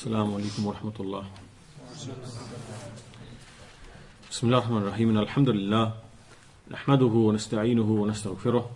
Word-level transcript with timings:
السلام 0.00 0.34
عليكم 0.34 0.66
ورحمة 0.66 0.96
الله. 1.00 1.24
بسم 4.30 4.46
الله 4.46 4.58
الرحمن 4.58 4.76
الرحيم. 4.76 5.18
الحمد 5.18 5.48
لله 5.48 5.92
نحمده 6.70 7.14
ونستعينه 7.28 7.90
ونستغفره 7.90 8.70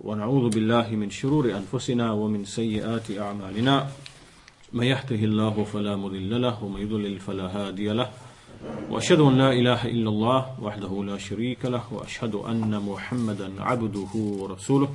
ونعوذ 0.00 0.48
بالله 0.48 0.88
من 0.96 1.10
شرور 1.10 1.52
أنفسنا 1.52 2.12
ومن 2.12 2.44
سيئات 2.44 3.10
أعمالنا. 3.10 3.88
من 4.72 4.86
يهده 4.86 5.20
الله 5.28 5.64
فلا 5.64 5.96
مضل 5.96 6.42
له 6.42 6.64
ومن 6.64 6.80
يضلل 6.80 7.20
فلا 7.20 7.46
هادي 7.56 7.92
له. 7.92 8.08
وأشهد 8.88 9.20
أن 9.20 9.38
لا 9.38 9.52
إله 9.52 9.84
إلا 9.92 10.08
الله 10.08 10.40
وحده 10.60 11.04
لا 11.04 11.18
شريك 11.18 11.64
له 11.64 11.84
وأشهد 11.92 12.34
أن 12.34 12.72
محمدا 12.80 13.62
عبده 13.62 14.12
ورسوله. 14.40 14.88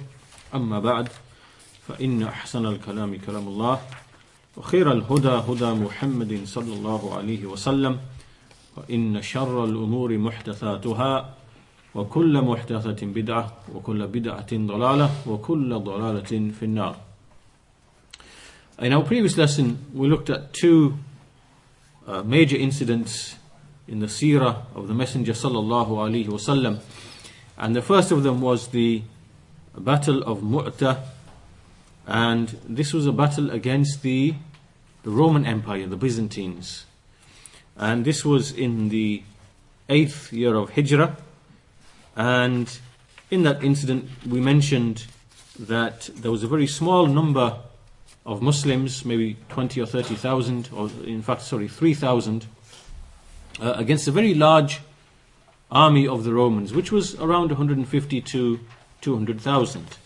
أما 0.56 0.80
بعد 0.80 1.08
فإن 1.88 2.24
أحسن 2.24 2.66
الكلام 2.66 3.18
كلام 3.22 3.48
الله. 3.48 3.78
وخير 4.59 4.93
الهدى 4.93 5.29
هدى 5.29 5.71
محمد 5.73 6.41
صلى 6.45 6.73
الله 6.75 7.15
عليه 7.15 7.47
وسلم 7.47 7.99
وإن 8.77 9.23
شر 9.23 9.65
الأمور 9.65 10.19
محدثاتها 10.19 11.35
وكل 11.95 12.43
محدثة 12.43 13.07
بدعة 13.07 13.53
وكل 13.75 14.07
بدعة 14.07 14.47
ضلالة 14.53 15.11
وكل 15.27 15.79
ضلالة 15.79 16.51
في 16.59 16.63
النار 16.63 16.97
In 18.77 18.93
our 18.93 19.05
previous 19.05 19.37
lesson, 19.39 19.79
we 19.95 20.09
looked 20.09 20.31
at 20.31 20.53
two 20.53 20.95
uh, 22.09 22.25
major 22.25 22.57
incidents 22.57 23.37
in 23.87 24.01
the 24.01 24.07
seerah 24.07 24.63
of 24.75 24.89
the 24.89 24.95
Messenger 24.95 25.33
sallallahu 25.33 25.91
alaihi 25.91 26.27
wasallam, 26.27 26.81
and 27.57 27.77
the 27.77 27.83
first 27.83 28.11
of 28.11 28.25
them 28.25 28.41
was 28.41 28.69
the 28.69 29.03
Battle 29.79 30.25
of 30.25 30.43
Mu'tah, 30.43 30.99
and 32.07 32.49
this 32.69 32.93
was 32.93 33.07
a 33.07 33.13
battle 33.13 33.51
against 33.51 34.03
the, 34.03 34.35
the 35.04 35.10
Roman 35.10 35.46
Empire, 35.46 35.88
the 35.88 35.96
Byzantines, 35.96 36.86
and 37.78 38.04
this 38.06 38.26
was 38.26 38.52
in 38.52 38.90
the 38.90 39.24
eighth 39.88 40.32
year 40.34 40.56
of 40.56 40.72
Hijrah, 40.72 41.16
and 42.16 42.78
in 43.32 43.44
that 43.44 43.64
incident 43.64 44.10
we 44.28 44.40
mentioned 44.42 45.06
that 45.58 46.10
there 46.16 46.32
was 46.32 46.44
a 46.44 46.48
very 46.48 46.68
small 46.68 47.06
number 47.08 47.58
of 48.26 48.42
Muslims, 48.42 49.04
maybe 49.06 49.38
20 49.50 49.82
or 49.82 49.86
30,000, 49.86 50.70
or 50.74 50.90
in 51.06 51.22
fact, 51.22 51.42
sorry, 51.42 51.68
3,000, 51.68 52.46
uh, 53.62 53.74
against 53.76 54.08
a 54.08 54.12
very 54.12 54.34
large 54.34 54.82
army 55.72 56.08
of 56.08 56.24
the 56.24 56.34
Romans, 56.34 56.74
which 56.74 56.92
was 56.92 57.16
around 57.16 57.50
150 57.50 58.22
to 58.22 58.60
200,000. 59.02 59.98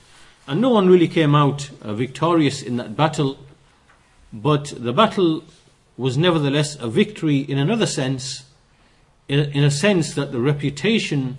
And 0.47 0.61
no 0.61 0.69
one 0.69 0.88
really 0.88 1.08
came 1.08 1.36
out 1.36 1.69
uh, 1.81 1.94
victorious 1.94 2.61
in 2.61 2.77
that 2.77 2.95
battle, 2.95 3.38
but 4.34 4.73
the 4.76 4.92
battle 4.92 5.44
was 5.95 6.17
nevertheless 6.17 6.76
a 6.80 6.88
victory 6.88 7.38
in 7.38 7.59
another 7.59 7.86
sense, 7.86 8.45
in, 9.28 9.64
a 9.64 9.70
sense 9.70 10.16
that 10.16 10.31
the 10.31 10.39
reputation 10.39 11.38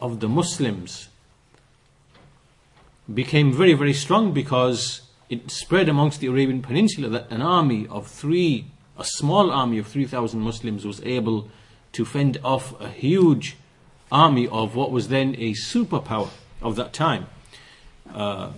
of 0.00 0.20
the 0.20 0.28
Muslims 0.28 1.08
became 3.12 3.50
very, 3.52 3.72
very 3.72 3.94
strong 3.94 4.32
because 4.32 5.00
it 5.30 5.50
spread 5.50 5.88
amongst 5.88 6.20
the 6.20 6.26
Arabian 6.26 6.60
Peninsula 6.60 7.08
that 7.08 7.30
an 7.30 7.40
army 7.40 7.86
of 7.88 8.06
three, 8.06 8.66
a 8.98 9.04
small 9.04 9.50
army 9.50 9.78
of 9.78 9.86
3,000 9.86 10.38
Muslims 10.38 10.86
was 10.86 11.00
able 11.02 11.48
to 11.92 12.04
fend 12.04 12.38
off 12.44 12.78
a 12.80 12.88
huge 12.88 13.56
army 14.12 14.46
of 14.48 14.74
what 14.74 14.90
was 14.90 15.08
then 15.08 15.34
a 15.38 15.52
superpower 15.52 16.28
of 16.60 16.76
that 16.76 16.92
time, 16.92 17.26
uh, 18.14 18.50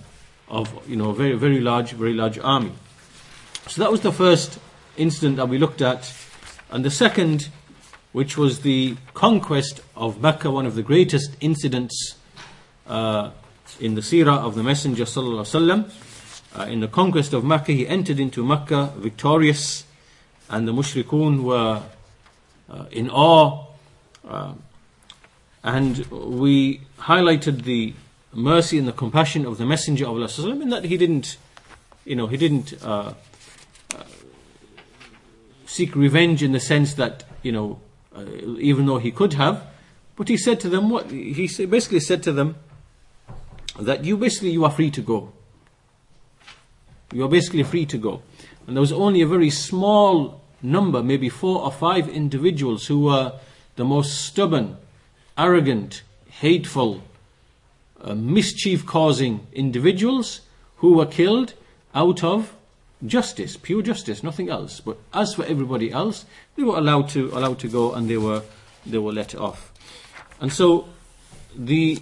of 0.48 0.88
you 0.88 0.96
know 0.96 1.10
a 1.10 1.14
very, 1.14 1.34
very 1.34 1.60
large, 1.60 1.92
very 1.92 2.12
large 2.12 2.38
army. 2.38 2.72
So 3.68 3.82
that 3.82 3.90
was 3.90 4.00
the 4.00 4.12
first 4.12 4.58
incident 4.96 5.36
that 5.36 5.48
we 5.48 5.58
looked 5.58 5.80
at, 5.82 6.12
and 6.70 6.84
the 6.84 6.90
second, 6.90 7.48
which 8.12 8.36
was 8.36 8.60
the 8.60 8.96
conquest 9.14 9.80
of 9.96 10.20
Mecca, 10.20 10.50
one 10.50 10.66
of 10.66 10.74
the 10.74 10.82
greatest 10.82 11.36
incidents 11.40 12.16
uh, 12.86 13.30
in 13.78 13.94
the 13.94 14.00
seerah 14.00 14.38
of 14.38 14.54
the 14.54 14.62
Messenger 14.62 15.04
sallallahu. 15.04 15.90
Uh, 16.58 16.62
in 16.62 16.80
the 16.80 16.88
conquest 16.88 17.32
of 17.32 17.44
Mecca, 17.44 17.72
he 17.72 17.86
entered 17.86 18.18
into 18.18 18.44
Mecca 18.44 18.92
victorious, 18.96 19.84
and 20.48 20.66
the 20.66 20.72
mushrikun 20.72 21.44
were 21.44 21.82
uh, 22.68 22.84
in 22.90 23.08
awe. 23.08 23.66
Uh, 24.26 24.52
and 25.62 26.06
we 26.06 26.80
highlighted 26.98 27.62
the 27.62 27.94
mercy 28.32 28.78
and 28.78 28.88
the 28.88 28.92
compassion 28.92 29.46
of 29.46 29.58
the 29.58 29.66
Messenger 29.66 30.06
of 30.06 30.10
Allah 30.10 30.60
in 30.60 30.70
that 30.70 30.84
he 30.84 30.96
didn't, 30.96 31.36
you 32.04 32.16
know, 32.16 32.26
he 32.26 32.36
didn't 32.36 32.74
uh, 32.82 33.14
seek 35.70 35.94
revenge 35.94 36.42
in 36.42 36.50
the 36.50 36.58
sense 36.58 36.94
that, 36.94 37.22
you 37.42 37.52
know, 37.52 37.78
uh, 38.14 38.24
even 38.58 38.86
though 38.86 38.98
he 38.98 39.12
could 39.12 39.34
have, 39.34 39.64
but 40.16 40.26
he 40.28 40.36
said 40.36 40.58
to 40.60 40.68
them 40.68 40.90
what 40.90 41.10
he 41.10 41.46
basically 41.66 42.00
said 42.00 42.24
to 42.24 42.32
them 42.32 42.56
that 43.78 44.04
you 44.04 44.16
basically 44.16 44.50
you 44.50 44.64
are 44.64 44.70
free 44.70 44.90
to 44.90 45.00
go. 45.00 45.32
You 47.12 47.24
are 47.24 47.28
basically 47.28 47.62
free 47.62 47.86
to 47.86 47.98
go. 47.98 48.22
And 48.66 48.76
there 48.76 48.80
was 48.80 48.92
only 48.92 49.22
a 49.22 49.26
very 49.26 49.50
small 49.50 50.40
number, 50.60 51.04
maybe 51.04 51.28
four 51.28 51.62
or 51.62 51.70
five 51.70 52.08
individuals 52.08 52.88
who 52.88 53.04
were 53.04 53.32
the 53.76 53.84
most 53.84 54.24
stubborn, 54.24 54.76
arrogant, 55.38 56.02
hateful, 56.28 57.02
uh, 58.02 58.14
mischief 58.14 58.84
causing 58.84 59.46
individuals 59.52 60.40
who 60.78 60.94
were 60.94 61.06
killed 61.06 61.54
out 61.94 62.24
of 62.24 62.54
justice, 63.04 63.56
pure 63.56 63.82
justice, 63.82 64.22
nothing 64.22 64.48
else. 64.48 64.80
But 64.80 64.98
as 65.12 65.34
for 65.34 65.44
everybody 65.44 65.90
else, 65.90 66.24
they 66.56 66.62
were 66.62 66.76
allowed 66.76 67.08
to 67.10 67.28
allowed 67.28 67.58
to 67.60 67.68
go 67.68 67.92
and 67.94 68.08
they 68.08 68.16
were 68.16 68.42
they 68.86 68.98
were 68.98 69.12
let 69.12 69.34
off. 69.34 69.72
And 70.40 70.52
so 70.52 70.88
the 71.56 72.00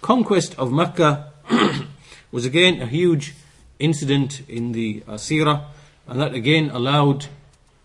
conquest 0.00 0.58
of 0.58 0.72
Mecca 0.72 1.32
was 2.32 2.44
again 2.44 2.80
a 2.80 2.86
huge 2.86 3.34
incident 3.78 4.42
in 4.48 4.72
the 4.72 5.02
uh, 5.08 5.14
Sirah, 5.14 5.64
and 6.06 6.20
that 6.20 6.34
again 6.34 6.70
allowed 6.70 7.26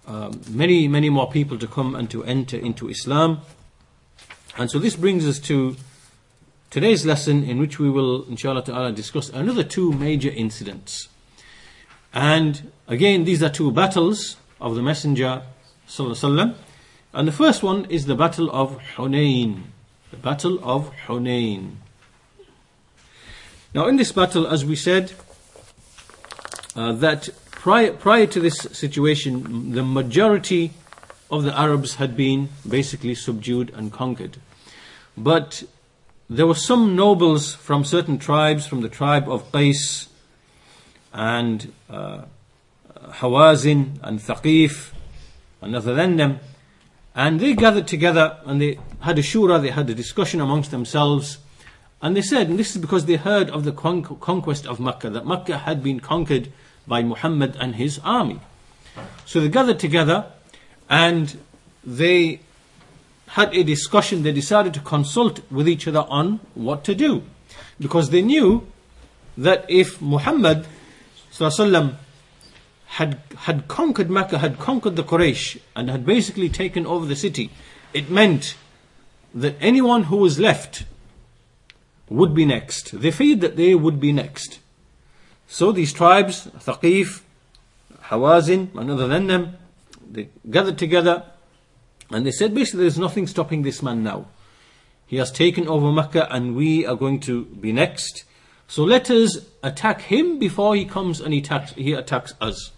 um, 0.08 0.42
many, 0.50 0.88
many 0.88 1.10
more 1.10 1.30
people 1.30 1.58
to 1.58 1.68
come 1.68 1.96
and 1.96 2.10
to 2.12 2.24
enter 2.26 2.58
into 2.58 2.90
Islam. 2.90 3.42
And 4.58 4.70
so 4.70 4.78
this 4.80 4.96
brings 4.96 5.28
us 5.28 5.40
to 5.40 5.76
today's 6.70 7.06
lesson, 7.06 7.44
in 7.44 7.58
which 7.58 7.80
we 7.80 7.90
will, 7.90 8.24
inshallah 8.26 8.92
discuss 8.92 9.30
another 9.30 9.64
two 9.64 9.92
major 9.92 10.30
incidents. 10.30 11.10
And 12.16 12.72
again, 12.88 13.26
these 13.26 13.44
are 13.44 13.50
two 13.50 13.72
battles 13.72 14.38
of 14.62 14.76
the 14.76 14.82
Messenger, 14.82 15.44
and 16.00 17.28
the 17.28 17.32
first 17.32 17.62
one 17.62 17.86
is 17.86 18.06
the 18.06 18.16
Battle 18.16 18.50
of 18.52 18.80
Hunain. 18.96 19.64
The 20.12 20.18
Battle 20.18 20.60
of 20.64 20.92
Hunain. 21.08 21.76
Now, 23.74 23.88
in 23.88 23.98
this 23.98 24.14
battle, 24.14 24.48
as 24.48 24.64
we 24.64 24.78
said, 24.78 25.12
uh, 26.76 26.94
that 26.94 27.28
prior, 27.52 27.92
prior 27.92 28.26
to 28.28 28.40
this 28.40 28.60
situation, 28.60 29.74
the 29.74 29.84
majority 29.84 30.72
of 31.30 31.44
the 31.44 31.58
Arabs 31.58 31.96
had 31.96 32.16
been 32.16 32.48
basically 32.68 33.16
subdued 33.16 33.72
and 33.76 33.92
conquered. 33.92 34.38
But 35.18 35.64
there 36.30 36.48
were 36.48 36.56
some 36.56 36.96
nobles 36.96 37.54
from 37.56 37.84
certain 37.84 38.18
tribes, 38.18 38.66
from 38.66 38.80
the 38.80 38.90
tribe 38.90 39.30
of 39.30 39.52
Qais 39.52 40.08
and 41.16 41.72
uh, 41.90 42.24
Hawazin 43.08 43.98
and 44.04 44.20
Thaqif 44.20 44.92
and 45.62 45.74
them, 46.20 46.40
and 47.16 47.40
they 47.40 47.54
gathered 47.54 47.88
together 47.88 48.38
and 48.46 48.62
they 48.62 48.78
had 49.00 49.18
a 49.18 49.22
shura, 49.22 49.60
they 49.60 49.70
had 49.70 49.90
a 49.90 49.96
discussion 49.96 50.42
amongst 50.42 50.72
themselves, 50.72 51.38
and 52.02 52.16
they 52.16 52.22
said, 52.22 52.50
and 52.50 52.60
this 52.60 52.76
is 52.76 52.82
because 52.82 53.06
they 53.06 53.16
heard 53.16 53.50
of 53.50 53.64
the 53.64 53.72
con- 53.72 54.04
conquest 54.04 54.68
of 54.68 54.80
Mecca, 54.80 55.10
that 55.10 55.26
Mecca 55.26 55.60
had 55.60 55.82
been 55.82 56.02
conquered 56.02 56.52
by 56.86 57.02
Muhammad 57.02 57.56
and 57.60 57.76
his 57.76 58.00
army. 58.04 58.42
So 59.26 59.40
they 59.40 59.50
gathered 59.50 59.80
together 59.80 60.26
and 60.90 61.38
they 61.84 62.42
had 63.30 63.56
a 63.56 63.64
discussion. 63.64 64.24
They 64.24 64.34
decided 64.34 64.74
to 64.76 64.82
consult 64.82 65.40
with 65.50 65.68
each 65.68 65.88
other 65.88 66.06
on 66.10 66.42
what 66.54 66.84
to 66.84 66.94
do. 66.94 67.24
Because 67.80 68.10
they 68.10 68.22
knew 68.22 68.68
that 69.38 69.66
if 69.68 70.02
Muhammad 70.02 70.68
Wasallam 71.40 71.96
had, 72.86 73.20
had 73.38 73.68
conquered 73.68 74.10
Mecca, 74.10 74.40
had 74.40 74.60
conquered 74.60 74.96
the 74.96 75.04
Quraysh, 75.04 75.60
and 75.76 75.90
had 75.90 76.06
basically 76.06 76.50
taken 76.50 76.86
over 76.86 77.06
the 77.06 77.16
city, 77.16 77.52
it 77.94 78.10
meant 78.10 78.56
that 79.34 79.56
anyone 79.60 80.04
who 80.04 80.18
was 80.18 80.40
left 80.40 80.86
would 82.10 82.34
be 82.34 82.46
next. 82.46 83.00
They 83.00 83.12
feared 83.12 83.42
that 83.42 83.58
they 83.58 83.76
would 83.76 84.00
be 84.00 84.14
next. 84.14 84.60
So 85.48 85.72
these 85.72 85.94
tribes, 85.94 86.48
Thaqif, 86.48 87.22
Hawazin, 88.06 88.74
and 88.76 88.92
other 88.92 89.08
than 89.08 89.28
them, 89.28 89.58
they 90.10 90.30
gathered 90.50 90.78
together 90.78 91.24
and 92.12 92.26
they 92.26 92.32
said 92.32 92.54
basically 92.54 92.82
there's 92.82 93.00
nothing 93.00 93.28
stopping 93.28 93.64
this 93.64 93.82
man 93.82 94.04
now. 94.04 94.28
He 95.08 95.18
has 95.18 95.32
taken 95.32 95.68
over 95.68 95.92
Mecca 95.92 96.32
and 96.32 96.56
we 96.56 96.86
are 96.86 96.96
going 96.96 97.20
to 97.22 97.46
be 97.46 97.72
next. 97.72 98.24
So 98.68 98.84
let 98.84 99.10
us 99.12 99.46
attack 99.62 100.02
him 100.02 100.40
before 100.40 100.76
he 100.76 100.86
comes 100.86 101.22
and 101.22 101.34
he 101.34 101.40
attacks, 101.40 101.74
he 101.74 101.94
attacks 101.94 102.34
us. 102.42 102.72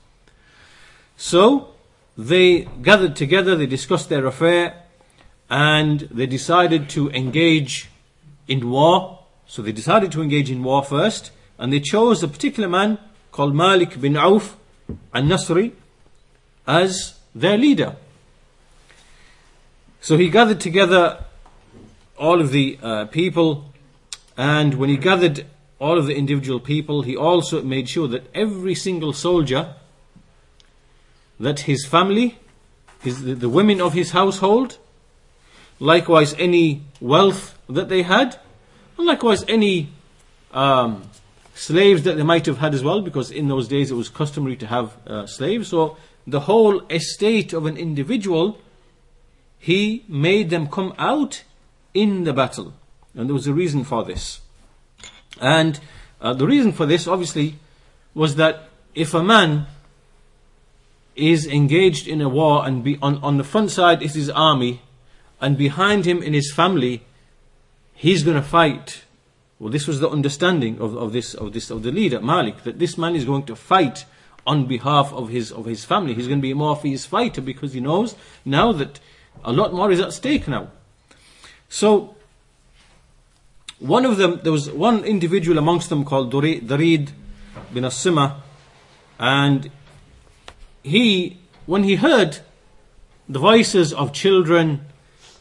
So 1.15 1.73
they 2.17 2.67
gathered 2.81 3.15
together, 3.15 3.55
they 3.55 3.65
discussed 3.65 4.09
their 4.09 4.25
affair, 4.25 4.83
and 5.49 6.01
they 6.11 6.25
decided 6.25 6.89
to 6.89 7.09
engage 7.11 7.89
in 8.47 8.69
war. 8.69 9.19
So 9.47 9.61
they 9.61 9.71
decided 9.71 10.11
to 10.11 10.21
engage 10.21 10.51
in 10.51 10.63
war 10.63 10.83
first, 10.83 11.31
and 11.57 11.71
they 11.71 11.79
chose 11.79 12.21
a 12.21 12.27
particular 12.27 12.67
man 12.67 12.97
called 13.31 13.55
Malik 13.55 13.99
bin 13.99 14.17
Auf 14.17 14.57
al-Nasri 15.13 15.71
as 16.67 17.17
their 17.33 17.57
leader. 17.57 17.95
So 20.01 20.17
he 20.17 20.29
gathered 20.29 20.59
together 20.59 21.23
all 22.17 22.41
of 22.41 22.51
the 22.51 22.77
uh, 22.81 23.05
people, 23.05 23.73
and 24.35 24.73
when 24.75 24.89
he 24.89 24.97
gathered 24.97 25.45
all 25.79 25.97
of 25.97 26.07
the 26.07 26.15
individual 26.15 26.59
people, 26.59 27.03
he 27.03 27.15
also 27.15 27.61
made 27.61 27.87
sure 27.87 28.07
that 28.07 28.29
every 28.33 28.73
single 28.73 29.13
soldier, 29.13 29.75
that 31.39 31.61
his 31.61 31.85
family, 31.85 32.39
his, 33.01 33.23
the, 33.23 33.49
women 33.49 33.79
of 33.79 33.93
his 33.93 34.11
household, 34.11 34.77
likewise 35.79 36.33
any 36.39 36.83
wealth 36.99 37.57
that 37.69 37.89
they 37.89 38.01
had, 38.01 38.39
and 38.97 39.05
likewise 39.05 39.45
any 39.47 39.89
um, 40.51 41.03
slaves 41.53 42.03
that 42.03 42.17
they 42.17 42.23
might 42.23 42.47
have 42.47 42.57
had 42.57 42.73
as 42.73 42.83
well, 42.83 43.01
because 43.01 43.29
in 43.29 43.47
those 43.47 43.67
days 43.67 43.91
it 43.91 43.95
was 43.95 44.09
customary 44.09 44.55
to 44.55 44.65
have 44.65 44.97
uh, 45.05 45.27
slaves. 45.27 45.67
So 45.67 45.97
the 46.25 46.41
whole 46.41 46.81
estate 46.87 47.53
of 47.53 47.67
an 47.67 47.77
individual, 47.77 48.57
he 49.59 50.03
made 50.07 50.49
them 50.49 50.67
come 50.67 50.95
out 50.97 51.43
in 51.93 52.23
the 52.23 52.33
battle. 52.33 52.73
And 53.13 53.29
there 53.29 53.33
was 53.35 53.47
a 53.47 53.53
reason 53.53 53.83
for 53.83 54.03
this. 54.03 54.41
And 55.41 55.79
uh, 56.21 56.33
the 56.33 56.47
reason 56.47 56.71
for 56.71 56.85
this, 56.85 57.07
obviously, 57.07 57.55
was 58.13 58.35
that 58.35 58.69
if 58.95 59.13
a 59.13 59.23
man 59.23 59.67
is 61.15 61.45
engaged 61.47 62.07
in 62.07 62.21
a 62.21 62.29
war 62.29 62.65
and 62.65 62.83
be 62.83 62.97
on, 63.01 63.17
on 63.17 63.37
the 63.37 63.43
front 63.43 63.71
side 63.71 64.01
is 64.01 64.13
his 64.13 64.29
army, 64.29 64.81
and 65.41 65.57
behind 65.57 66.05
him 66.05 66.21
in 66.23 66.33
his 66.33 66.51
family, 66.51 67.03
he's 67.93 68.23
going 68.23 68.37
to 68.37 68.43
fight. 68.43 69.03
Well, 69.59 69.71
this 69.71 69.87
was 69.87 69.99
the 69.99 70.09
understanding 70.09 70.79
of, 70.79 70.95
of 70.95 71.13
this 71.13 71.33
of 71.33 71.53
this 71.53 71.71
of 71.71 71.83
the 71.83 71.91
leader 71.91 72.21
Malik 72.21 72.63
that 72.63 72.79
this 72.79 72.97
man 72.97 73.15
is 73.15 73.25
going 73.25 73.43
to 73.45 73.55
fight 73.55 74.05
on 74.45 74.65
behalf 74.65 75.11
of 75.13 75.29
his 75.29 75.51
of 75.51 75.65
his 75.65 75.83
family. 75.83 76.13
He's 76.13 76.27
going 76.27 76.39
to 76.39 76.43
be 76.43 76.53
more 76.53 76.75
his 76.77 77.05
fighter 77.05 77.41
because 77.41 77.73
he 77.73 77.79
knows 77.79 78.15
now 78.45 78.71
that 78.73 78.99
a 79.43 79.51
lot 79.51 79.73
more 79.73 79.91
is 79.91 79.99
at 79.99 80.13
stake 80.13 80.47
now. 80.47 80.69
So 81.69 82.15
one 83.79 84.05
of 84.05 84.17
them, 84.17 84.39
there 84.43 84.51
was 84.51 84.71
one 84.71 85.03
individual 85.03 85.57
amongst 85.57 85.89
them 85.89 86.03
called 86.03 86.31
Darid 86.31 87.11
bin 87.73 87.83
Asima, 87.83 88.37
and 89.19 89.69
he, 90.83 91.37
when 91.65 91.83
he 91.83 91.95
heard 91.95 92.39
the 93.29 93.39
voices 93.39 93.93
of 93.93 94.13
children 94.13 94.85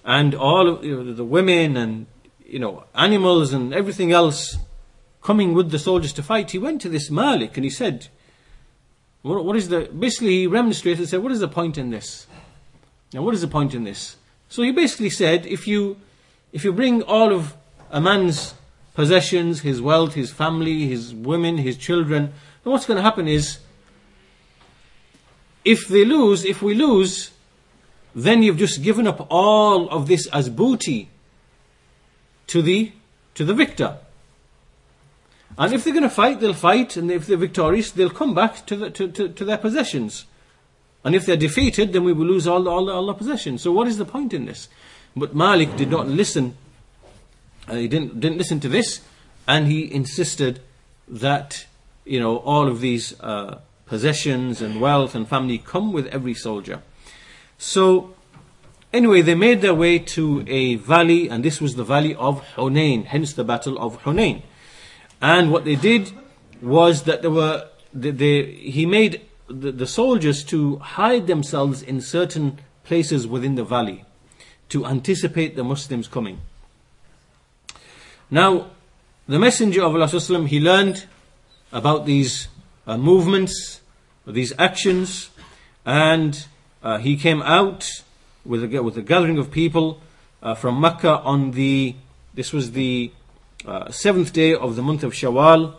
and 0.05 0.35
all 0.35 0.69
of 0.69 0.85
you 0.85 1.03
know, 1.03 1.13
the 1.13 1.25
women 1.25 1.77
and 1.77 2.07
you 2.45 2.59
know 2.59 2.85
animals 2.95 3.53
and 3.53 3.75
everything 3.75 4.13
else 4.13 4.57
coming 5.23 5.55
with 5.55 5.71
the 5.71 5.79
soldiers 5.79 6.13
to 6.13 6.23
fight, 6.23 6.51
he 6.53 6.59
went 6.59 6.81
to 6.81 6.89
this 6.89 7.11
Malik 7.11 7.57
and 7.57 7.65
he 7.65 7.71
said, 7.71 8.09
what, 9.23 9.45
what 9.45 9.57
is 9.57 9.69
the, 9.69 9.91
basically 9.99 10.41
he 10.41 10.47
remonstrated 10.47 11.01
and 11.01 11.09
said, 11.09 11.23
what 11.23 11.33
is 11.33 11.41
the 11.41 11.49
point 11.49 11.77
in 11.77 11.91
this? 11.91 12.29
Now 13.13 13.23
what 13.23 13.35
is 13.35 13.41
the 13.41 13.49
point 13.49 13.75
in 13.75 13.83
this? 13.83 14.17
So 14.49 14.63
he 14.63 14.71
basically 14.71 15.11
said, 15.11 15.45
if 15.47 15.67
you, 15.67 15.97
if 16.53 16.65
you 16.65 16.73
bring 16.73 17.03
all 17.03 17.33
of 17.33 17.57
a 17.91 18.01
man's 18.01 18.55
possessions, 18.95 19.61
his 19.61 19.81
wealth, 19.81 20.15
his 20.15 20.33
family, 20.33 20.89
his 20.89 21.15
women, 21.15 21.59
his 21.59 21.77
children, 21.77 22.33
then 22.65 22.73
what's 22.73 22.87
going 22.87 22.97
to 22.97 23.03
happen 23.03 23.29
is, 23.29 23.59
if 25.65 25.87
they 25.89 26.05
lose, 26.05 26.45
if 26.45 26.63
we 26.63 26.75
lose, 26.75 27.31
then 28.15 28.43
you've 28.43 28.57
just 28.57 28.83
given 28.83 29.07
up 29.07 29.27
all 29.31 29.89
of 29.91 30.09
this 30.09 30.27
as 30.29 30.49
booty 30.49 31.11
to 32.47 32.63
the 32.63 32.93
to 33.35 33.45
the 33.45 33.53
victor. 33.53 33.99
And 35.59 35.73
if 35.73 35.85
they're 35.85 35.93
going 35.93 36.03
to 36.03 36.11
fight, 36.11 36.41
they'll 36.41 36.55
fight, 36.55 36.97
and 36.97 37.11
if 37.11 37.27
they're 37.27 37.37
victorious, 37.37 37.91
they'll 37.91 38.11
come 38.11 38.35
back 38.35 38.67
to, 38.67 38.77
the, 38.77 38.91
to, 38.91 39.09
to, 39.09 39.29
to, 39.29 39.45
their 39.45 39.59
possessions. 39.59 40.27
And 41.05 41.15
if 41.15 41.25
they're 41.25 41.37
defeated, 41.37 41.93
then 41.93 42.05
we 42.05 42.13
will 42.13 42.27
lose 42.27 42.47
all 42.47 42.69
all, 42.69 42.91
all 42.91 43.07
the 43.07 43.15
possessions. 43.15 43.63
So 43.63 43.73
what 43.73 43.89
is 43.89 43.99
the 43.99 44.05
point 44.05 44.33
in 44.33 44.47
this? 44.47 44.69
But 45.15 45.35
Malik 45.35 45.77
did 45.77 45.91
not 45.91 46.09
listen 46.09 46.57
he 47.71 47.89
didn't 47.89 48.21
didn't 48.21 48.39
listen 48.39 48.61
to 48.61 48.69
this, 48.69 49.01
and 49.47 49.67
he 49.67 49.93
insisted 49.93 50.61
that 51.09 51.67
you 52.05 52.21
know 52.21 52.39
all 52.39 52.69
of 52.69 52.81
these 52.81 53.19
uh, 53.21 53.61
possessions 53.87 54.61
and 54.61 54.81
wealth 54.81 55.15
and 55.15 55.29
family 55.29 55.59
come 55.59 55.93
with 55.93 56.07
every 56.09 56.35
soldier. 56.35 56.83
So 57.59 58.15
anyway, 58.93 59.23
they 59.23 59.35
made 59.35 59.61
their 59.61 59.75
way 59.75 59.99
to 59.99 60.45
a 60.47 60.77
valley, 60.77 61.29
and 61.29 61.45
this 61.45 61.61
was 61.61 61.77
the 61.77 61.85
valley 61.85 62.15
of 62.15 62.43
Hunain, 62.57 63.07
hence 63.07 63.33
the 63.33 63.45
battle 63.45 63.79
of 63.79 64.03
Hunain. 64.03 64.43
And 65.21 65.51
what 65.51 65.65
they 65.65 65.77
did 65.77 66.13
was 66.61 67.05
that 67.05 67.23
there 67.23 67.31
were 67.31 67.69
they, 67.93 68.11
they, 68.11 68.43
he 68.53 68.87
made 68.87 69.23
the, 69.49 69.73
the 69.73 69.87
soldiers 69.87 70.45
to 70.45 70.77
hide 70.79 71.27
themselves 71.27 71.83
in 71.83 72.01
certain 72.01 72.59
places 72.85 73.27
within 73.27 73.55
the 73.55 73.65
valley 73.65 74.05
to 74.69 74.85
anticipate 74.85 75.57
the 75.57 75.65
Muslims 75.65 76.09
coming. 76.09 76.41
Now, 78.31 78.71
the 79.29 79.39
Messenger 79.39 79.85
of 79.85 79.95
Allah 79.95 80.47
he 80.47 80.59
learned 80.59 81.07
about 81.71 82.07
these 82.07 82.49
uh, 82.85 82.97
movements, 82.97 83.81
these 84.27 84.53
actions, 84.59 85.31
and 85.85 86.47
uh, 86.83 86.99
he 86.99 87.17
came 87.17 87.41
out 87.43 87.89
with 88.45 88.65
a, 88.65 88.83
with 88.83 88.99
a 88.99 89.03
gathering 89.03 89.39
of 89.39 89.53
people 89.53 90.01
uh, 90.43 90.55
from 90.57 90.81
Mecca 90.81 91.21
on 91.21 91.53
the, 91.53 91.95
this 92.35 92.53
was 92.53 92.73
the 92.73 93.13
uh, 93.65 93.93
seventh 93.93 94.33
day 94.33 94.55
of 94.55 94.75
the 94.75 94.83
month 94.83 95.05
of 95.05 95.13
Shawwal 95.13 95.75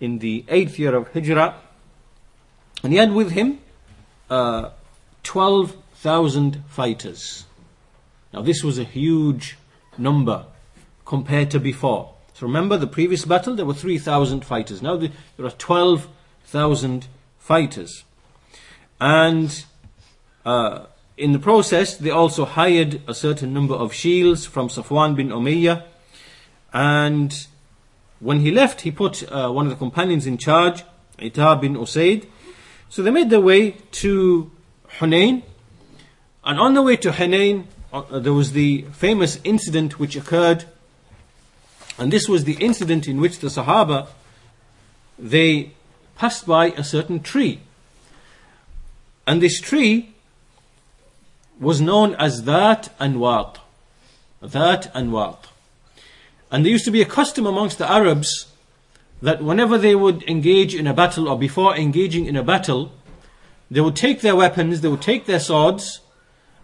in 0.00 0.20
the 0.20 0.44
eighth 0.48 0.78
year 0.78 0.94
of 0.94 1.12
Hijrah. 1.12 1.54
And 2.82 2.94
he 2.94 2.98
had 2.98 3.12
with 3.12 3.32
him 3.32 3.60
uh, 4.30 4.70
12,000 5.22 6.64
fighters. 6.66 7.44
Now 8.32 8.40
this 8.40 8.64
was 8.64 8.78
a 8.78 8.84
huge 8.84 9.58
number 9.98 10.46
compared 11.10 11.50
to 11.50 11.58
before. 11.58 12.14
So 12.34 12.46
remember 12.46 12.76
the 12.76 12.86
previous 12.86 13.24
battle, 13.24 13.56
there 13.56 13.66
were 13.66 13.74
3,000 13.74 14.44
fighters. 14.44 14.80
Now 14.80 14.96
there 14.96 15.10
are 15.40 15.50
12,000 15.50 17.08
fighters. 17.36 18.04
And 19.00 19.64
uh, 20.46 20.86
in 21.16 21.32
the 21.32 21.40
process, 21.40 21.96
they 21.96 22.10
also 22.10 22.44
hired 22.44 23.02
a 23.08 23.14
certain 23.14 23.52
number 23.52 23.74
of 23.74 23.92
shields 23.92 24.46
from 24.46 24.68
Safwan 24.68 25.16
bin 25.16 25.30
Umayyah. 25.30 25.82
And 26.72 27.46
when 28.20 28.38
he 28.38 28.52
left, 28.52 28.82
he 28.82 28.92
put 28.92 29.28
uh, 29.32 29.50
one 29.50 29.66
of 29.66 29.70
the 29.70 29.76
companions 29.76 30.28
in 30.28 30.38
charge, 30.38 30.84
Itab 31.18 31.62
bin 31.62 31.74
Usaid. 31.74 32.28
So 32.88 33.02
they 33.02 33.10
made 33.10 33.30
their 33.30 33.40
way 33.40 33.72
to 34.02 34.48
Hunain. 35.00 35.42
And 36.44 36.60
on 36.60 36.74
the 36.74 36.82
way 36.82 36.94
to 36.98 37.10
Hunain, 37.10 37.64
uh, 37.92 38.20
there 38.20 38.32
was 38.32 38.52
the 38.52 38.82
famous 38.92 39.40
incident 39.42 39.98
which 39.98 40.14
occurred 40.14 40.66
and 42.00 42.10
this 42.10 42.28
was 42.28 42.44
the 42.44 42.54
incident 42.54 43.06
in 43.06 43.20
which 43.20 43.40
the 43.40 43.48
Sahaba 43.48 44.08
they 45.18 45.72
passed 46.16 46.46
by 46.46 46.68
a 46.68 46.82
certain 46.82 47.20
tree. 47.20 47.60
And 49.26 49.42
this 49.42 49.60
tree 49.60 50.14
was 51.60 51.78
known 51.80 52.14
as 52.14 52.44
That 52.44 52.88
Anwat. 52.98 53.58
That 54.40 54.92
Anwat. 54.94 55.44
And 56.50 56.64
there 56.64 56.72
used 56.72 56.86
to 56.86 56.90
be 56.90 57.02
a 57.02 57.06
custom 57.06 57.44
amongst 57.44 57.76
the 57.76 57.90
Arabs 57.90 58.46
that 59.20 59.42
whenever 59.42 59.76
they 59.76 59.94
would 59.94 60.22
engage 60.22 60.74
in 60.74 60.86
a 60.86 60.94
battle 60.94 61.28
or 61.28 61.38
before 61.38 61.76
engaging 61.76 62.24
in 62.24 62.34
a 62.34 62.42
battle, 62.42 62.92
they 63.70 63.82
would 63.82 63.94
take 63.94 64.22
their 64.22 64.34
weapons, 64.34 64.80
they 64.80 64.88
would 64.88 65.02
take 65.02 65.26
their 65.26 65.38
swords, 65.38 66.00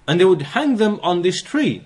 and 0.09 0.19
they 0.19 0.25
would 0.25 0.43
hang 0.43 0.76
them 0.76 0.99
on 1.02 1.21
this 1.21 1.43
tree, 1.43 1.85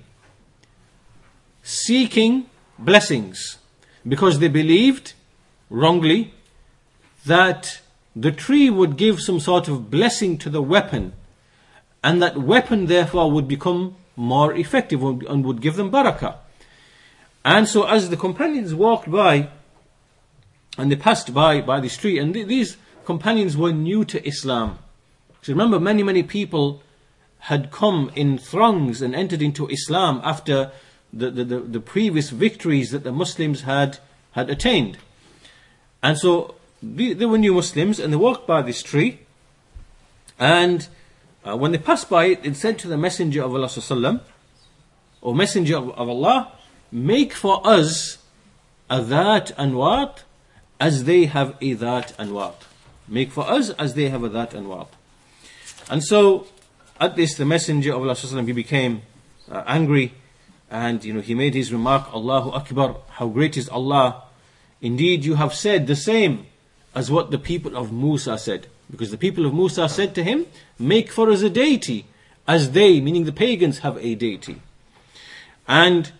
seeking 1.64 2.46
blessings 2.84 3.58
because 4.06 4.38
they 4.38 4.48
believed 4.48 5.12
wrongly 5.68 6.32
that 7.26 7.80
the 8.16 8.32
tree 8.32 8.70
would 8.70 8.96
give 8.96 9.20
some 9.20 9.38
sort 9.38 9.68
of 9.68 9.90
blessing 9.90 10.36
to 10.38 10.50
the 10.50 10.62
weapon 10.62 11.12
and 12.02 12.22
that 12.22 12.36
weapon 12.36 12.86
therefore 12.86 13.30
would 13.30 13.46
become 13.46 13.94
more 14.16 14.54
effective 14.54 15.02
and 15.02 15.44
would 15.44 15.60
give 15.60 15.76
them 15.76 15.90
barakah. 15.90 16.36
And 17.44 17.68
so 17.68 17.86
as 17.86 18.10
the 18.10 18.16
companions 18.16 18.74
walked 18.74 19.10
by 19.10 19.48
and 20.76 20.90
they 20.90 20.96
passed 20.96 21.32
by 21.32 21.60
by 21.60 21.80
the 21.80 21.88
tree 21.88 22.18
and 22.18 22.34
th- 22.34 22.46
these 22.46 22.76
companions 23.04 23.56
were 23.56 23.72
new 23.72 24.04
to 24.04 24.26
Islam. 24.26 24.78
So 25.42 25.52
remember 25.52 25.80
many 25.80 26.02
many 26.02 26.22
people 26.22 26.82
had 27.44 27.70
come 27.70 28.10
in 28.14 28.36
throngs 28.36 29.00
and 29.00 29.14
entered 29.14 29.40
into 29.40 29.68
Islam 29.68 30.20
after 30.22 30.72
the, 31.12 31.30
the, 31.30 31.44
the, 31.44 31.60
the 31.60 31.80
previous 31.80 32.30
victories 32.30 32.90
that 32.90 33.04
the 33.04 33.12
Muslims 33.12 33.62
had, 33.62 33.98
had 34.32 34.48
attained. 34.48 34.98
And 36.02 36.18
so 36.18 36.54
they, 36.82 37.26
were 37.26 37.38
new 37.38 37.54
Muslims 37.54 37.98
and 37.98 38.12
they 38.12 38.16
walked 38.16 38.46
by 38.46 38.62
this 38.62 38.82
tree 38.82 39.20
And 40.40 40.88
uh, 41.46 41.56
when 41.56 41.70
they 41.70 41.78
passed 41.78 42.08
by 42.08 42.24
it, 42.24 42.44
it 42.44 42.56
said 42.56 42.78
to 42.80 42.88
the 42.88 42.96
Messenger 42.96 43.42
of 43.44 43.54
Allah 43.54 43.66
sallam, 43.66 44.22
or 45.20 45.34
Messenger 45.34 45.76
of, 45.76 45.90
of 45.90 46.08
Allah, 46.08 46.52
make 46.90 47.34
for 47.34 47.60
us 47.64 48.18
a 48.88 49.02
That 49.02 49.54
Anwat 49.58 50.22
as 50.80 51.04
they 51.04 51.26
have 51.26 51.56
a 51.60 51.74
That 51.74 52.16
Anwat. 52.16 52.54
Make 53.06 53.30
for 53.30 53.48
us 53.48 53.68
as 53.70 53.94
they 53.94 54.08
have 54.08 54.24
a 54.24 54.30
That 54.30 54.52
Anwat. 54.52 54.88
And 55.90 56.02
so, 56.02 56.46
at 56.98 57.16
this, 57.16 57.34
the 57.34 57.44
Messenger 57.44 57.92
of 57.92 58.02
Allah 58.02 58.14
sallam, 58.14 58.46
he 58.46 58.52
became 58.52 59.02
uh, 59.50 59.62
angry 59.66 60.14
and 60.70 61.04
you 61.04 61.12
know 61.12 61.20
he 61.20 61.34
made 61.34 61.54
his 61.54 61.72
remark, 61.72 62.12
Allahu 62.14 62.50
Akbar, 62.50 62.96
how 63.10 63.28
great 63.28 63.56
is 63.56 63.68
Allah. 63.68 64.22
Indeed, 64.80 65.24
you 65.24 65.34
have 65.34 65.52
said 65.52 65.86
the 65.86 65.96
same 65.96 66.46
as 66.94 67.10
what 67.10 67.30
the 67.30 67.38
people 67.38 67.76
of 67.76 67.92
Musa 67.92 68.38
said. 68.38 68.68
Because 68.90 69.10
the 69.10 69.18
people 69.18 69.46
of 69.46 69.54
Musa 69.54 69.88
said 69.88 70.14
to 70.14 70.24
him, 70.24 70.46
Make 70.78 71.10
for 71.10 71.30
us 71.30 71.42
a 71.42 71.50
deity, 71.50 72.06
as 72.46 72.72
they, 72.72 73.00
meaning 73.00 73.24
the 73.24 73.32
pagans, 73.32 73.80
have 73.80 73.96
a 73.98 74.14
deity. 74.14 74.60
And 75.68 76.10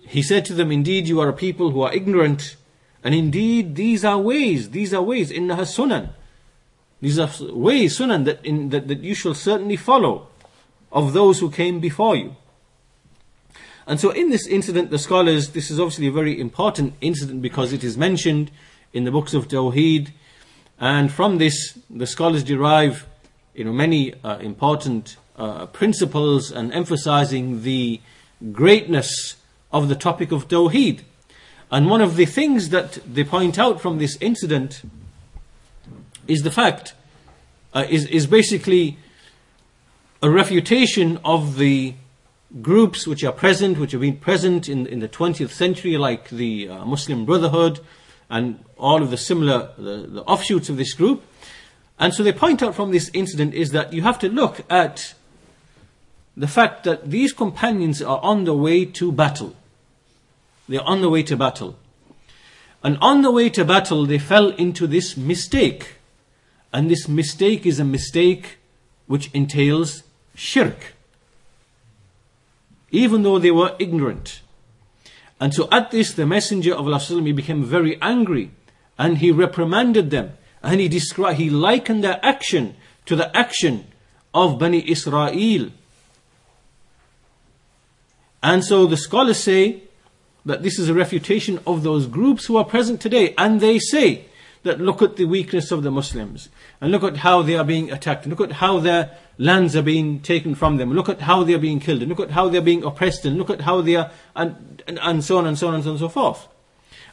he 0.00 0.22
said 0.22 0.44
to 0.46 0.54
them, 0.54 0.70
Indeed, 0.72 1.08
you 1.08 1.20
are 1.20 1.28
a 1.28 1.34
people 1.34 1.70
who 1.70 1.82
are 1.82 1.92
ignorant, 1.92 2.56
and 3.04 3.14
indeed, 3.14 3.74
these 3.74 4.04
are 4.04 4.18
ways, 4.18 4.70
these 4.70 4.94
are 4.94 5.02
ways, 5.02 5.30
innaha 5.30 5.62
sunan. 5.62 6.10
These 7.00 7.18
are 7.18 7.30
ways, 7.52 7.98
sunan, 7.98 8.24
that, 8.24 8.44
in, 8.44 8.70
that, 8.70 8.88
that 8.88 9.00
you 9.00 9.14
shall 9.14 9.34
certainly 9.34 9.76
follow 9.76 10.28
of 10.90 11.12
those 11.12 11.40
who 11.40 11.50
came 11.50 11.80
before 11.80 12.16
you. 12.16 12.36
And 13.88 13.98
so 13.98 14.10
in 14.10 14.28
this 14.28 14.46
incident, 14.46 14.90
the 14.90 14.98
scholars, 14.98 15.52
this 15.52 15.70
is 15.70 15.80
obviously 15.80 16.08
a 16.08 16.12
very 16.12 16.38
important 16.38 16.92
incident 17.00 17.40
because 17.40 17.72
it 17.72 17.82
is 17.82 17.96
mentioned 17.96 18.50
in 18.92 19.04
the 19.04 19.10
books 19.10 19.32
of 19.32 19.48
Tawheed. 19.48 20.10
And 20.78 21.10
from 21.10 21.38
this, 21.38 21.78
the 21.88 22.06
scholars 22.06 22.44
derive 22.44 23.06
you 23.54 23.64
know, 23.64 23.72
many 23.72 24.12
uh, 24.22 24.36
important 24.40 25.16
uh, 25.36 25.64
principles 25.66 26.52
and 26.52 26.70
emphasizing 26.74 27.62
the 27.62 28.02
greatness 28.52 29.36
of 29.72 29.88
the 29.88 29.96
topic 29.96 30.32
of 30.32 30.48
Tawheed. 30.48 31.00
And 31.70 31.88
one 31.88 32.02
of 32.02 32.16
the 32.16 32.26
things 32.26 32.68
that 32.68 32.98
they 33.10 33.24
point 33.24 33.58
out 33.58 33.80
from 33.80 33.96
this 33.96 34.18
incident 34.20 34.82
is 36.26 36.42
the 36.42 36.50
fact, 36.50 36.92
uh, 37.72 37.86
is, 37.88 38.04
is 38.08 38.26
basically 38.26 38.98
a 40.22 40.28
refutation 40.28 41.18
of 41.24 41.56
the 41.56 41.94
groups 42.62 43.06
which 43.06 43.22
are 43.24 43.32
present, 43.32 43.78
which 43.78 43.92
have 43.92 44.00
been 44.00 44.16
present 44.16 44.68
in, 44.68 44.86
in 44.86 45.00
the 45.00 45.08
20th 45.08 45.50
century, 45.50 45.98
like 45.98 46.30
the 46.30 46.68
uh, 46.68 46.84
Muslim 46.84 47.26
Brotherhood 47.26 47.80
and 48.30 48.64
all 48.76 49.02
of 49.02 49.10
the 49.10 49.16
similar, 49.16 49.70
the, 49.76 50.06
the 50.08 50.22
offshoots 50.22 50.68
of 50.68 50.76
this 50.76 50.94
group. 50.94 51.22
And 51.98 52.14
so 52.14 52.22
they 52.22 52.32
point 52.32 52.62
out 52.62 52.74
from 52.74 52.90
this 52.90 53.10
incident 53.12 53.54
is 53.54 53.72
that 53.72 53.92
you 53.92 54.02
have 54.02 54.18
to 54.20 54.28
look 54.28 54.60
at 54.70 55.14
the 56.36 56.46
fact 56.46 56.84
that 56.84 57.10
these 57.10 57.32
companions 57.32 58.00
are 58.00 58.20
on 58.22 58.44
the 58.44 58.54
way 58.54 58.84
to 58.84 59.10
battle. 59.10 59.56
They're 60.68 60.82
on 60.82 61.00
the 61.00 61.10
way 61.10 61.22
to 61.24 61.36
battle. 61.36 61.76
And 62.82 62.96
on 63.00 63.22
the 63.22 63.32
way 63.32 63.48
to 63.50 63.64
battle, 63.64 64.06
they 64.06 64.18
fell 64.18 64.50
into 64.50 64.86
this 64.86 65.16
mistake. 65.16 65.96
And 66.72 66.90
this 66.90 67.08
mistake 67.08 67.66
is 67.66 67.80
a 67.80 67.84
mistake 67.84 68.58
which 69.06 69.30
entails 69.34 70.04
shirk 70.34 70.94
even 72.90 73.22
though 73.22 73.38
they 73.38 73.50
were 73.50 73.74
ignorant. 73.78 74.40
And 75.40 75.54
so 75.54 75.68
at 75.70 75.90
this, 75.90 76.12
the 76.12 76.26
Messenger 76.26 76.74
of 76.74 76.86
Allah 76.86 77.22
became 77.32 77.64
very 77.64 78.00
angry 78.02 78.50
and 78.98 79.18
he 79.18 79.30
reprimanded 79.30 80.10
them 80.10 80.32
and 80.62 80.80
he 80.80 80.88
he 80.88 81.50
likened 81.50 82.02
their 82.02 82.18
action 82.22 82.74
to 83.06 83.14
the 83.14 83.34
action 83.36 83.86
of 84.34 84.58
Bani 84.58 84.88
Israel. 84.90 85.70
And 88.42 88.64
so 88.64 88.86
the 88.86 88.96
scholars 88.96 89.42
say 89.42 89.82
that 90.44 90.62
this 90.62 90.78
is 90.78 90.88
a 90.88 90.94
refutation 90.94 91.60
of 91.66 91.82
those 91.82 92.06
groups 92.06 92.46
who 92.46 92.56
are 92.56 92.64
present 92.64 93.00
today. 93.00 93.34
And 93.36 93.60
they 93.60 93.78
say 93.78 94.26
that 94.62 94.80
look 94.80 95.02
at 95.02 95.16
the 95.16 95.24
weakness 95.24 95.70
of 95.70 95.82
the 95.82 95.90
Muslims 95.90 96.48
and 96.80 96.90
look 96.90 97.02
at 97.02 97.18
how 97.18 97.42
they 97.42 97.54
are 97.54 97.64
being 97.64 97.90
attacked. 97.90 98.24
and 98.24 98.36
Look 98.36 98.48
at 98.48 98.56
how 98.56 98.80
their 98.80 99.16
lands 99.38 99.76
are 99.76 99.82
being 99.82 100.20
taken 100.20 100.54
from 100.54 100.76
them. 100.76 100.92
Look 100.92 101.08
at 101.08 101.22
how 101.22 101.44
they 101.44 101.54
are 101.54 101.58
being 101.58 101.80
killed. 101.80 102.02
And 102.02 102.08
look 102.08 102.20
at 102.20 102.32
how 102.32 102.48
they 102.48 102.58
are 102.58 102.62
being 102.62 102.84
oppressed. 102.84 103.24
And 103.24 103.38
look 103.38 103.50
at 103.50 103.62
how 103.62 103.80
they 103.80 103.96
are, 103.96 104.10
and, 104.34 104.82
and, 104.86 104.98
and 105.00 105.24
so 105.24 105.38
on 105.38 105.46
and 105.46 105.58
so 105.58 105.68
on 105.68 105.74
and 105.74 105.84
so 105.84 105.90
on 105.90 105.94
and 105.94 106.00
so 106.00 106.08
forth. 106.08 106.48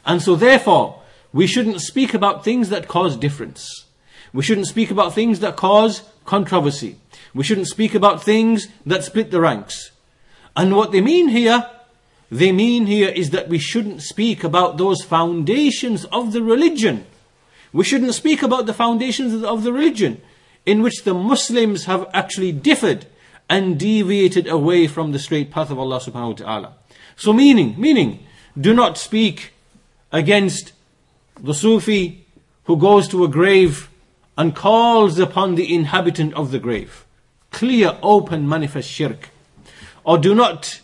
And 0.04 0.20
so 0.22 0.36
therefore, 0.36 1.02
we 1.32 1.46
shouldn't 1.46 1.80
speak 1.80 2.14
about 2.14 2.44
things 2.44 2.68
that 2.70 2.88
cause 2.88 3.16
difference. 3.16 3.86
We 4.32 4.42
shouldn't 4.42 4.66
speak 4.66 4.90
about 4.90 5.14
things 5.14 5.40
that 5.40 5.56
cause 5.56 6.02
controversy. 6.24 6.98
We 7.34 7.44
shouldn't 7.44 7.68
speak 7.68 7.94
about 7.94 8.22
things 8.22 8.68
that 8.84 9.04
split 9.04 9.30
the 9.30 9.40
ranks. 9.40 9.90
And 10.56 10.74
what 10.74 10.92
they 10.92 11.00
mean 11.00 11.28
here, 11.28 11.68
they 12.30 12.52
mean 12.52 12.86
here 12.86 13.08
is 13.08 13.30
that 13.30 13.48
we 13.48 13.58
shouldn't 13.58 14.02
speak 14.02 14.42
about 14.42 14.78
those 14.78 15.02
foundations 15.02 16.04
of 16.06 16.32
the 16.32 16.42
religion 16.42 17.06
we 17.76 17.84
shouldn't 17.84 18.14
speak 18.14 18.42
about 18.42 18.64
the 18.64 18.72
foundations 18.72 19.44
of 19.44 19.62
the 19.62 19.70
religion 19.70 20.22
in 20.64 20.82
which 20.82 21.04
the 21.04 21.12
Muslims 21.12 21.84
have 21.84 22.08
actually 22.14 22.50
differed 22.50 23.04
and 23.50 23.78
deviated 23.78 24.48
away 24.48 24.86
from 24.86 25.12
the 25.12 25.18
straight 25.18 25.50
path 25.50 25.70
of 25.70 25.78
Allah 25.78 26.00
subhanahu 26.00 26.40
wa 26.40 26.46
ta'ala. 26.46 26.72
So 27.16 27.34
meaning, 27.34 27.78
meaning, 27.78 28.26
do 28.58 28.72
not 28.72 28.96
speak 28.96 29.52
against 30.10 30.72
the 31.38 31.52
Sufi 31.52 32.24
who 32.64 32.78
goes 32.78 33.08
to 33.08 33.24
a 33.24 33.28
grave 33.28 33.90
and 34.38 34.56
calls 34.56 35.18
upon 35.18 35.54
the 35.54 35.72
inhabitant 35.74 36.32
of 36.32 36.52
the 36.52 36.58
grave. 36.58 37.04
Clear, 37.50 37.98
open, 38.02 38.48
manifest 38.48 38.90
shirk. 38.90 39.28
Or 40.02 40.16
do 40.16 40.34
not 40.34 40.80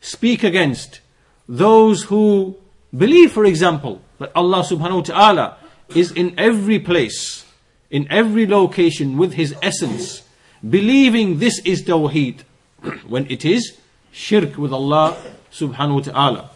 speak 0.00 0.44
against 0.44 1.00
those 1.48 2.04
who 2.04 2.56
believe, 2.96 3.32
for 3.32 3.44
example, 3.44 4.00
that 4.18 4.30
Allah 4.36 4.62
subhanahu 4.62 4.96
wa 4.96 5.02
ta'ala 5.02 5.56
is 5.94 6.12
in 6.12 6.34
every 6.38 6.78
place, 6.78 7.44
in 7.90 8.06
every 8.10 8.46
location 8.46 9.16
with 9.16 9.34
his 9.34 9.54
essence, 9.62 10.22
believing 10.68 11.38
this 11.38 11.60
is 11.60 11.82
tawheed, 11.82 12.40
when 13.06 13.30
it 13.30 13.44
is 13.44 13.78
shirk 14.12 14.56
with 14.56 14.72
Allah 14.72 15.16
subhanahu 15.52 15.94
wa 15.94 16.00
ta'ala. 16.00 16.50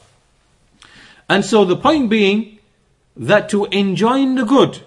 And 1.29 1.45
so 1.45 1.65
the 1.65 1.77
point 1.77 2.11
being 2.11 2.59
that 3.17 3.49
to 3.51 3.67
enjoin 3.67 4.35
the 4.35 4.45
good 4.45 4.81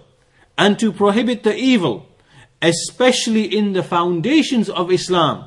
and 0.58 0.78
to 0.80 0.92
prohibit 0.92 1.44
the 1.44 1.56
evil, 1.56 2.08
especially 2.62 3.46
in 3.46 3.74
the 3.74 3.84
foundations 3.84 4.70
of 4.70 4.92
Islam, 4.92 5.46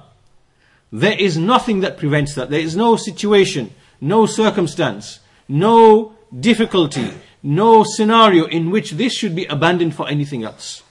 there 0.92 1.18
is 1.18 1.36
nothing 1.36 1.80
that 1.80 1.98
prevents 1.98 2.34
that. 2.34 2.50
There 2.50 2.60
is 2.60 2.76
no 2.76 2.96
situation, 2.96 3.74
no 4.00 4.26
circumstance, 4.26 5.20
no 5.48 6.14
difficulty, 6.38 7.10
no 7.46 7.84
scenario 7.84 8.46
in 8.46 8.70
which 8.70 8.92
this 8.92 9.14
should 9.14 9.34
be 9.36 9.44
abandoned 9.46 9.94
for 9.94 10.08
anything 10.08 10.42
else. 10.42 10.82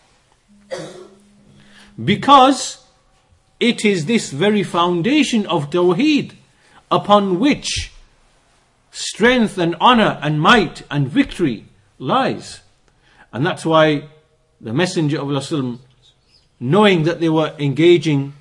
Because 2.04 2.86
it 3.60 3.84
is 3.84 4.06
this 4.06 4.32
very 4.32 4.64
foundation 4.64 5.46
of 5.48 5.70
Tawheed 5.70 6.34
upon 6.90 7.40
which 7.40 7.92
strength 8.92 9.58
and 9.58 9.76
honor 9.82 10.18
and 10.22 10.40
might 10.40 10.84
and 10.90 11.10
victory 11.10 11.66
lies. 12.00 12.62
And 13.34 13.46
that's 13.46 13.66
why 13.66 14.08
the 14.62 14.74
Messenger 14.74 15.22
of 15.22 15.28
Allah, 15.28 15.78
knowing 16.62 17.04
that 17.04 17.20
they 17.20 17.30
were 17.30 17.54
engaging 17.60 18.34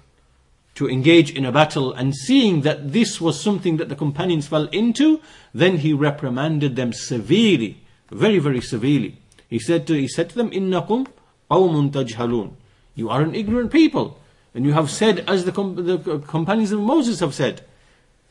to 0.76 0.88
engage 0.88 1.33
in 1.33 1.44
a 1.44 1.52
battle 1.52 1.92
and 1.92 2.14
seeing 2.14 2.61
that 2.61 2.92
this 2.92 3.21
was 3.21 3.40
something 3.40 3.76
that 3.78 3.88
the 3.88 3.97
companions 3.97 4.47
fell 4.47 4.66
into, 4.66 5.21
then 5.52 5.78
he 5.78 5.92
reprimanded 5.92 6.76
them 6.76 6.92
severely 6.92 7.84
very, 8.13 8.39
very 8.39 8.62
severely. 8.62 9.18
He 9.50 9.60
said 9.60 9.88
to, 9.88 9.94
he 9.94 10.08
said 10.08 10.30
to 10.30 10.36
them, 10.36 10.51
إِنَّكُمْ 10.51 11.08
قَوْمٌ 11.50 11.92
تَجْهَلُونَ 11.92 12.51
You 12.96 13.10
are 13.10 13.22
an 13.22 13.36
ignorant 13.36 13.72
people. 13.72 14.20
And 14.54 14.66
you 14.66 14.74
have 14.74 14.89
said, 14.89 15.24
as 15.28 15.46
the, 15.46 15.51
the 15.51 16.20
companions 16.20 16.72
of 16.72 16.80
Moses 16.80 17.20
have 17.20 17.34
said, 17.34 17.62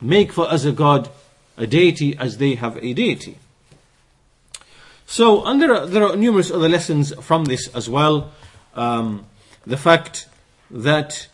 make 0.00 0.32
for 0.32 0.49
us 0.49 0.64
a 0.64 0.73
God, 0.73 1.08
a 1.56 1.66
deity, 1.66 2.16
as 2.18 2.38
they 2.38 2.54
have 2.56 2.76
a 2.76 2.92
deity. 2.92 3.38
So, 5.06 5.44
and 5.47 5.61
there 5.62 5.75
are, 5.75 5.87
there 5.87 6.04
are 6.04 6.16
numerous 6.16 6.50
other 6.50 6.68
lessons 6.68 7.14
from 7.20 7.47
this 7.47 7.68
as 7.75 7.88
well. 7.88 8.32
Um, 8.75 9.26
the 9.66 9.76
fact 9.76 10.28
that 10.70 11.28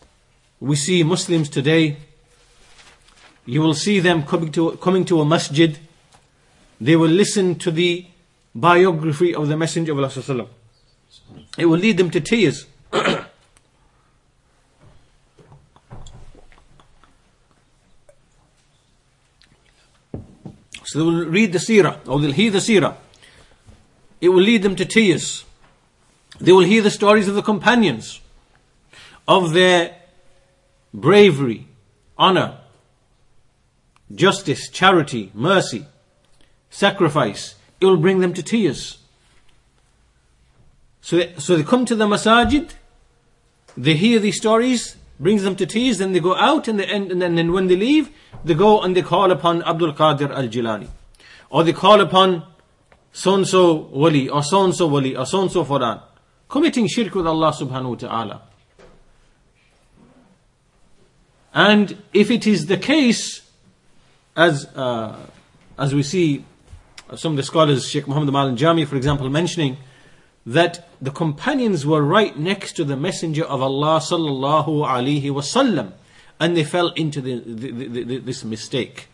we 0.59 0.75
see 0.75 1.03
Muslims 1.03 1.49
today, 1.49 1.97
you 3.45 3.61
will 3.61 3.73
see 3.73 3.99
them 3.99 4.23
coming 4.23 4.51
to, 4.53 4.77
coming 4.77 5.03
to 5.05 5.19
a 5.19 5.25
masjid, 5.25 5.77
they 6.79 6.95
will 6.95 7.09
listen 7.09 7.55
to 7.55 7.71
the 7.71 8.05
biography 8.54 9.34
of 9.34 9.48
the 9.48 9.56
Messenger 9.56 9.92
of 9.92 10.30
Allah. 10.30 10.46
It 11.58 11.66
will 11.66 11.78
lead 11.78 11.96
them 11.96 12.10
to 12.10 12.20
tears. 12.20 12.66
so 12.92 13.24
they 20.98 21.04
will 21.04 21.26
read 21.26 21.52
the 21.52 21.58
seerah 21.58 22.06
or 22.08 22.20
they'll 22.20 22.32
hear 22.32 22.50
the 22.50 22.58
seerah. 22.58 22.96
It 24.20 24.28
will 24.28 24.42
lead 24.42 24.62
them 24.62 24.76
to 24.76 24.84
tears. 24.84 25.44
They 26.40 26.52
will 26.52 26.64
hear 26.64 26.82
the 26.82 26.90
stories 26.90 27.28
of 27.28 27.34
the 27.34 27.42
companions. 27.42 28.20
of 29.30 29.52
their 29.52 29.94
bravery, 30.92 31.68
honor, 32.18 32.58
justice, 34.12 34.68
charity, 34.68 35.30
mercy, 35.34 35.86
sacrifice, 36.68 37.54
it 37.80 37.86
will 37.86 37.96
bring 37.96 38.20
them 38.20 38.34
to 38.34 38.42
tears. 38.42 38.98
So 41.00 41.16
they, 41.16 41.34
so 41.38 41.56
they 41.56 41.62
come 41.62 41.86
to 41.86 41.96
the 41.96 42.06
masajid, 42.06 42.70
they 43.76 43.94
hear 43.94 44.18
these 44.18 44.36
stories, 44.36 44.96
brings 45.18 45.42
them 45.42 45.56
to 45.56 45.66
tears, 45.66 45.98
then 45.98 46.12
they 46.12 46.20
go 46.20 46.34
out 46.34 46.68
and, 46.68 46.78
they, 46.78 46.86
and, 46.86 47.10
and 47.10 47.38
then 47.38 47.52
when 47.52 47.66
they 47.68 47.76
leave, 47.76 48.10
they 48.44 48.54
go 48.54 48.80
and 48.80 48.96
they 48.96 49.02
call 49.02 49.30
upon 49.30 49.62
Abdul 49.62 49.94
Qadir 49.94 50.30
al 50.30 50.48
Jilani. 50.48 50.88
Or 51.50 51.64
they 51.64 51.72
call 51.72 52.00
upon 52.00 52.44
so 53.12 53.34
and 53.34 53.46
so 53.46 53.74
wali, 53.92 54.28
or 54.28 54.42
so 54.42 54.64
and 54.64 54.74
so 54.74 54.86
wali, 54.86 55.16
or 55.16 55.26
so 55.26 55.42
and 55.42 55.50
so 55.50 55.64
Furan. 55.64 56.02
Committing 56.48 56.86
shirk 56.86 57.14
with 57.14 57.26
Allah 57.26 57.52
subhanahu 57.52 57.90
wa 57.90 57.94
ta'ala. 57.96 58.42
And 61.52 62.00
if 62.12 62.30
it 62.30 62.46
is 62.46 62.66
the 62.66 62.76
case, 62.76 63.42
as 64.36 64.66
uh, 64.76 65.16
as 65.76 65.94
we 65.94 66.02
see 66.04 66.44
some 67.16 67.32
of 67.32 67.36
the 67.36 67.42
scholars, 67.42 67.88
Sheikh 67.88 68.06
Muhammad 68.06 68.34
Al 68.34 68.54
Jami, 68.54 68.84
for 68.84 68.96
example, 68.96 69.28
mentioning 69.28 69.76
that 70.46 70.88
the 71.00 71.10
companions 71.10 71.84
were 71.84 72.02
right 72.02 72.36
next 72.38 72.72
to 72.74 72.84
the 72.84 72.96
Messenger 72.96 73.44
of 73.44 73.60
Allah 73.62 74.00
sallallahu 74.00 74.86
alaihi 74.86 75.24
wasallam, 75.24 75.92
and 76.38 76.56
they 76.56 76.64
fell 76.64 76.88
into 76.90 77.20
the, 77.20 77.40
the, 77.40 77.86
the, 77.86 78.18
this 78.18 78.44
mistake. 78.44 79.08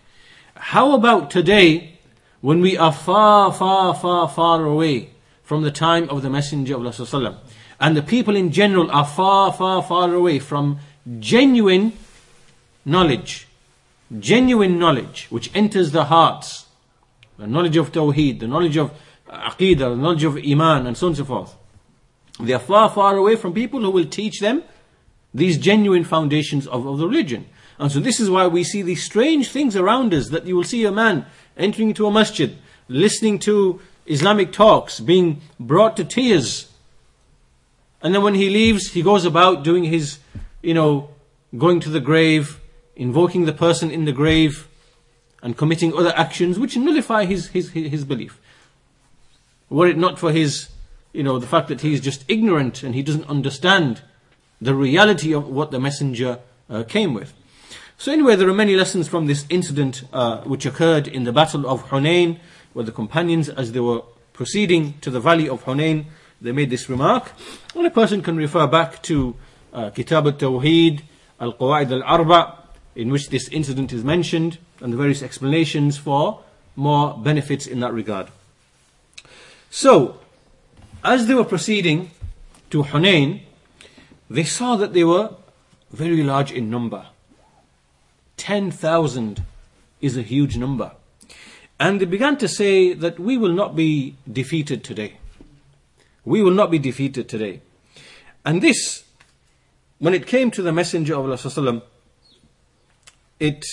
How 0.54 0.94
about 0.94 1.30
today, 1.30 1.98
when 2.40 2.60
we 2.60 2.76
are 2.76 2.92
far, 2.92 3.52
far, 3.52 3.94
far, 3.94 4.28
far 4.28 4.64
away 4.64 5.10
from 5.42 5.62
the 5.62 5.70
time 5.70 6.08
of 6.10 6.22
the 6.22 6.30
Messenger 6.30 6.74
of 6.74 6.80
Allah 6.80 6.90
sallallahu 6.90 7.38
and 7.78 7.96
the 7.96 8.02
people 8.02 8.36
in 8.36 8.52
general 8.52 8.90
are 8.90 9.04
far, 9.04 9.52
far, 9.52 9.82
far 9.82 10.12
away 10.12 10.38
from 10.38 10.78
genuine 11.18 11.92
knowledge, 12.84 13.48
genuine 14.18 14.78
knowledge 14.78 15.26
which 15.28 15.50
enters 15.54 15.90
the 15.92 16.04
hearts, 16.04 16.65
the 17.38 17.46
knowledge 17.46 17.76
of 17.76 17.92
Tawheed, 17.92 18.40
the 18.40 18.46
knowledge 18.46 18.76
of 18.76 18.92
Aqidah, 19.28 19.78
the 19.78 19.96
knowledge 19.96 20.24
of 20.24 20.36
Iman, 20.36 20.86
and 20.86 20.96
so 20.96 21.06
on 21.06 21.10
and 21.10 21.16
so 21.16 21.24
forth. 21.24 21.56
They 22.40 22.52
are 22.52 22.58
far, 22.58 22.90
far 22.90 23.16
away 23.16 23.36
from 23.36 23.54
people 23.54 23.80
who 23.80 23.90
will 23.90 24.06
teach 24.06 24.40
them 24.40 24.62
these 25.32 25.58
genuine 25.58 26.04
foundations 26.04 26.66
of, 26.66 26.86
of 26.86 26.98
the 26.98 27.06
religion. 27.06 27.46
And 27.78 27.92
so 27.92 28.00
this 28.00 28.20
is 28.20 28.30
why 28.30 28.46
we 28.46 28.64
see 28.64 28.82
these 28.82 29.04
strange 29.04 29.50
things 29.50 29.76
around 29.76 30.14
us 30.14 30.30
that 30.30 30.46
you 30.46 30.56
will 30.56 30.64
see 30.64 30.84
a 30.84 30.92
man 30.92 31.26
entering 31.56 31.88
into 31.88 32.06
a 32.06 32.10
masjid, 32.10 32.56
listening 32.88 33.38
to 33.40 33.80
Islamic 34.06 34.52
talks, 34.52 35.00
being 35.00 35.42
brought 35.60 35.96
to 35.96 36.04
tears. 36.04 36.70
And 38.02 38.14
then 38.14 38.22
when 38.22 38.34
he 38.34 38.48
leaves, 38.48 38.92
he 38.92 39.02
goes 39.02 39.24
about 39.24 39.62
doing 39.62 39.84
his, 39.84 40.18
you 40.62 40.74
know, 40.74 41.10
going 41.56 41.80
to 41.80 41.90
the 41.90 42.00
grave, 42.00 42.60
invoking 42.94 43.44
the 43.44 43.52
person 43.52 43.90
in 43.90 44.04
the 44.04 44.12
grave 44.12 44.68
and 45.46 45.56
committing 45.56 45.94
other 45.94 46.12
actions 46.16 46.58
which 46.58 46.76
nullify 46.76 47.24
his, 47.24 47.46
his, 47.50 47.70
his 47.70 48.04
belief. 48.04 48.40
Were 49.70 49.86
it 49.86 49.96
not 49.96 50.18
for 50.18 50.32
his, 50.32 50.70
you 51.12 51.22
know, 51.22 51.38
the 51.38 51.46
fact 51.46 51.68
that 51.68 51.82
he 51.82 51.94
is 51.94 52.00
just 52.00 52.24
ignorant 52.26 52.82
and 52.82 52.96
he 52.96 53.02
doesn't 53.04 53.28
understand 53.28 54.02
the 54.60 54.74
reality 54.74 55.32
of 55.32 55.46
what 55.46 55.70
the 55.70 55.78
messenger 55.78 56.40
uh, 56.68 56.82
came 56.82 57.14
with. 57.14 57.32
So 57.96 58.10
anyway, 58.10 58.34
there 58.34 58.48
are 58.48 58.54
many 58.54 58.74
lessons 58.74 59.06
from 59.06 59.28
this 59.28 59.46
incident 59.48 60.02
uh, 60.12 60.38
which 60.38 60.66
occurred 60.66 61.06
in 61.06 61.22
the 61.22 61.32
Battle 61.32 61.64
of 61.68 61.90
Hunain, 61.90 62.40
where 62.72 62.84
the 62.84 62.90
companions, 62.90 63.48
as 63.48 63.70
they 63.70 63.78
were 63.78 64.02
proceeding 64.32 64.94
to 65.02 65.10
the 65.10 65.20
valley 65.20 65.48
of 65.48 65.62
Hunain, 65.62 66.06
they 66.40 66.50
made 66.50 66.70
this 66.70 66.88
remark. 66.88 67.30
And 67.76 67.86
a 67.86 67.90
person 67.90 68.20
can 68.20 68.36
refer 68.36 68.66
back 68.66 69.00
to 69.04 69.36
uh, 69.72 69.90
Kitab 69.90 70.26
al-Tawheed, 70.26 71.02
Al-Qawaid 71.38 71.92
al-Arba, 71.92 72.65
in 72.96 73.10
which 73.10 73.28
this 73.28 73.48
incident 73.48 73.92
is 73.92 74.02
mentioned 74.02 74.58
and 74.80 74.92
the 74.92 74.96
various 74.96 75.22
explanations 75.22 75.96
for 75.98 76.40
more 76.74 77.16
benefits 77.16 77.66
in 77.66 77.80
that 77.80 77.92
regard. 77.92 78.28
So, 79.70 80.18
as 81.04 81.26
they 81.26 81.34
were 81.34 81.44
proceeding 81.44 82.10
to 82.70 82.82
Hunain, 82.82 83.42
they 84.28 84.44
saw 84.44 84.76
that 84.76 84.92
they 84.92 85.04
were 85.04 85.34
very 85.90 86.22
large 86.22 86.50
in 86.50 86.70
number. 86.70 87.06
10,000 88.38 89.42
is 90.00 90.16
a 90.16 90.22
huge 90.22 90.56
number. 90.56 90.92
And 91.78 92.00
they 92.00 92.06
began 92.06 92.36
to 92.38 92.48
say 92.48 92.94
that 92.94 93.18
we 93.18 93.36
will 93.36 93.52
not 93.52 93.76
be 93.76 94.16
defeated 94.30 94.82
today. 94.82 95.18
We 96.24 96.42
will 96.42 96.52
not 96.52 96.70
be 96.70 96.78
defeated 96.78 97.28
today. 97.28 97.60
And 98.44 98.62
this, 98.62 99.04
when 99.98 100.14
it 100.14 100.26
came 100.26 100.50
to 100.52 100.62
the 100.62 100.72
Messenger 100.72 101.14
of 101.14 101.24
Allah, 101.24 101.82
it, 103.38 103.64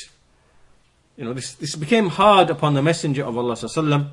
you 1.17 1.23
know, 1.23 1.34
this, 1.34 1.54
this 1.56 1.76
became 1.76 2.10
hard 2.10 2.49
upon 2.49 2.73
the 2.73 2.82
Messenger 2.82 3.23
of 3.26 3.38
Allah. 3.38 4.12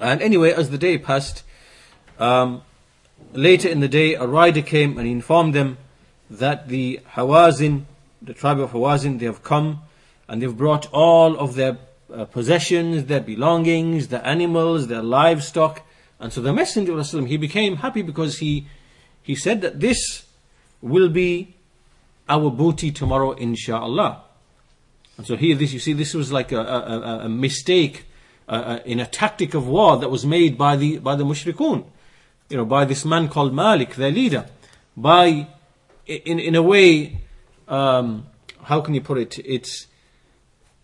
And 0.00 0.22
anyway, 0.22 0.52
as 0.52 0.70
the 0.70 0.78
day 0.78 0.98
passed, 0.98 1.44
um, 2.18 2.62
later 3.32 3.68
in 3.68 3.80
the 3.80 3.88
day, 3.88 4.14
a 4.14 4.26
rider 4.26 4.62
came 4.62 4.98
and 4.98 5.06
informed 5.06 5.54
them 5.54 5.78
that 6.30 6.68
the 6.68 7.00
Hawazin, 7.14 7.84
the 8.22 8.34
tribe 8.34 8.58
of 8.60 8.72
Hawazin, 8.72 9.18
they 9.18 9.26
have 9.26 9.42
come 9.42 9.82
and 10.28 10.40
they've 10.40 10.56
brought 10.56 10.88
all 10.92 11.36
of 11.38 11.54
their 11.54 11.78
uh, 12.12 12.24
possessions, 12.24 13.04
their 13.04 13.20
belongings, 13.20 14.08
their 14.08 14.24
animals, 14.26 14.86
their 14.86 15.02
livestock. 15.02 15.82
And 16.18 16.32
so 16.32 16.40
the 16.40 16.52
Messenger 16.52 16.98
of 16.98 17.14
Allah, 17.14 17.26
he 17.26 17.36
became 17.36 17.76
happy 17.76 18.02
because 18.02 18.38
he, 18.38 18.66
he 19.22 19.34
said 19.34 19.60
that 19.60 19.80
this 19.80 20.26
will 20.80 21.08
be 21.08 21.53
our 22.28 22.50
booty 22.50 22.90
tomorrow, 22.90 23.32
inshallah. 23.32 24.22
And 25.16 25.26
so 25.26 25.36
here, 25.36 25.54
this 25.54 25.72
you 25.72 25.78
see, 25.78 25.92
this 25.92 26.14
was 26.14 26.32
like 26.32 26.52
a, 26.52 26.60
a, 26.60 27.20
a 27.24 27.28
mistake 27.28 28.06
uh, 28.48 28.52
uh, 28.52 28.78
in 28.84 29.00
a 29.00 29.06
tactic 29.06 29.54
of 29.54 29.66
war 29.66 29.96
that 29.96 30.10
was 30.10 30.26
made 30.26 30.58
by 30.58 30.76
the 30.76 30.98
by 30.98 31.14
the 31.14 31.24
mushrikun, 31.24 31.84
you 32.50 32.56
know, 32.56 32.64
by 32.64 32.84
this 32.84 33.04
man 33.04 33.28
called 33.28 33.54
Malik, 33.54 33.94
their 33.94 34.10
leader, 34.10 34.46
by 34.96 35.46
in 36.06 36.38
in 36.38 36.54
a 36.54 36.62
way, 36.62 37.20
um, 37.68 38.26
how 38.64 38.80
can 38.80 38.94
you 38.94 39.00
put 39.00 39.18
it? 39.18 39.38
It's 39.38 39.86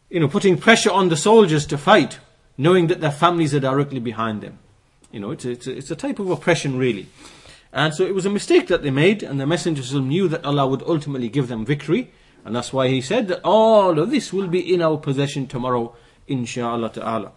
you 0.08 0.20
know 0.20 0.28
putting 0.28 0.56
pressure 0.56 0.90
on 0.90 1.08
the 1.08 1.16
soldiers 1.16 1.66
to 1.66 1.76
fight, 1.76 2.18
knowing 2.56 2.86
that 2.86 3.00
their 3.00 3.10
families 3.10 3.54
are 3.54 3.60
directly 3.60 4.00
behind 4.00 4.40
them. 4.40 4.58
You 5.10 5.20
know, 5.20 5.32
it's 5.32 5.44
a, 5.44 5.50
it's 5.50 5.66
a, 5.66 5.76
it's 5.76 5.90
a 5.90 5.96
type 5.96 6.18
of 6.18 6.30
oppression 6.30 6.78
really. 6.78 7.08
And 7.72 7.94
so 7.94 8.04
it 8.04 8.14
was 8.14 8.26
a 8.26 8.30
mistake 8.30 8.66
that 8.68 8.82
they 8.82 8.90
made, 8.90 9.22
and 9.22 9.40
the 9.40 9.46
Messenger 9.46 10.00
knew 10.00 10.26
that 10.28 10.44
Allah 10.44 10.66
would 10.66 10.82
ultimately 10.82 11.28
give 11.28 11.48
them 11.48 11.64
victory, 11.64 12.10
and 12.44 12.56
that's 12.56 12.72
why 12.72 12.88
he 12.88 13.00
said 13.00 13.28
that 13.28 13.40
all 13.44 13.98
of 13.98 14.10
this 14.10 14.32
will 14.32 14.48
be 14.48 14.74
in 14.74 14.82
our 14.82 14.96
possession 14.96 15.46
tomorrow, 15.46 15.94
inshallah 16.26 16.90
ta'ala. 16.90 17.32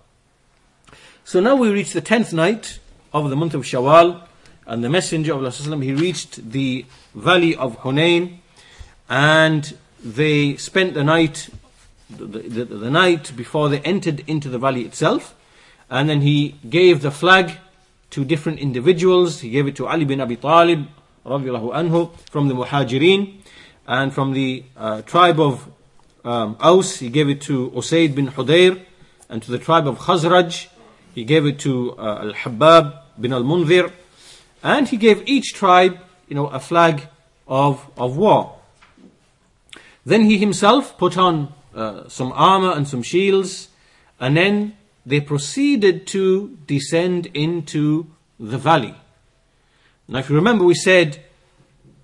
So 1.24 1.40
now 1.40 1.56
we 1.56 1.70
reach 1.70 1.94
the 1.94 2.02
tenth 2.02 2.34
night 2.34 2.80
of 3.14 3.30
the 3.30 3.36
month 3.36 3.54
of 3.54 3.62
Shawwal, 3.62 4.22
and 4.66 4.84
the 4.84 4.90
Messenger 4.90 5.34
of 5.34 5.40
Allah 5.40 5.84
he 5.84 5.94
reached 5.94 6.52
the 6.52 6.86
valley 7.14 7.56
of 7.56 7.80
Hunain, 7.82 8.38
and 9.10 9.78
they 10.04 10.58
spent 10.58 10.96
the 10.96 11.04
night, 11.04 11.50
the, 12.10 12.26
the, 12.26 12.66
the, 12.66 12.90
night 12.90 13.32
before 13.36 13.70
they 13.70 13.80
entered 13.82 14.24
into 14.28 14.50
the 14.50 14.58
valley 14.58 14.82
itself, 14.82 15.36
and 15.90 16.10
then 16.10 16.22
he 16.22 16.56
gave 16.68 17.02
the 17.02 17.12
flag 17.12 17.58
to 18.14 18.24
different 18.24 18.60
individuals. 18.60 19.42
He 19.42 19.50
gave 19.50 19.68
it 19.68 19.76
to 19.78 19.88
Ali 19.88 20.06
bin 20.06 20.22
Abi 20.22 20.36
Talib, 20.36 20.88
anhu, 21.26 22.16
from 22.30 22.48
the 22.48 22.54
Muhajirin, 22.54 23.42
and 23.88 24.14
from 24.14 24.34
the 24.34 24.64
uh, 24.78 25.02
tribe 25.02 25.40
of 25.40 25.68
um, 26.24 26.56
Aus, 26.60 26.98
he 26.98 27.10
gave 27.10 27.28
it 27.28 27.42
to 27.42 27.72
Usaid 27.72 28.14
bin 28.14 28.28
Hudayr, 28.28 28.80
and 29.30 29.42
to 29.42 29.52
the 29.52 29.58
tribe 29.58 29.88
of 29.88 29.98
Khazraj, 29.98 30.68
he 31.16 31.24
gave 31.24 31.46
it 31.48 31.60
to 31.60 31.98
uh, 31.98 32.26
Al-Habab 32.26 33.00
bin 33.20 33.34
Al-Munzir, 33.34 33.92
and 34.62 34.88
he 34.88 34.98
gave 34.98 35.28
each 35.28 35.56
tribe, 35.56 35.98
you 36.28 36.36
know, 36.36 36.48
a 36.48 36.60
flag 36.60 37.08
of, 37.48 37.90
of 37.98 38.16
war. 38.16 38.60
Then 40.06 40.26
he 40.26 40.38
himself 40.38 40.98
put 41.00 41.18
on 41.18 41.52
uh, 41.74 42.08
some 42.10 42.32
armor 42.34 42.74
and 42.74 42.88
some 42.88 43.02
shields, 43.02 43.70
and 44.20 44.38
then 44.38 44.78
they 45.06 45.20
proceeded 45.20 46.08
to 46.08 46.58
descend 46.68 47.28
into 47.34 48.08
the 48.40 48.58
valley. 48.58 48.96
Now, 50.08 50.20
if 50.20 50.30
you 50.30 50.36
remember, 50.36 50.64
we 50.64 50.76
said 50.76 51.24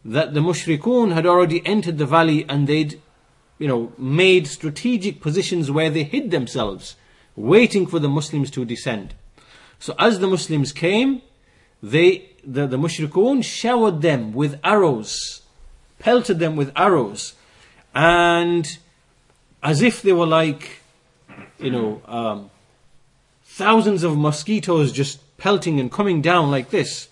that 0.05 0.33
the 0.33 0.39
mushrikun 0.39 1.13
had 1.13 1.25
already 1.25 1.65
entered 1.65 1.97
the 1.97 2.05
valley 2.05 2.45
and 2.47 2.67
they'd, 2.67 2.99
you 3.57 3.67
know, 3.67 3.93
made 3.97 4.47
strategic 4.47 5.21
positions 5.21 5.69
where 5.69 5.89
they 5.89 6.03
hid 6.03 6.31
themselves 6.31 6.95
waiting 7.35 7.87
for 7.87 7.99
the 7.99 8.09
Muslims 8.09 8.51
to 8.51 8.65
descend. 8.65 9.13
So 9.79 9.95
as 9.97 10.19
the 10.19 10.27
Muslims 10.27 10.73
came, 10.73 11.21
they, 11.81 12.29
the, 12.43 12.67
the 12.67 12.77
mushrikun 12.77 13.43
showered 13.43 14.01
them 14.01 14.33
with 14.33 14.59
arrows, 14.63 15.41
pelted 15.99 16.39
them 16.39 16.57
with 16.57 16.71
arrows, 16.75 17.33
and 17.95 18.77
as 19.63 19.81
if 19.81 20.01
they 20.01 20.11
were 20.11 20.25
like, 20.25 20.81
you 21.59 21.71
know, 21.71 22.01
um, 22.05 22.51
thousands 23.59 24.03
of 24.03 24.17
mosquitoes 24.17 24.93
just 24.93 25.19
pelting 25.37 25.79
and 25.79 25.91
coming 25.91 26.21
down 26.21 26.49
like 26.49 26.69
this. 26.69 27.09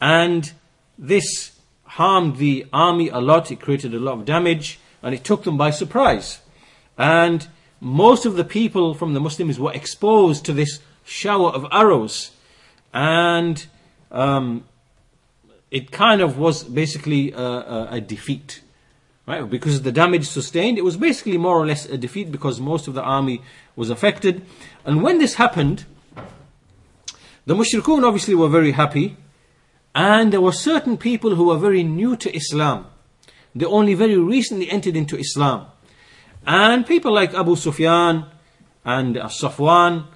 And 0.00 0.52
this 0.96 1.58
harmed 1.84 2.36
the 2.36 2.66
army 2.72 3.08
a 3.08 3.18
lot, 3.18 3.50
it 3.50 3.60
created 3.60 3.92
a 3.92 3.98
lot 3.98 4.18
of 4.18 4.24
damage, 4.24 4.78
and 5.02 5.12
it 5.14 5.24
took 5.24 5.42
them 5.42 5.58
by 5.58 5.70
surprise. 5.70 6.38
And 6.96 7.48
most 7.80 8.24
of 8.24 8.36
the 8.36 8.44
people 8.44 8.94
from 8.94 9.12
the 9.12 9.20
Muslims 9.20 9.58
were 9.58 9.72
exposed 9.72 10.44
to 10.44 10.52
this 10.52 10.78
shower 11.04 11.50
of 11.50 11.66
arrows. 11.72 12.30
And 12.94 13.66
um, 14.12 14.64
it 15.72 15.90
kind 15.90 16.20
of 16.20 16.38
was 16.38 16.62
basically 16.62 17.32
a, 17.32 17.42
a, 17.42 17.88
a, 17.92 18.00
defeat. 18.00 18.61
Right? 19.26 19.48
Because 19.48 19.76
of 19.76 19.82
the 19.84 19.92
damage 19.92 20.26
sustained, 20.26 20.78
it 20.78 20.84
was 20.84 20.96
basically 20.96 21.38
more 21.38 21.56
or 21.56 21.66
less 21.66 21.86
a 21.86 21.96
defeat 21.96 22.32
because 22.32 22.60
most 22.60 22.88
of 22.88 22.94
the 22.94 23.02
army 23.02 23.40
was 23.76 23.88
affected. 23.88 24.44
And 24.84 25.02
when 25.02 25.18
this 25.18 25.34
happened, 25.34 25.84
the 27.46 27.54
mushrikun 27.54 28.04
obviously 28.04 28.34
were 28.34 28.48
very 28.48 28.72
happy. 28.72 29.16
And 29.94 30.32
there 30.32 30.40
were 30.40 30.52
certain 30.52 30.96
people 30.96 31.34
who 31.34 31.44
were 31.48 31.58
very 31.58 31.84
new 31.84 32.16
to 32.16 32.34
Islam. 32.34 32.86
They 33.54 33.66
only 33.66 33.94
very 33.94 34.16
recently 34.16 34.70
entered 34.70 34.96
into 34.96 35.16
Islam. 35.16 35.66
And 36.46 36.86
people 36.86 37.12
like 37.12 37.34
Abu 37.34 37.54
Sufyan 37.56 38.24
and 38.84 39.16
uh, 39.16 39.26
Safwan, 39.26 40.06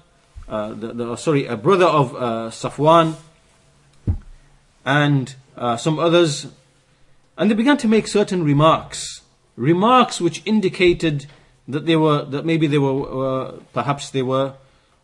uh, 0.49 0.69
the, 0.73 0.93
the, 0.93 1.15
sorry, 1.15 1.45
a 1.45 1.55
brother 1.55 1.85
of 1.85 2.15
uh, 2.15 2.19
Safwan, 2.49 3.15
and 4.85 5.35
uh, 5.55 5.77
some 5.77 5.99
others, 5.99 6.47
and 7.37 7.49
they 7.51 7.55
began 7.55 7.77
to 7.77 7.87
make 7.87 8.07
certain 8.07 8.43
remarks, 8.43 9.21
remarks 9.55 10.19
which 10.19 10.41
indicated 10.45 11.27
that 11.67 11.85
they 11.85 11.95
were, 11.95 12.25
that 12.25 12.45
maybe 12.45 12.67
they 12.67 12.77
were, 12.77 13.47
uh, 13.47 13.51
perhaps 13.73 14.09
they 14.09 14.21
were, 14.23 14.53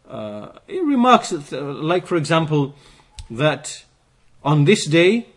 uh, 0.09 0.49
remarks 0.67 1.29
that, 1.29 1.51
like, 1.51 2.07
for 2.07 2.15
example, 2.15 2.75
that 3.29 3.83
on 4.43 4.65
this 4.65 4.85
day, 4.85 5.27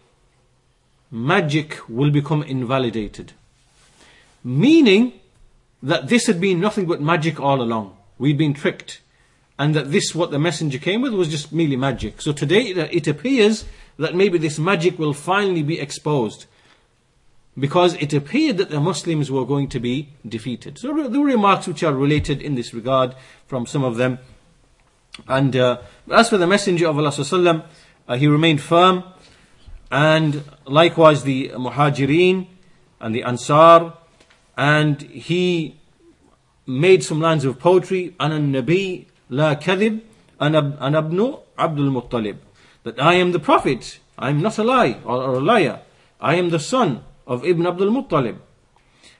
magic 1.11 1.78
will 1.88 2.11
become 2.11 2.42
invalidated. 2.42 3.32
Meaning 4.42 5.12
that 5.82 6.09
this 6.09 6.26
had 6.26 6.40
been 6.40 6.61
nothing 6.61 6.87
but 6.87 7.00
magic 7.00 7.40
all 7.40 7.61
along. 7.61 7.96
We'd 8.18 8.38
been 8.38 8.54
tricked. 8.54 9.00
And 9.59 9.74
that 9.74 9.92
this, 9.92 10.14
what 10.14 10.30
the 10.30 10.38
messenger 10.38 10.78
came 10.78 11.00
with, 11.00 11.14
was 11.14 11.28
just 11.28 11.52
merely 11.52 11.76
magic. 11.76 12.20
So 12.20 12.32
today 12.32 12.62
it 12.66 13.06
appears 13.06 13.64
that 13.98 14.14
maybe 14.14 14.38
this 14.38 14.59
magic 14.59 14.98
will 14.98 15.14
finally 15.14 15.62
be 15.62 15.80
exposed 15.80 16.46
Because 17.58 17.95
it 17.95 18.13
appeared 18.13 18.58
that 18.58 18.69
the 18.69 18.80
Muslims 18.80 19.30
were 19.30 19.45
going 19.45 19.67
to 19.69 19.80
be 19.80 20.10
defeated. 20.28 20.78
So 20.78 20.88
there 21.10 21.19
were 21.19 21.26
remarks 21.26 21.67
which 21.67 21.84
are 21.84 21.93
related 21.93 22.41
in 22.41 22.56
this 22.56 22.74
regard 22.74 23.13
from 23.45 23.65
some 23.65 23.84
of 23.84 23.97
them. 23.97 24.19
And 25.28 25.56
uh, 25.56 25.82
as 26.10 26.30
for 26.30 26.38
the 26.38 26.47
Messenger 26.47 26.88
of 26.88 26.97
Allah, 26.97 27.65
uh, 28.08 28.15
he 28.15 28.28
remained 28.28 28.62
firm. 28.62 29.04
And 29.91 30.45
likewise 30.65 31.24
the 31.24 31.50
Muhajirin 31.50 32.47
and 33.02 33.13
the 33.13 33.24
Ansar 33.24 33.93
and 34.58 35.02
he 35.02 35.80
made 36.67 37.04
some 37.04 37.19
lines 37.19 37.45
of 37.45 37.60
poetry 37.60 38.13
أنا 38.21 38.38
النبي 38.38 39.08
لا 39.32 39.54
كذب 39.54 40.00
أنا 40.41 40.78
أنا 40.82 40.97
ابن 40.97 41.38
عبد 41.58 41.80
المطلب 41.80 42.38
that 42.84 43.02
I 43.02 43.15
am 43.15 43.32
the 43.32 43.39
prophet 43.39 44.00
I 44.17 44.30
am 44.30 44.41
not 44.41 44.58
a 44.58 44.63
lie 44.63 45.00
or, 45.04 45.24
or 45.24 45.34
a 45.36 45.39
liar 45.39 45.80
I 46.19 46.36
am 46.36 46.50
the 46.50 46.60
son 46.60 47.04
of 47.27 47.45
Ibn 47.45 47.67
Abdul 47.67 47.91
Muttalib 47.91 48.39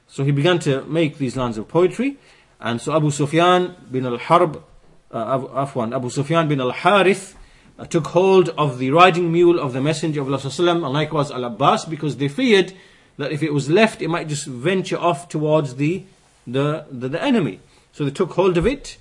so 0.07 0.23
he 0.23 0.31
began 0.31 0.59
to 0.59 0.83
make 0.85 1.17
these 1.17 1.35
lines 1.35 1.57
of 1.57 1.67
poetry 1.67 2.17
and 2.59 2.81
so 2.81 2.95
Abu 2.95 3.11
Sufyan 3.11 3.75
bin 3.91 4.05
al-Harb 4.05 4.63
uh, 5.11 5.37
Afwan, 5.39 5.95
Abu 5.95 6.09
Sufyan 6.09 6.47
bin 6.47 6.59
al-Harith 6.59 7.37
uh, 7.79 7.85
took 7.85 8.07
hold 8.07 8.49
of 8.49 8.79
the 8.79 8.91
riding 8.91 9.31
mule 9.31 9.59
of 9.59 9.73
the 9.73 9.81
Messenger 9.81 10.21
of 10.21 10.27
Allah 10.27 10.71
and 10.71 10.81
likewise 10.81 11.31
Al-Abbas 11.31 11.85
because 11.85 12.17
they 12.17 12.27
feared 12.27 12.73
that 13.17 13.31
if 13.31 13.43
it 13.43 13.53
was 13.53 13.69
left, 13.69 14.01
it 14.01 14.07
might 14.07 14.27
just 14.27 14.45
venture 14.45 14.97
off 14.97 15.27
towards 15.27 15.75
the, 15.75 16.03
the, 16.45 16.85
the, 16.91 17.09
the 17.09 17.21
enemy. 17.21 17.59
So 17.91 18.05
they 18.05 18.11
took 18.11 18.31
hold 18.33 18.57
of 18.57 18.65
it. 18.65 18.97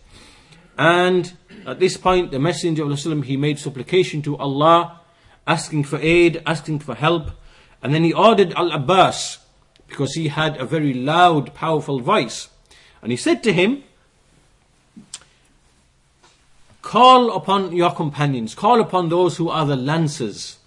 And 0.78 1.32
at 1.66 1.78
this 1.78 1.96
point, 1.96 2.30
the 2.30 2.38
Messenger 2.38 2.84
of 2.84 3.06
Allah, 3.06 3.22
he 3.22 3.36
made 3.36 3.58
supplication 3.58 4.22
to 4.22 4.36
Allah, 4.36 5.00
asking 5.46 5.84
for 5.84 5.98
aid, 6.00 6.42
asking 6.46 6.80
for 6.80 6.94
help. 6.94 7.30
And 7.82 7.94
then 7.94 8.04
he 8.04 8.12
ordered 8.12 8.52
Al-Abbas, 8.54 9.38
because 9.88 10.14
he 10.14 10.28
had 10.28 10.56
a 10.56 10.64
very 10.64 10.92
loud, 10.92 11.54
powerful 11.54 12.00
voice. 12.00 12.48
And 13.02 13.10
he 13.10 13.16
said 13.16 13.42
to 13.44 13.52
him, 13.52 13.84
Call 16.82 17.34
upon 17.34 17.74
your 17.74 17.90
companions, 17.92 18.54
call 18.54 18.80
upon 18.80 19.08
those 19.08 19.36
who 19.36 19.48
are 19.48 19.66
the 19.66 19.76
lancers. 19.76 20.58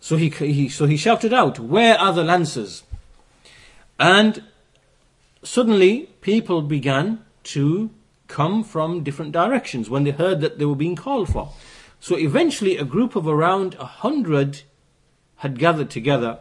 So 0.00 0.16
he, 0.16 0.28
he, 0.28 0.68
so 0.68 0.86
he 0.86 0.96
shouted 0.96 1.32
out, 1.32 1.60
Where 1.60 1.98
are 1.98 2.12
the 2.12 2.24
lancers? 2.24 2.82
And 3.98 4.42
suddenly 5.44 6.10
people 6.20 6.62
began 6.62 7.24
to 7.44 7.90
come 8.26 8.64
from 8.64 9.04
different 9.04 9.30
directions 9.32 9.88
when 9.88 10.04
they 10.04 10.10
heard 10.10 10.40
that 10.40 10.58
they 10.58 10.64
were 10.64 10.74
being 10.74 10.96
called 10.96 11.28
for. 11.28 11.52
So 12.00 12.16
eventually 12.16 12.76
a 12.76 12.84
group 12.84 13.14
of 13.14 13.28
around 13.28 13.74
a 13.74 13.84
hundred 13.84 14.62
had 15.42 15.58
gathered 15.58 15.90
together, 15.90 16.38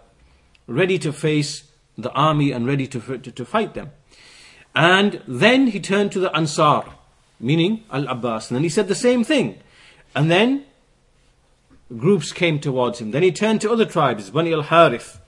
ready 0.68 1.00
to 1.00 1.12
face 1.12 1.64
the 1.98 2.12
army 2.12 2.52
and 2.52 2.68
ready 2.68 2.86
to, 2.86 3.18
to, 3.18 3.32
to 3.32 3.44
fight 3.44 3.74
them. 3.74 3.90
And 4.76 5.24
then 5.28 5.68
he 5.68 5.80
turned 5.80 6.12
to 6.12 6.20
the 6.20 6.36
Ansar, 6.36 6.86
meaning 7.40 7.84
Al 7.92 8.08
Abbas, 8.08 8.52
and 8.52 8.56
then 8.58 8.64
he 8.64 8.70
said 8.70 8.88
the 8.88 8.94
same 8.94 9.24
thing. 9.24 9.58
And 10.14 10.30
then 10.30 10.66
groups 11.98 12.32
came 12.32 12.60
towards 12.60 13.02
him. 13.02 13.10
Then 13.10 13.24
he 13.24 13.32
turned 13.32 13.60
to 13.62 13.72
other 13.72 13.86
tribes, 13.86 14.30
Bani 14.30 14.54
al 14.54 14.62
Harith. 14.62 15.20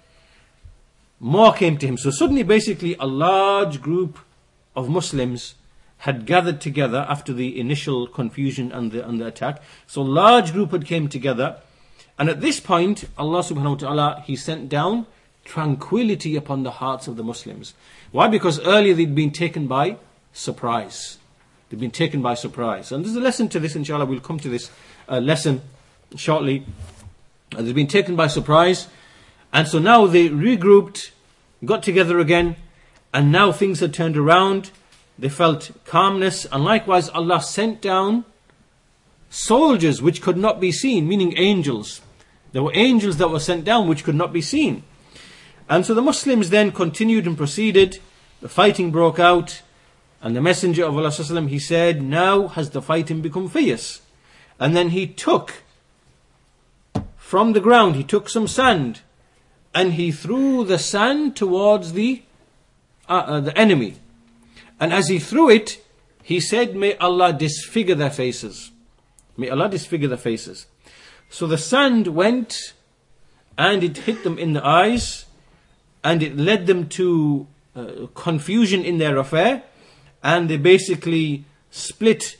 More 1.19 1.51
came 1.51 1.79
to 1.79 1.87
him. 1.87 1.97
So 1.97 2.11
suddenly, 2.11 2.43
basically, 2.43 2.95
a 2.99 3.07
large 3.07 3.81
group 3.81 4.19
of 4.75 4.87
Muslims 4.87 5.55
had 5.97 6.27
gathered 6.27 6.61
together 6.61 7.07
after 7.09 7.33
the 7.33 7.59
initial 7.59 8.05
confusion 8.05 8.71
and 8.71 8.91
the, 8.91 9.07
and 9.07 9.19
the 9.19 9.25
attack. 9.25 9.63
So 9.87 10.03
large 10.03 10.53
group 10.53 10.73
had 10.73 10.85
came 10.85 11.07
together. 11.07 11.57
And 12.17 12.29
at 12.29 12.41
this 12.41 12.59
point, 12.59 13.05
Allah 13.17 13.39
subhanahu 13.39 13.71
wa 13.71 13.75
ta'ala, 13.75 14.23
He 14.25 14.35
sent 14.35 14.69
down 14.69 15.07
tranquility 15.45 16.35
upon 16.35 16.63
the 16.63 16.71
hearts 16.71 17.07
of 17.07 17.17
the 17.17 17.23
Muslims. 17.23 17.73
Why? 18.11 18.27
Because 18.27 18.59
earlier 18.61 18.93
they'd 18.93 19.15
been 19.15 19.31
taken 19.31 19.67
by 19.67 19.97
surprise. 20.31 21.17
They'd 21.69 21.79
been 21.79 21.91
taken 21.91 22.21
by 22.21 22.35
surprise. 22.35 22.91
And 22.91 23.03
there's 23.03 23.15
a 23.15 23.19
lesson 23.19 23.49
to 23.49 23.59
this, 23.59 23.75
inshallah. 23.75 24.05
We'll 24.05 24.19
come 24.19 24.39
to 24.39 24.49
this 24.49 24.69
uh, 25.09 25.19
lesson 25.19 25.61
shortly. 26.15 26.65
And 27.55 27.67
they'd 27.67 27.75
been 27.75 27.87
taken 27.87 28.15
by 28.15 28.27
surprise. 28.27 28.87
And 29.51 29.67
so 29.67 29.79
now 29.79 30.07
they 30.07 30.29
regrouped, 30.29 31.11
got 31.65 31.83
together 31.83 32.19
again, 32.19 32.55
and 33.13 33.31
now 33.31 33.51
things 33.51 33.79
had 33.79 33.93
turned 33.93 34.17
around. 34.17 34.71
They 35.17 35.29
felt 35.29 35.71
calmness, 35.85 36.45
and 36.51 36.63
likewise 36.63 37.09
Allah 37.09 37.41
sent 37.41 37.81
down 37.81 38.25
soldiers 39.33 40.01
which 40.01 40.21
could 40.21 40.37
not 40.37 40.59
be 40.59 40.71
seen, 40.71 41.07
meaning 41.07 41.33
angels. 41.37 42.01
There 42.51 42.61
were 42.61 42.75
angels 42.75 43.17
that 43.17 43.29
were 43.29 43.39
sent 43.39 43.65
down 43.65 43.87
which 43.87 44.03
could 44.03 44.15
not 44.15 44.31
be 44.31 44.41
seen. 44.41 44.83
And 45.67 45.85
so 45.85 45.95
the 45.95 46.01
Muslims 46.03 46.51
then 46.51 46.71
continued 46.71 47.25
and 47.25 47.35
proceeded. 47.35 47.99
The 48.41 48.49
fighting 48.49 48.91
broke 48.91 49.19
out, 49.19 49.61
and 50.21 50.35
the 50.35 50.41
Messenger 50.41 50.85
of 50.85 50.97
Allah 50.97 51.47
he 51.47 51.57
said, 51.57 52.03
Now 52.03 52.47
has 52.49 52.69
the 52.69 52.81
fighting 52.81 53.21
become 53.21 53.49
fierce. 53.49 54.01
And 54.59 54.75
then 54.75 54.89
he 54.89 55.07
took 55.07 55.63
from 57.17 57.53
the 57.53 57.59
ground, 57.59 57.95
he 57.95 58.03
took 58.03 58.29
some 58.29 58.47
sand 58.47 59.01
and 59.73 59.93
he 59.93 60.11
threw 60.11 60.63
the 60.63 60.77
sand 60.77 61.35
towards 61.35 61.93
the, 61.93 62.21
uh, 63.09 63.13
uh, 63.13 63.39
the 63.39 63.57
enemy. 63.57 63.95
And 64.79 64.93
as 64.93 65.07
he 65.07 65.17
threw 65.17 65.49
it, 65.49 65.83
he 66.21 66.39
said, 66.39 66.75
May 66.75 66.95
Allah 66.97 67.33
disfigure 67.33 67.95
their 67.95 68.11
faces. 68.11 68.69
May 69.37 69.49
Allah 69.49 69.69
disfigure 69.69 70.07
their 70.07 70.17
faces. 70.17 70.67
So 71.29 71.47
the 71.47 71.57
sand 71.57 72.07
went 72.07 72.73
and 73.57 73.83
it 73.83 73.97
hit 73.99 74.23
them 74.23 74.37
in 74.37 74.53
the 74.53 74.65
eyes 74.65 75.25
and 76.03 76.21
it 76.21 76.37
led 76.37 76.67
them 76.67 76.89
to 76.89 77.47
uh, 77.75 78.07
confusion 78.13 78.83
in 78.83 78.97
their 78.97 79.17
affair 79.17 79.63
and 80.23 80.49
they 80.49 80.57
basically 80.57 81.45
split 81.71 82.37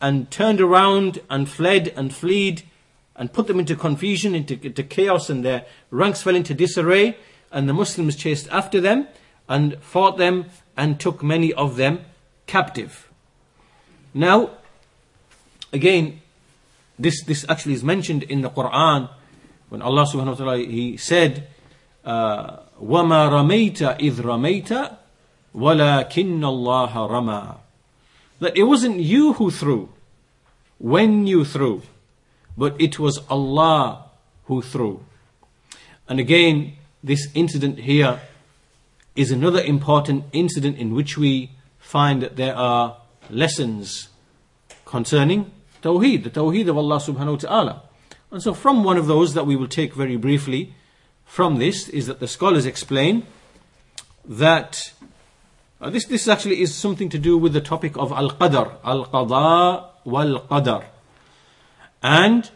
and 0.00 0.30
turned 0.30 0.60
around 0.60 1.20
and 1.28 1.48
fled 1.48 1.92
and 1.96 2.14
fled 2.14 2.62
and 3.16 3.32
put 3.32 3.48
them 3.48 3.58
into 3.58 3.74
confusion, 3.74 4.34
into, 4.34 4.64
into 4.64 4.84
chaos, 4.84 5.28
and 5.28 5.44
their 5.44 5.66
ranks 5.90 6.22
fell 6.22 6.36
into 6.36 6.54
disarray. 6.54 7.16
And 7.50 7.68
the 7.68 7.72
Muslims 7.72 8.14
chased 8.14 8.48
after 8.50 8.80
them 8.80 9.08
and 9.48 9.78
fought 9.82 10.18
them 10.18 10.46
and 10.76 11.00
took 11.00 11.22
many 11.22 11.52
of 11.52 11.76
them 11.76 12.04
captive. 12.46 13.10
Now, 14.14 14.50
again, 15.71 16.21
this, 16.97 17.23
this 17.23 17.45
actually 17.49 17.73
is 17.73 17.83
mentioned 17.83 18.23
in 18.23 18.41
the 18.41 18.49
Quran 18.49 19.09
when 19.69 19.81
Allah 19.81 20.05
subhanahu 20.05 20.27
wa 20.27 20.35
ta'ala 20.35 20.57
He 20.57 20.97
said, 20.97 21.47
uh, 22.05 22.57
وَمَا 22.81 23.29
رَمَيْتَ 23.29 23.99
إِذْ 23.99 24.15
رَمَيْتَ 24.21 24.97
وَلَكِنَّ 25.55 26.39
اللَّهَ 26.39 26.91
رَمَى 26.91 27.57
That 28.39 28.57
it 28.57 28.63
wasn't 28.63 28.99
you 28.99 29.33
who 29.33 29.49
threw, 29.49 29.89
when 30.77 31.25
you 31.25 31.45
threw, 31.45 31.81
but 32.57 32.79
it 32.79 32.99
was 32.99 33.19
Allah 33.29 34.05
who 34.45 34.61
threw. 34.61 35.03
And 36.07 36.19
again, 36.19 36.73
this 37.03 37.29
incident 37.33 37.79
here 37.79 38.21
is 39.15 39.31
another 39.31 39.61
important 39.61 40.25
incident 40.31 40.77
in 40.77 40.93
which 40.93 41.17
we 41.17 41.51
find 41.79 42.21
that 42.21 42.35
there 42.35 42.55
are 42.55 42.97
lessons 43.29 44.09
concerning 44.85 45.51
Tawheed, 45.88 46.24
the 46.24 46.30
Tawheed 46.30 46.68
of 46.68 46.76
Allah 46.76 46.96
subhanahu 46.96 47.32
wa 47.32 47.36
ta'ala. 47.36 47.82
And 48.30 48.42
so 48.42 48.52
from 48.52 48.84
one 48.84 48.96
of 48.98 49.06
those 49.06 49.34
that 49.34 49.46
we 49.46 49.56
will 49.56 49.68
take 49.68 49.94
very 49.94 50.16
briefly 50.16 50.74
from 51.24 51.58
this 51.58 51.88
is 51.88 52.06
that 52.06 52.20
the 52.20 52.28
scholars 52.28 52.66
explain 52.66 53.26
that 54.24 54.92
uh, 55.80 55.90
this, 55.90 56.04
this 56.06 56.28
actually 56.28 56.60
is 56.60 56.74
something 56.74 57.08
to 57.08 57.18
do 57.18 57.38
with 57.38 57.52
the 57.52 57.60
topic 57.60 57.96
of 57.96 58.12
Al-Qadr, 58.12 58.76
Al-Qada 58.84 59.86
wal 60.04 60.40
Qadr. 60.40 60.84
And 62.02 62.50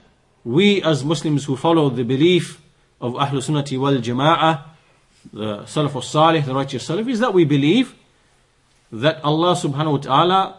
we 0.44 0.82
as 0.82 1.04
Muslims 1.04 1.44
who 1.44 1.56
follow 1.56 1.88
the 1.88 2.04
belief 2.04 2.60
of 3.00 3.14
Ahlul 3.14 3.42
Sunnati 3.42 3.78
wal 3.78 3.94
Jama'ah, 3.94 4.64
the 5.32 5.58
Salaf 5.62 5.94
al 5.94 6.02
Salih, 6.02 6.40
the 6.40 6.54
righteous 6.54 6.88
Salaf, 6.88 7.08
is 7.08 7.20
that 7.20 7.32
we 7.32 7.44
believe 7.44 7.94
that 8.90 9.24
Allah 9.24 9.54
subhanahu 9.54 9.92
wa 9.92 9.98
ta'ala, 9.98 10.56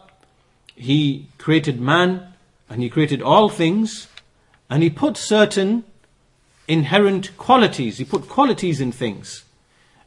He 0.76 1.28
created 1.38 1.80
man 1.80 2.33
and 2.70 2.82
He 2.82 2.90
created 2.90 3.22
all 3.22 3.50
things 3.50 4.08
and 4.70 4.84
He 4.84 4.90
put 4.90 5.18
certain 5.18 5.84
inherent 6.68 7.36
qualities, 7.38 7.98
He 7.98 8.06
put 8.06 8.30
qualities 8.30 8.80
in 8.82 8.92
things. 8.92 9.44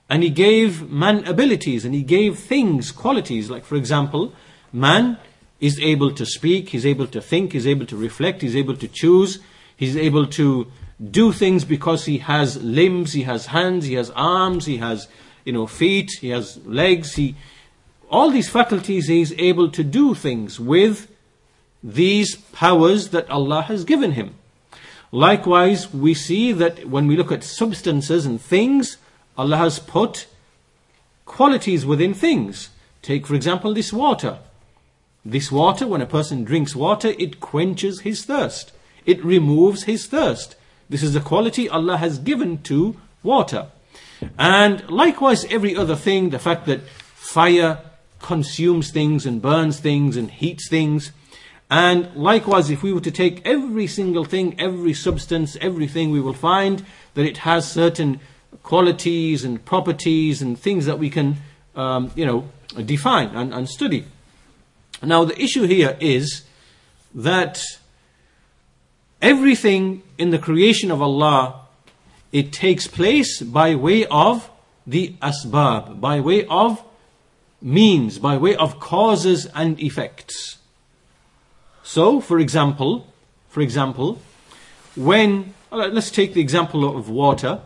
And 0.09 0.23
He 0.23 0.31
gave 0.31 0.91
man 0.91 1.27
abilities 1.27 1.85
and 1.85 1.95
He 1.95 2.03
gave 2.03 2.39
things 2.39 2.93
qualities. 2.93 3.51
Like, 3.51 3.65
for 3.65 3.77
example, 3.77 4.33
man 4.73 5.19
is 5.61 5.81
able 5.81 6.13
to 6.13 6.27
speak, 6.27 6.71
he's 6.71 6.87
able 6.87 7.07
to 7.07 7.21
think, 7.21 7.53
he's 7.53 7.67
able 7.67 7.87
to 7.87 7.97
reflect, 7.97 8.43
he's 8.43 8.57
able 8.57 8.77
to 8.77 8.89
choose, 8.89 9.39
he's 9.77 9.97
able 9.97 10.27
to 10.27 10.71
do 11.11 11.33
things 11.33 11.65
because 11.65 12.05
he 12.05 12.19
has 12.19 12.63
limbs, 12.63 13.13
he 13.13 13.23
has 13.23 13.47
hands, 13.47 13.87
he 13.87 13.95
has 13.95 14.11
arms, 14.11 14.67
he 14.67 14.79
has, 14.79 15.09
you 15.45 15.53
know, 15.53 15.67
feet, 15.67 16.11
he 16.21 16.29
has 16.31 16.59
legs, 16.67 17.15
he, 17.15 17.35
all 18.11 18.31
these 18.31 18.49
faculties 18.49 19.09
he's 19.09 19.33
able 19.33 19.71
to 19.71 19.83
do 19.83 20.15
things 20.15 20.61
with 20.61 21.11
these 21.87 22.35
powers 22.35 23.11
that 23.11 23.31
Allah 23.31 23.63
has 23.63 23.85
given 23.85 24.13
him. 24.13 24.35
Likewise, 25.13 25.95
we 25.95 26.15
see 26.15 26.51
that 26.53 26.89
when 26.89 27.07
we 27.07 27.17
look 27.17 27.31
at 27.31 27.45
substances 27.45 28.27
and 28.27 28.41
things, 28.41 28.97
Allah 29.39 29.57
has 29.59 29.79
put 29.79 30.27
qualities 31.25 31.87
within 31.87 32.13
things. 32.13 32.71
Take, 33.03 33.25
for 33.27 33.37
example, 33.37 33.73
this 33.73 33.93
water. 33.93 34.39
This 35.25 35.53
water, 35.53 35.87
when 35.87 36.01
a 36.01 36.07
person 36.07 36.43
drinks 36.43 36.75
water, 36.75 37.15
it 37.19 37.39
quenches 37.39 38.01
his 38.01 38.25
thirst. 38.25 38.73
It 39.05 39.25
removes 39.25 39.85
his 39.85 40.07
thirst. 40.07 40.57
This 40.91 41.05
is 41.05 41.15
a 41.15 41.21
quality 41.21 41.69
Allah 41.69 41.99
has 41.99 42.19
given 42.19 42.63
to 42.63 42.97
water. 43.23 43.69
And 44.37 44.89
likewise, 44.91 45.45
every 45.45 45.77
other 45.77 45.95
thing, 45.95 46.31
the 46.31 46.39
fact 46.41 46.67
that 46.67 46.83
fire 47.15 47.79
consumes 48.21 48.91
things 48.91 49.25
and 49.25 49.41
burns 49.41 49.79
things 49.79 50.17
and 50.17 50.33
heats 50.33 50.69
things, 50.69 51.13
and 51.71 52.15
likewise, 52.15 52.71
if 52.71 52.83
we 52.83 52.93
were 52.93 53.01
to 53.01 53.11
take 53.11 53.45
every 53.45 53.89
single 53.89 54.25
thing, 54.25 54.59
every 54.59 54.95
substance, 54.95 55.57
everything, 55.61 56.11
we 56.11 56.21
will 56.21 56.33
find 56.33 56.85
that 57.15 57.25
it 57.25 57.39
has 57.39 57.71
certain 57.71 58.21
qualities 58.63 59.45
and 59.45 59.65
properties 59.65 60.43
and 60.43 60.59
things 60.59 60.87
that 60.87 60.99
we 60.99 61.11
can, 61.11 61.37
um, 61.75 62.13
you 62.15 62.25
know, 62.25 62.49
define 62.85 63.29
and, 63.35 63.53
and 63.53 63.69
study. 63.69 64.05
Now, 65.03 65.25
the 65.25 65.41
issue 65.41 65.65
here 65.65 65.97
is 66.01 66.43
that 67.15 67.65
everything 69.21 70.03
in 70.19 70.31
the 70.31 70.39
creation 70.39 70.93
of 70.93 71.03
Allah, 71.03 71.63
it 72.31 72.53
takes 72.53 72.87
place 72.87 73.43
by 73.43 73.75
way 73.75 74.07
of 74.07 74.49
the 74.87 75.17
asbab, 75.21 76.01
by 76.01 76.21
way 76.21 76.47
of 76.47 76.83
means, 77.61 78.19
by 78.19 78.37
way 78.37 78.55
of 78.55 78.79
causes 78.79 79.47
and 79.47 79.81
effects. 79.81 80.59
So, 81.87 82.21
for 82.21 82.41
example, 82.41 83.07
for 83.49 83.61
example, 83.61 84.21
when 84.97 85.55
let's 85.71 86.11
take 86.11 86.35
the 86.35 86.41
example 86.41 86.97
of 86.97 87.09
water. 87.09 87.61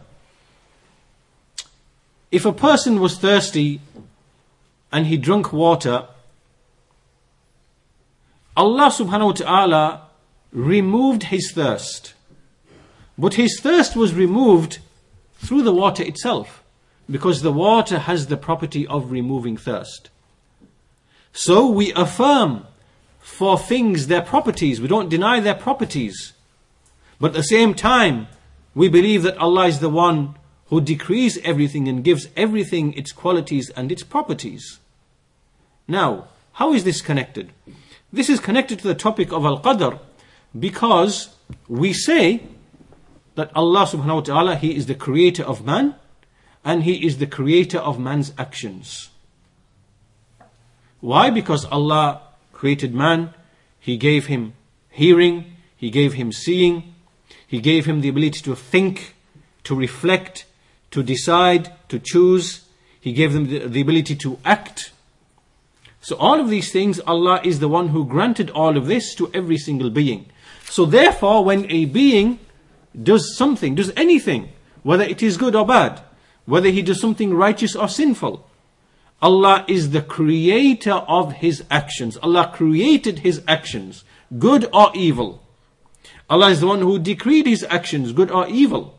If 2.31 2.45
a 2.45 2.53
person 2.53 3.01
was 3.01 3.19
thirsty 3.19 3.81
and 4.93 5.07
he 5.07 5.17
drank 5.17 5.55
water, 5.55 6.07
Allah 8.57 8.91
subhanahu 8.91 9.27
wa 9.27 9.33
ta'ala 9.33 10.03
removed 10.53 11.25
his 11.25 11.51
thirst. 11.53 12.13
But 13.17 13.35
his 13.35 13.59
thirst 13.59 13.97
was 13.97 14.13
removed 14.15 14.81
through 15.39 15.63
the 15.63 15.73
water 15.73 16.03
itself, 16.03 16.63
because 17.09 17.41
the 17.41 17.53
water 17.53 18.01
has 18.01 18.27
the 18.27 18.37
property 18.37 18.87
of 18.87 19.11
removing 19.11 19.57
thirst. 19.57 20.11
So 21.33 21.67
we 21.67 21.93
affirm 21.95 22.67
for 23.21 23.59
things 23.59 24.07
their 24.07 24.23
properties. 24.23 24.81
We 24.81 24.89
don't 24.89 25.09
deny 25.09 25.41
their 25.41 25.55
properties. 25.55 26.33
But 27.21 27.29
at 27.29 27.35
the 27.35 27.43
same 27.43 27.75
time, 27.75 28.29
we 28.75 28.89
believe 28.89 29.23
that 29.23 29.37
Allah 29.39 29.67
is 29.67 29.81
the 29.81 29.91
one 29.91 30.37
who 30.67 30.81
decrees 30.81 31.39
everything 31.45 31.89
and 31.89 32.05
gives 32.05 32.29
everything 32.37 32.95
its 32.95 33.13
qualities 33.13 33.71
and 33.71 33.93
its 33.93 34.03
properties. 34.03 34.79
Now, 35.87 36.29
how 36.53 36.73
is 36.73 36.85
this 36.85 37.03
connected? 37.03 37.53
This 38.13 38.29
is 38.29 38.41
connected 38.41 38.79
to 38.81 38.89
the 38.89 38.95
topic 38.95 39.33
of 39.33 39.45
Al 39.45 39.61
Qadr 39.61 39.99
because 40.59 41.35
we 41.69 41.93
say 41.93 42.43
that 43.35 43.51
Allah 43.55 43.87
subhanahu 43.87 44.15
wa 44.15 44.21
ta'ala, 44.21 44.57
He 44.57 44.77
is 44.77 44.87
the 44.87 44.95
creator 44.95 45.45
of 45.45 45.65
man 45.65 45.95
and 46.65 46.85
He 46.85 47.07
is 47.07 47.19
the 47.19 47.27
creator 47.27 47.79
of 47.79 47.99
man's 47.99 48.33
actions. 48.39 49.11
Why? 51.01 51.31
Because 51.31 51.65
Allah 51.67 52.23
created 52.61 52.95
man, 52.95 53.33
He 53.79 53.97
gave 53.97 54.27
him 54.27 54.53
hearing, 54.91 55.57
He 55.75 55.89
gave 55.91 56.13
him 56.13 56.31
seeing, 56.31 56.95
He 57.47 57.59
gave 57.59 57.87
him 57.87 58.03
the 58.03 58.11
ability 58.11 58.43
to 58.43 58.55
think, 58.55 59.15
to 59.65 59.75
reflect, 59.75 60.45
to 60.91 61.03
decide, 61.03 61.73
to 61.89 61.99
choose. 61.99 62.67
He 63.01 63.15
gave 63.15 63.33
them 63.33 63.49
the, 63.49 63.67
the 63.67 63.81
ability 63.81 64.15
to 64.17 64.39
act. 64.45 64.93
So 66.03 66.17
all 66.17 66.39
of 66.39 66.51
these 66.51 66.71
things, 66.71 67.01
Allah 67.07 67.41
is 67.43 67.61
the 67.61 67.69
one 67.69 67.89
who 67.89 68.05
granted 68.05 68.51
all 68.51 68.77
of 68.77 68.87
this 68.87 69.15
to 69.15 69.31
every 69.33 69.57
single 69.57 69.89
being. 69.89 70.27
So 70.69 70.85
therefore, 70.85 71.43
when 71.43 71.71
a 71.71 71.87
being 71.87 72.41
does 73.03 73.39
something, 73.39 73.75
does 73.75 73.91
anything, 73.97 74.51
whether 74.83 75.05
it 75.05 75.23
is 75.23 75.39
good 75.39 75.57
or 75.57 75.67
bad, 75.67 76.03
whether 76.45 76.69
he 76.69 76.83
does 76.83 77.01
something 77.01 77.33
righteous 77.33 77.75
or 77.75 77.89
sinful, 77.89 78.47
Allah 79.23 79.65
is 79.69 79.91
the 79.91 80.03
creator 80.03 80.93
of 80.93 81.35
his 81.35 81.65
actions. 81.71 82.17
Allah 82.19 82.51
created 82.55 83.21
his 83.21 83.43
actions, 83.47 84.05
good 84.39 84.69
or 84.73 84.91
evil. 84.95 85.43
Allah 86.29 86.51
is 86.51 86.61
the 86.61 86.67
one 86.67 86.81
who 86.81 86.99
decreed 86.99 87.47
his 87.47 87.65
actions, 87.65 88.13
good 88.13 88.31
or 88.31 88.49
evil. 88.49 88.99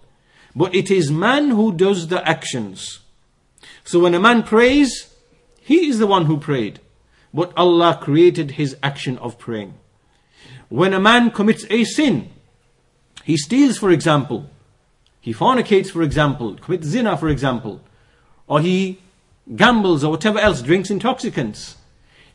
But 0.55 0.75
it 0.75 0.91
is 0.91 1.09
man 1.09 1.51
who 1.51 1.71
does 1.71 2.07
the 2.07 2.27
actions. 2.27 2.99
So 3.83 3.99
when 3.99 4.13
a 4.13 4.19
man 4.19 4.43
prays, 4.43 5.13
he 5.61 5.87
is 5.87 5.97
the 5.97 6.07
one 6.07 6.25
who 6.25 6.37
prayed. 6.37 6.79
But 7.33 7.53
Allah 7.57 7.97
created 8.01 8.51
his 8.51 8.75
action 8.83 9.17
of 9.19 9.39
praying. 9.39 9.73
When 10.69 10.93
a 10.93 10.99
man 10.99 11.31
commits 11.31 11.65
a 11.69 11.83
sin, 11.85 12.29
he 13.23 13.37
steals, 13.37 13.77
for 13.77 13.91
example, 13.91 14.49
he 15.19 15.33
fornicates, 15.33 15.89
for 15.89 16.01
example, 16.01 16.55
commits 16.55 16.87
zina, 16.87 17.17
for 17.17 17.29
example, 17.29 17.81
or 18.47 18.59
he 18.59 18.99
gambles 19.55 20.03
or 20.03 20.11
whatever 20.11 20.39
else, 20.39 20.61
drinks 20.61 20.89
intoxicants. 20.89 21.77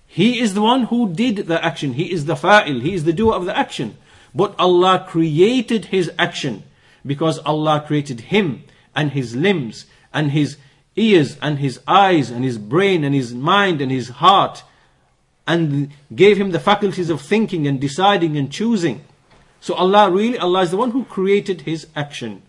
He 0.06 0.40
is 0.40 0.54
the 0.54 0.62
one 0.62 0.84
who 0.84 1.12
did 1.12 1.36
the 1.36 1.62
action. 1.64 1.94
He 1.94 2.12
is 2.12 2.24
the 2.24 2.34
fa'il. 2.34 2.80
He 2.82 2.94
is 2.94 3.04
the 3.04 3.12
doer 3.12 3.34
of 3.34 3.44
the 3.44 3.56
action. 3.56 3.96
But 4.34 4.54
Allah 4.58 5.04
created 5.08 5.86
his 5.86 6.10
action 6.18 6.62
because 7.04 7.38
Allah 7.40 7.84
created 7.86 8.20
him 8.20 8.64
and 8.94 9.12
his 9.12 9.36
limbs 9.36 9.86
and 10.12 10.30
his 10.30 10.56
ears 10.96 11.36
and 11.42 11.58
his 11.58 11.80
eyes 11.86 12.30
and 12.30 12.44
his 12.44 12.58
brain 12.58 13.04
and 13.04 13.14
his 13.14 13.34
mind 13.34 13.80
and 13.80 13.90
his 13.90 14.08
heart 14.08 14.62
and 15.46 15.90
gave 16.14 16.38
him 16.38 16.50
the 16.50 16.60
faculties 16.60 17.10
of 17.10 17.20
thinking 17.20 17.66
and 17.66 17.80
deciding 17.80 18.36
and 18.36 18.50
choosing. 18.50 19.04
So 19.60 19.74
Allah 19.74 20.10
really, 20.10 20.38
Allah 20.38 20.62
is 20.62 20.70
the 20.70 20.76
one 20.76 20.90
who 20.90 21.04
created 21.04 21.62
his 21.62 21.86
action. 21.94 22.42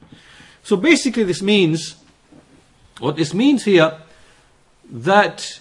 So 0.63 0.75
basically 0.75 1.23
this 1.23 1.41
means, 1.41 1.95
what 2.99 3.15
this 3.15 3.33
means 3.33 3.65
here 3.65 3.99
that 4.90 5.60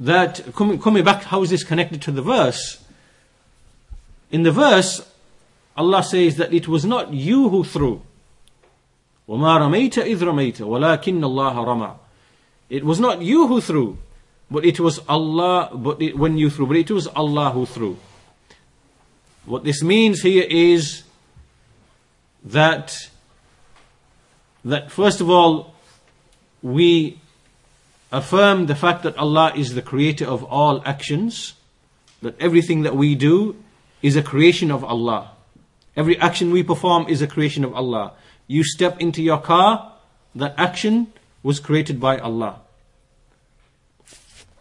that 0.00 0.54
coming, 0.54 0.80
coming 0.80 1.04
back, 1.04 1.24
how 1.24 1.42
is 1.42 1.50
this 1.50 1.64
connected 1.64 2.02
to 2.02 2.12
the 2.12 2.22
verse? 2.22 2.84
In 4.30 4.42
the 4.42 4.52
verse, 4.52 5.08
Allah 5.76 6.02
says 6.02 6.36
that 6.36 6.52
it 6.52 6.68
was 6.68 6.84
not 6.84 7.12
you 7.12 7.48
who 7.48 7.64
threw. 7.64 8.02
وَمَا 9.28 9.60
رَمَيْتَ 9.60 10.02
إِذْ 10.04 10.18
رَمَيْتَ 10.18 10.56
وَلَكِنَّ 10.58 11.20
اللَّهَ 11.20 11.54
رَمَى 11.54 11.96
It 12.68 12.84
was 12.84 13.00
not 13.00 13.22
you 13.22 13.46
who 13.46 13.60
threw, 13.60 13.98
but 14.50 14.64
it 14.64 14.78
was 14.80 15.00
Allah, 15.08 15.70
but 15.72 16.02
it, 16.02 16.18
when 16.18 16.36
you 16.36 16.50
threw, 16.50 16.66
but 16.66 16.76
it 16.76 16.90
was 16.90 17.06
Allah 17.06 17.50
who 17.52 17.64
threw. 17.64 17.96
What 19.46 19.64
this 19.64 19.82
means 19.82 20.22
here 20.22 20.46
is 20.48 21.04
that 22.44 23.08
that 24.64 24.90
first 24.90 25.20
of 25.20 25.28
all, 25.28 25.74
we 26.61 27.19
affirm 28.11 28.65
the 28.65 28.75
fact 28.75 29.03
that 29.03 29.17
Allah 29.17 29.53
is 29.55 29.75
the 29.75 29.81
creator 29.81 30.25
of 30.25 30.43
all 30.43 30.81
actions, 30.85 31.53
that 32.21 32.39
everything 32.39 32.81
that 32.83 32.95
we 32.95 33.15
do 33.15 33.55
is 34.01 34.15
a 34.15 34.21
creation 34.21 34.71
of 34.71 34.83
Allah. 34.83 35.31
Every 35.95 36.17
action 36.19 36.51
we 36.51 36.63
perform 36.63 37.07
is 37.07 37.21
a 37.21 37.27
creation 37.27 37.63
of 37.63 37.73
Allah. 37.73 38.13
You 38.47 38.63
step 38.63 38.99
into 38.99 39.21
your 39.21 39.39
car, 39.39 39.93
that 40.35 40.55
action 40.57 41.13
was 41.43 41.59
created 41.59 41.99
by 41.99 42.17
Allah. 42.17 42.61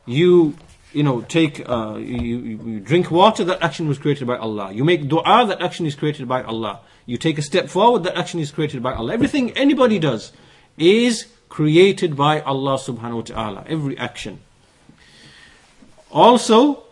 You, 0.06 0.56
you 0.92 1.02
know, 1.02 1.20
take, 1.22 1.68
uh, 1.68 1.96
you, 1.96 2.38
you 2.38 2.80
drink 2.80 3.10
water, 3.10 3.44
that 3.44 3.62
action 3.62 3.88
was 3.88 3.98
created 3.98 4.26
by 4.26 4.36
Allah. 4.36 4.72
You 4.72 4.84
make 4.84 5.08
dua, 5.08 5.46
that 5.46 5.60
action 5.60 5.86
is 5.86 5.94
created 5.94 6.28
by 6.28 6.42
Allah. 6.42 6.80
You 7.06 7.16
take 7.16 7.38
a 7.38 7.42
step 7.42 7.68
forward, 7.68 8.04
that 8.04 8.16
action 8.16 8.40
is 8.40 8.50
created 8.50 8.82
by 8.82 8.92
Allah. 8.92 9.14
Everything 9.14 9.52
anybody 9.52 9.98
does 9.98 10.32
is 10.76 11.26
created 11.58 12.14
by 12.14 12.40
Allah 12.42 12.78
subhanahu 12.78 13.16
wa 13.16 13.22
ta'ala. 13.22 13.64
Every 13.66 13.98
action. 13.98 14.38
Also, 16.08 16.84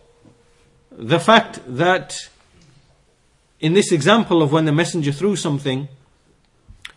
the 0.91 1.21
fact 1.21 1.61
that 1.65 2.27
in 3.61 3.71
this 3.71 3.93
example 3.93 4.41
of 4.41 4.51
when 4.51 4.65
the 4.65 4.73
messenger 4.73 5.13
threw 5.13 5.37
something, 5.37 5.87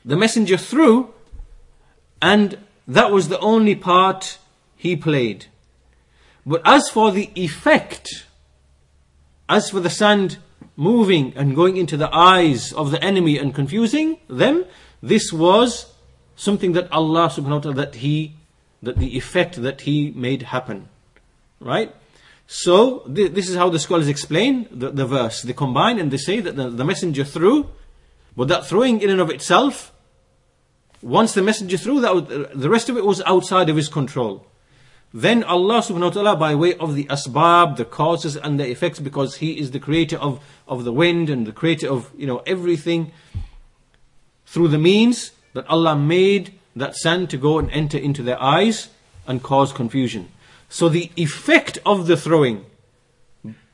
the 0.04 0.16
messenger 0.16 0.56
threw, 0.56 1.14
and 2.20 2.58
that 2.88 3.12
was 3.12 3.28
the 3.28 3.38
only 3.38 3.76
part 3.76 4.38
he 4.74 4.96
played. 4.96 5.46
But 6.44 6.62
as 6.64 6.88
for 6.88 7.12
the 7.12 7.30
effect, 7.36 8.26
as 9.48 9.70
for 9.70 9.78
the 9.78 9.90
sand 9.90 10.38
moving 10.74 11.32
and 11.36 11.54
going 11.54 11.76
into 11.76 11.96
the 11.96 12.12
eyes 12.12 12.72
of 12.72 12.90
the 12.90 13.00
enemy 13.00 13.38
and 13.38 13.54
confusing 13.54 14.18
them, 14.26 14.64
this 15.00 15.32
was 15.32 15.86
something 16.40 16.72
that 16.72 16.90
Allah 16.90 17.28
subhanahu 17.28 17.50
wa 17.50 17.58
ta'ala, 17.60 17.76
that 17.76 17.94
He, 17.96 18.32
that 18.82 18.96
the 18.96 19.14
effect 19.16 19.60
that 19.60 19.82
He 19.82 20.10
made 20.16 20.42
happen. 20.42 20.88
Right? 21.60 21.94
So, 22.46 23.00
th- 23.00 23.32
this 23.32 23.48
is 23.48 23.56
how 23.56 23.68
the 23.68 23.78
scholars 23.78 24.08
explain 24.08 24.66
the, 24.70 24.90
the 24.90 25.06
verse. 25.06 25.42
They 25.42 25.52
combine 25.52 25.98
and 25.98 26.10
they 26.10 26.16
say 26.16 26.40
that 26.40 26.56
the, 26.56 26.70
the 26.70 26.84
messenger 26.84 27.24
threw, 27.24 27.68
but 28.34 28.48
that 28.48 28.66
throwing 28.66 29.02
in 29.02 29.10
and 29.10 29.20
of 29.20 29.28
itself, 29.28 29.92
once 31.02 31.34
the 31.34 31.42
messenger 31.42 31.76
threw, 31.76 32.00
that 32.00 32.50
the 32.54 32.70
rest 32.70 32.88
of 32.88 32.96
it 32.96 33.04
was 33.04 33.20
outside 33.26 33.68
of 33.68 33.76
his 33.76 33.88
control. 33.88 34.46
Then 35.12 35.44
Allah 35.44 35.80
subhanahu 35.80 36.14
wa 36.14 36.22
ta'ala, 36.22 36.36
by 36.36 36.54
way 36.54 36.74
of 36.76 36.94
the 36.94 37.04
asbab, 37.04 37.76
the 37.76 37.84
causes 37.84 38.36
and 38.36 38.58
the 38.58 38.70
effects, 38.70 38.98
because 39.00 39.36
He 39.36 39.58
is 39.58 39.72
the 39.72 39.80
creator 39.80 40.16
of, 40.16 40.40
of 40.68 40.84
the 40.84 40.92
wind 40.92 41.28
and 41.28 41.46
the 41.46 41.52
creator 41.52 41.90
of, 41.90 42.10
you 42.16 42.26
know, 42.26 42.42
everything, 42.46 43.10
through 44.46 44.68
the 44.68 44.78
means 44.78 45.32
that 45.52 45.68
Allah 45.68 45.96
made 45.96 46.54
that 46.76 46.96
sand 46.96 47.30
to 47.30 47.36
go 47.36 47.58
and 47.58 47.70
enter 47.70 47.98
into 47.98 48.22
their 48.22 48.40
eyes 48.40 48.88
and 49.26 49.42
cause 49.42 49.72
confusion. 49.72 50.28
So 50.68 50.88
the 50.88 51.10
effect 51.16 51.78
of 51.84 52.06
the 52.06 52.16
throwing 52.16 52.64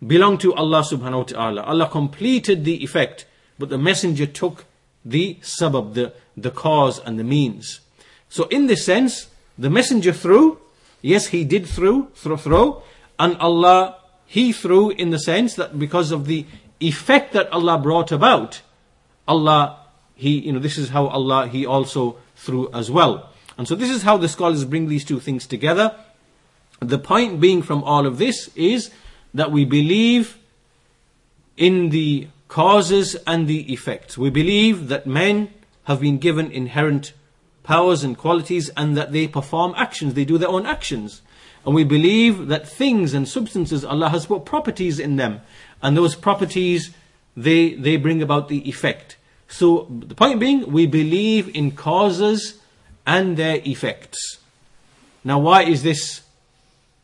belonged 0.04 0.40
to 0.40 0.54
Allah 0.54 0.82
subhanahu 0.82 1.18
wa 1.18 1.22
ta'ala. 1.24 1.62
Allah 1.62 1.88
completed 1.88 2.64
the 2.64 2.82
effect, 2.82 3.26
but 3.58 3.68
the 3.68 3.78
messenger 3.78 4.26
took 4.26 4.64
the 5.04 5.36
sabab, 5.42 5.94
the, 5.94 6.12
the 6.36 6.50
cause 6.50 6.98
and 6.98 7.18
the 7.18 7.24
means. 7.24 7.80
So 8.28 8.44
in 8.44 8.66
this 8.66 8.84
sense, 8.84 9.28
the 9.58 9.70
messenger 9.70 10.12
threw, 10.12 10.58
Yes, 11.02 11.28
he 11.28 11.44
did 11.44 11.66
throw, 11.66 12.08
throw, 12.14 12.36
throw, 12.36 12.82
and 13.18 13.36
Allah, 13.38 13.98
he 14.26 14.52
threw 14.52 14.90
in 14.90 15.10
the 15.10 15.20
sense 15.20 15.54
that 15.54 15.78
because 15.78 16.10
of 16.10 16.26
the 16.26 16.46
effect 16.80 17.32
that 17.32 17.48
Allah 17.52 17.78
brought 17.78 18.10
about, 18.10 18.60
Allah, 19.28 19.85
he, 20.16 20.40
you 20.40 20.52
know, 20.52 20.58
this 20.58 20.78
is 20.78 20.88
how 20.88 21.06
Allah, 21.06 21.46
he 21.46 21.64
also 21.64 22.16
threw 22.34 22.70
as 22.72 22.90
well. 22.90 23.30
And 23.58 23.68
so 23.68 23.74
this 23.74 23.90
is 23.90 24.02
how 24.02 24.16
the 24.16 24.28
scholars 24.28 24.64
bring 24.64 24.88
these 24.88 25.04
two 25.04 25.20
things 25.20 25.46
together. 25.46 25.94
The 26.80 26.98
point 26.98 27.40
being 27.40 27.62
from 27.62 27.84
all 27.84 28.06
of 28.06 28.18
this 28.18 28.50
is 28.56 28.90
that 29.34 29.52
we 29.52 29.64
believe 29.64 30.38
in 31.56 31.90
the 31.90 32.28
causes 32.48 33.14
and 33.26 33.46
the 33.46 33.72
effects. 33.72 34.16
We 34.18 34.30
believe 34.30 34.88
that 34.88 35.06
men 35.06 35.52
have 35.84 36.00
been 36.00 36.18
given 36.18 36.50
inherent 36.50 37.12
powers 37.62 38.02
and 38.02 38.16
qualities 38.16 38.70
and 38.76 38.96
that 38.96 39.12
they 39.12 39.26
perform 39.28 39.74
actions, 39.76 40.14
they 40.14 40.24
do 40.24 40.38
their 40.38 40.48
own 40.48 40.66
actions. 40.66 41.22
And 41.64 41.74
we 41.74 41.82
believe 41.82 42.46
that 42.46 42.68
things 42.68 43.12
and 43.12 43.28
substances, 43.28 43.84
Allah 43.84 44.10
has 44.10 44.26
put 44.26 44.44
properties 44.44 45.00
in 45.00 45.16
them. 45.16 45.40
And 45.82 45.96
those 45.96 46.14
properties, 46.14 46.92
they, 47.36 47.74
they 47.74 47.96
bring 47.96 48.22
about 48.22 48.48
the 48.48 48.68
effect. 48.68 49.15
So 49.48 49.86
the 49.90 50.14
point 50.14 50.40
being, 50.40 50.72
we 50.72 50.86
believe 50.86 51.54
in 51.54 51.72
causes 51.72 52.58
and 53.06 53.36
their 53.36 53.60
effects. 53.64 54.38
Now 55.24 55.38
why 55.38 55.62
is 55.62 55.82
this? 55.82 56.22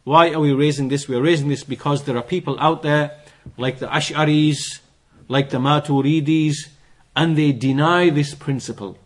Why 0.05 0.33
are 0.33 0.41
we 0.41 0.53
raising 0.53 0.89
this? 0.89 1.09
We 1.09 1.17
are 1.17 1.23
raising 1.23 1.49
this 1.49 1.65
because 1.65 2.05
there 2.05 2.17
are 2.17 2.23
people 2.23 2.59
out 2.59 2.83
there 2.83 3.19
like 3.57 3.79
the 3.79 3.87
Ash'aris, 3.87 4.81
like 5.29 5.51
the 5.51 5.59
Maturidis, 5.59 6.69
and 7.15 7.37
they 7.37 7.53
deny 7.53 8.11
this 8.11 8.35
principle. 8.35 8.99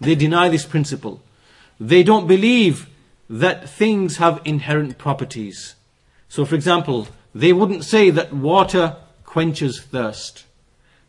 They 0.00 0.14
deny 0.14 0.48
this 0.48 0.64
principle. 0.64 1.22
They 1.78 2.02
don't 2.02 2.26
believe 2.26 2.88
that 3.28 3.68
things 3.68 4.18
have 4.18 4.40
inherent 4.44 4.98
properties. 4.98 5.74
So, 6.28 6.44
for 6.44 6.54
example, 6.54 7.08
they 7.34 7.52
wouldn't 7.52 7.84
say 7.84 8.10
that 8.10 8.32
water 8.32 8.96
quenches 9.24 9.80
thirst. 9.80 10.44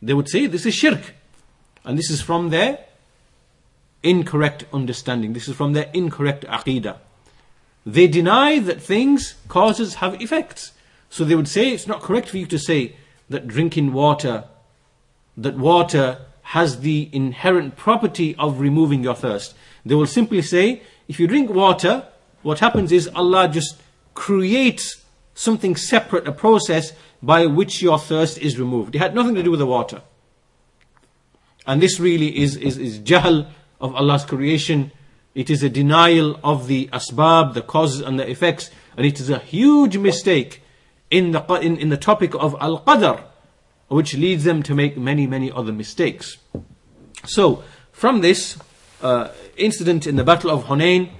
They 0.01 0.13
would 0.13 0.29
say 0.29 0.47
this 0.47 0.65
is 0.65 0.73
shirk. 0.73 1.13
And 1.83 1.97
this 1.97 2.09
is 2.09 2.21
from 2.21 2.49
their 2.49 2.79
incorrect 4.01 4.65
understanding. 4.73 5.33
This 5.33 5.47
is 5.47 5.55
from 5.55 5.73
their 5.73 5.89
incorrect 5.93 6.45
aqidah. 6.45 6.97
They 7.85 8.07
deny 8.07 8.59
that 8.59 8.81
things, 8.81 9.35
causes, 9.47 9.95
have 9.95 10.21
effects. 10.21 10.71
So 11.09 11.23
they 11.23 11.35
would 11.35 11.47
say 11.47 11.69
it's 11.69 11.87
not 11.87 12.01
correct 12.01 12.29
for 12.29 12.37
you 12.37 12.45
to 12.47 12.57
say 12.57 12.95
that 13.29 13.47
drinking 13.47 13.93
water, 13.93 14.45
that 15.37 15.57
water 15.57 16.19
has 16.43 16.81
the 16.81 17.09
inherent 17.11 17.75
property 17.75 18.35
of 18.37 18.59
removing 18.59 19.03
your 19.03 19.15
thirst. 19.15 19.55
They 19.85 19.95
will 19.95 20.07
simply 20.07 20.41
say, 20.41 20.81
if 21.07 21.19
you 21.19 21.27
drink 21.27 21.49
water, 21.49 22.07
what 22.41 22.59
happens 22.59 22.91
is 22.91 23.09
Allah 23.09 23.47
just 23.47 23.81
creates 24.13 25.03
something 25.33 25.75
separate, 25.75 26.27
a 26.27 26.31
process 26.31 26.93
by 27.21 27.45
which 27.45 27.81
your 27.81 27.97
thirst 27.97 28.37
is 28.37 28.59
removed. 28.59 28.95
It 28.95 28.99
had 28.99 29.15
nothing 29.15 29.35
to 29.35 29.43
do 29.43 29.51
with 29.51 29.59
the 29.59 29.65
water. 29.65 30.01
And 31.65 31.81
this 31.81 31.99
really 31.99 32.39
is, 32.41 32.55
is, 32.55 32.77
is 32.77 32.99
jahl 32.99 33.47
of 33.79 33.95
Allah's 33.95 34.25
creation. 34.25 34.91
It 35.35 35.49
is 35.49 35.63
a 35.63 35.69
denial 35.69 36.39
of 36.43 36.67
the 36.67 36.87
asbab, 36.93 37.53
the 37.53 37.61
causes 37.61 38.01
and 38.01 38.19
the 38.19 38.29
effects. 38.29 38.69
And 38.97 39.05
it 39.05 39.19
is 39.19 39.29
a 39.29 39.39
huge 39.39 39.97
mistake 39.97 40.61
in 41.09 41.31
the, 41.31 41.43
in, 41.55 41.77
in 41.77 41.89
the 41.89 41.97
topic 41.97 42.33
of 42.35 42.55
al-qadr 42.59 43.23
which 43.93 44.15
leads 44.15 44.43
them 44.43 44.63
to 44.63 44.73
make 44.73 44.97
many, 44.97 45.27
many 45.27 45.51
other 45.51 45.71
mistakes. 45.71 46.37
So, 47.25 47.63
from 47.91 48.21
this 48.21 48.57
uh, 49.01 49.29
incident 49.55 50.07
in 50.07 50.15
the 50.15 50.23
Battle 50.23 50.49
of 50.49 50.65
Hunain, 50.65 51.11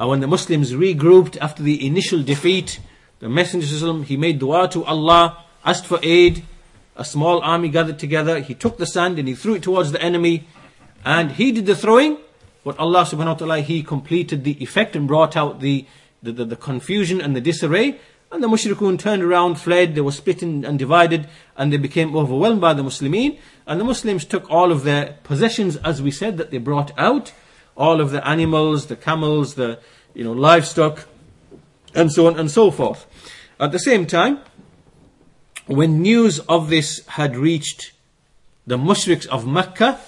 uh, 0.00 0.06
when 0.06 0.20
the 0.20 0.26
Muslims 0.26 0.72
regrouped 0.72 1.36
after 1.38 1.62
the 1.62 1.86
initial 1.86 2.22
defeat, 2.22 2.80
the 3.18 3.28
Messenger 3.28 4.02
he 4.04 4.16
made 4.16 4.38
dua 4.38 4.68
to 4.68 4.84
Allah, 4.84 5.44
asked 5.64 5.86
for 5.86 5.98
aid. 6.02 6.44
A 6.96 7.04
small 7.04 7.40
army 7.40 7.68
gathered 7.68 7.98
together. 7.98 8.40
He 8.40 8.54
took 8.54 8.78
the 8.78 8.86
sand 8.86 9.18
and 9.18 9.28
he 9.28 9.34
threw 9.34 9.54
it 9.54 9.62
towards 9.62 9.92
the 9.92 10.02
enemy, 10.02 10.46
and 11.04 11.32
he 11.32 11.52
did 11.52 11.66
the 11.66 11.76
throwing. 11.76 12.18
But 12.64 12.78
Allah 12.78 13.02
Subhanahu 13.02 13.40
wa 13.40 13.46
Taala 13.46 13.62
he 13.62 13.82
completed 13.82 14.44
the 14.44 14.60
effect 14.62 14.96
and 14.96 15.06
brought 15.06 15.36
out 15.36 15.60
the 15.60 15.86
the, 16.22 16.32
the, 16.32 16.44
the 16.44 16.56
confusion 16.56 17.20
and 17.20 17.36
the 17.36 17.40
disarray. 17.40 17.98
And 18.32 18.42
the 18.42 18.48
mushrikun 18.48 18.98
turned 18.98 19.22
around, 19.22 19.54
fled, 19.54 19.94
they 19.94 20.00
were 20.00 20.10
split 20.10 20.42
and 20.42 20.78
divided, 20.78 21.28
and 21.56 21.72
they 21.72 21.76
became 21.76 22.16
overwhelmed 22.16 22.60
by 22.60 22.74
the 22.74 22.82
Muslimin. 22.82 23.38
And 23.66 23.80
the 23.80 23.84
Muslims 23.84 24.24
took 24.24 24.50
all 24.50 24.72
of 24.72 24.82
their 24.82 25.18
possessions, 25.22 25.76
as 25.76 26.02
we 26.02 26.10
said, 26.10 26.36
that 26.38 26.50
they 26.50 26.58
brought 26.58 26.90
out, 26.98 27.32
all 27.76 28.00
of 28.00 28.10
the 28.10 28.26
animals, 28.26 28.86
the 28.86 28.96
camels, 28.96 29.54
the 29.54 29.78
you 30.12 30.24
know 30.24 30.32
livestock, 30.32 31.06
and 31.94 32.10
so 32.10 32.26
on 32.26 32.38
and 32.38 32.50
so 32.50 32.70
forth. 32.70 33.06
At 33.60 33.70
the 33.70 33.78
same 33.78 34.06
time, 34.06 34.40
when 35.66 36.00
news 36.00 36.38
of 36.40 36.70
this 36.70 37.04
had 37.06 37.36
reached 37.36 37.92
the 38.66 38.76
mushriks 38.76 39.26
of 39.26 39.46
Mecca, 39.46 39.98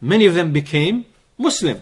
many 0.00 0.26
of 0.26 0.34
them 0.34 0.52
became 0.52 1.04
Muslim 1.36 1.80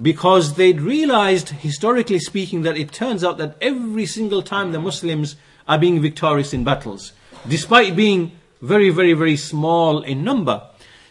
because 0.00 0.54
they'd 0.54 0.80
realized, 0.80 1.50
historically 1.50 2.18
speaking, 2.18 2.62
that 2.62 2.76
it 2.76 2.92
turns 2.92 3.22
out 3.22 3.38
that 3.38 3.56
every 3.60 4.06
single 4.06 4.42
time 4.42 4.72
the 4.72 4.80
Muslims 4.80 5.36
are 5.68 5.78
being 5.78 6.02
victorious 6.02 6.52
in 6.52 6.64
battles, 6.64 7.12
despite 7.48 7.94
being 7.94 8.32
very, 8.60 8.90
very, 8.90 9.12
very 9.12 9.36
small 9.36 10.02
in 10.02 10.24
number. 10.24 10.62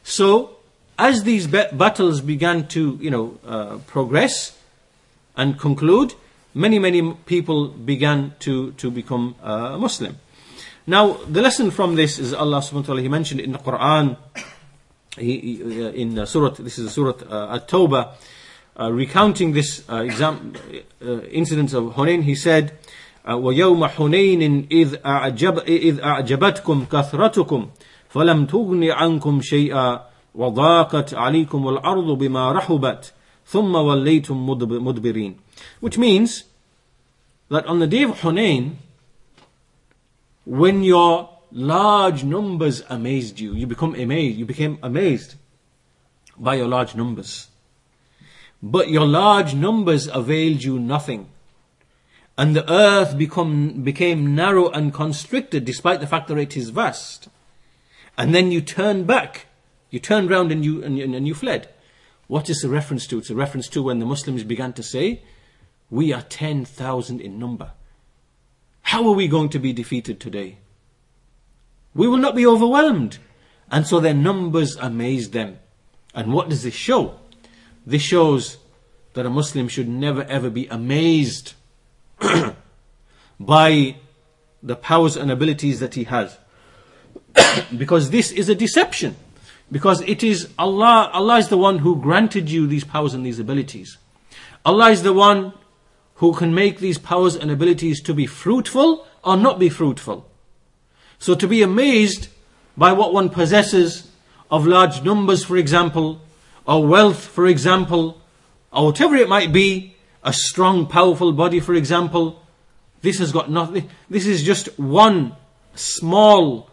So, 0.04 0.58
as 1.00 1.24
these 1.24 1.48
battles 1.48 2.22
began 2.22 2.68
to, 2.68 2.98
you 3.02 3.10
know, 3.10 3.38
uh, 3.46 3.78
progress 3.88 4.58
and 5.36 5.58
conclude, 5.58 6.14
many, 6.54 6.78
many 6.78 7.14
people 7.26 7.70
began 7.70 8.36
to, 8.40 8.74
to 8.74 8.92
become 8.92 9.36
uh, 9.42 9.78
Muslim. 9.78 10.18
Now, 10.87 11.15
the 11.29 11.43
lesson 11.43 11.71
from 11.71 11.95
this 11.95 12.19
is 12.19 12.33
Allah 12.33 12.59
subhanahu 12.59 12.75
wa 12.75 12.83
ta'ala, 12.83 13.03
He 13.03 13.09
mentioned 13.09 13.41
in 13.41 13.53
the 13.53 13.59
Quran, 13.59 14.17
he, 15.17 15.39
he, 15.39 15.85
uh, 15.85 15.91
in 15.91 16.19
uh, 16.19 16.27
Surah, 16.27 16.51
this 16.51 16.79
is 16.79 16.93
Surah 16.93 17.15
uh, 17.29 17.57
At-Tawbah, 17.57 18.13
uh, 18.81 18.93
recounting 18.93 19.53
this 19.53 19.85
uh, 19.89 19.97
exam, 19.97 20.55
uh, 21.03 21.21
incident 21.23 21.73
of 21.75 21.95
Hunayn, 21.95 22.23
he 22.23 22.35
said, 22.35 22.73
ويوم 23.27 23.87
حنين 23.87 24.69
إذ, 24.71 24.97
أعجب 25.07 25.59
إذ 25.59 26.01
أعجبتكم 26.01 26.85
كثرتكم 26.93 27.69
فلم 28.09 28.47
تغن 28.47 28.85
عنكم 28.91 29.41
شيئا 29.41 30.01
وضاقت 30.35 31.15
عليكم 31.15 31.69
الأرض 31.69 32.05
بما 32.19 32.53
رحبت 32.53 33.13
ثم 33.47 33.75
وليتم 33.75 34.47
مدبرين 34.49 35.37
which 35.81 35.99
means 35.99 36.45
that 37.51 37.67
on 37.67 37.81
the 37.81 37.87
day 37.87 38.03
of 38.03 38.21
Hunayn 38.21 38.77
when 40.46 40.84
your 40.84 41.30
large 41.52 42.24
numbers 42.24 42.84
amazed 42.90 43.40
you 43.40 43.54
you 43.54 43.68
become 43.68 43.96
amazed 43.96 44.38
you 44.38 44.46
became 44.46 44.78
amazed 44.82 45.36
by 46.38 46.56
your 46.56 46.68
large 46.68 46.96
numbers 46.96 47.48
but 48.62 48.90
your 48.90 49.06
large 49.06 49.54
numbers 49.54 50.08
availed 50.08 50.64
you 50.64 50.80
nothing 50.80 51.30
and 52.38 52.56
the 52.56 52.72
earth 52.72 53.18
become, 53.18 53.84
became 53.84 54.36
narrow 54.36 54.70
and 54.70 54.94
constricted 54.94 55.66
despite 55.66 56.00
the 56.00 56.08
fact 56.08 56.28
that 56.28 56.38
it 56.38 56.58
is 56.58 56.70
vast. 56.70 57.28
And 58.18 58.34
then 58.34 58.52
you 58.52 58.62
turn 58.62 59.04
back, 59.04 59.48
you 59.92 60.00
turned 60.00 60.30
round 60.30 60.52
and 60.52 60.66
you, 60.66 60.84
and, 60.84 61.00
and 61.00 61.28
you 61.28 61.36
fled. 61.36 61.70
What 62.28 62.50
is 62.50 62.62
the 62.62 62.70
reference 62.70 63.06
to? 63.08 63.20
It's 63.20 63.30
a 63.30 63.36
reference 63.36 63.68
to 63.70 63.84
when 63.84 64.00
the 64.00 64.06
Muslims 64.06 64.44
began 64.44 64.74
to 64.74 64.84
say, 64.84 65.22
we 65.92 66.12
are 66.12 66.24
10,000 66.24 67.22
in 67.22 67.38
number. 67.38 67.72
How 68.84 69.08
are 69.08 69.14
we 69.14 69.28
going 69.28 69.50
to 69.50 69.60
be 69.60 69.74
defeated 69.74 70.20
today? 70.20 70.60
We 71.96 72.08
will 72.08 72.18
not 72.18 72.36
be 72.36 72.46
overwhelmed. 72.46 73.18
And 73.72 73.88
so 73.88 74.00
their 74.00 74.14
numbers 74.14 74.76
amazed 74.76 75.34
them. 75.34 75.60
And 76.14 76.32
what 76.32 76.50
does 76.50 76.64
this 76.64 76.76
show? 76.76 77.16
This 77.86 78.02
shows 78.02 78.58
that 79.14 79.26
a 79.26 79.30
Muslim 79.30 79.68
should 79.68 79.88
never 79.88 80.24
ever 80.24 80.50
be 80.50 80.68
amazed 80.68 81.54
by 83.40 83.96
the 84.62 84.76
powers 84.76 85.18
and 85.18 85.32
abilities 85.32 85.80
that 85.80 85.96
he 85.96 86.06
has. 86.06 86.38
because 87.78 88.10
this 88.10 88.32
is 88.32 88.50
a 88.50 88.56
deception. 88.56 89.16
Because 89.72 90.02
it 90.02 90.24
is 90.24 90.50
Allah, 90.60 91.10
Allah 91.14 91.38
is 91.38 91.50
the 91.50 91.58
one 91.58 91.80
who 91.80 91.96
granted 91.96 92.50
you 92.50 92.68
these 92.68 92.84
powers 92.84 93.14
and 93.14 93.26
these 93.26 93.40
abilities. 93.40 93.98
Allah 94.66 94.92
is 94.92 95.04
the 95.04 95.14
one 95.14 95.54
who 96.24 96.34
can 96.34 96.56
make 96.56 96.80
these 96.80 96.98
powers 96.98 97.36
and 97.36 97.52
abilities 97.52 98.00
to 98.00 98.14
be 98.14 98.26
fruitful 98.26 99.06
or 99.26 99.36
not 99.36 99.60
be 99.60 99.68
fruitful. 99.68 100.26
So 101.20 101.36
to 101.36 101.50
be 101.50 101.62
amazed 101.62 102.30
by 102.78 102.94
what 102.94 103.14
one 103.14 103.30
possesses 103.30 104.10
of 104.50 104.66
large 104.66 105.04
numbers, 105.04 105.44
for 105.44 105.58
example, 105.58 106.22
or 106.66 106.88
wealth, 106.88 107.26
for 107.26 107.46
example, 107.46 108.22
or 108.72 108.86
whatever 108.86 109.18
it 109.18 109.28
might 109.28 109.52
be, 109.52 109.98
a 110.24 110.32
strong, 110.32 110.88
powerful 110.88 111.34
body, 111.34 111.60
for 111.60 111.74
example, 111.74 112.42
this 113.02 113.20
has 113.20 113.34
got 113.34 113.52
nothing. 113.52 113.90
This 114.10 114.26
is 114.26 114.44
just 114.44 114.80
one 114.80 115.36
small 115.76 116.70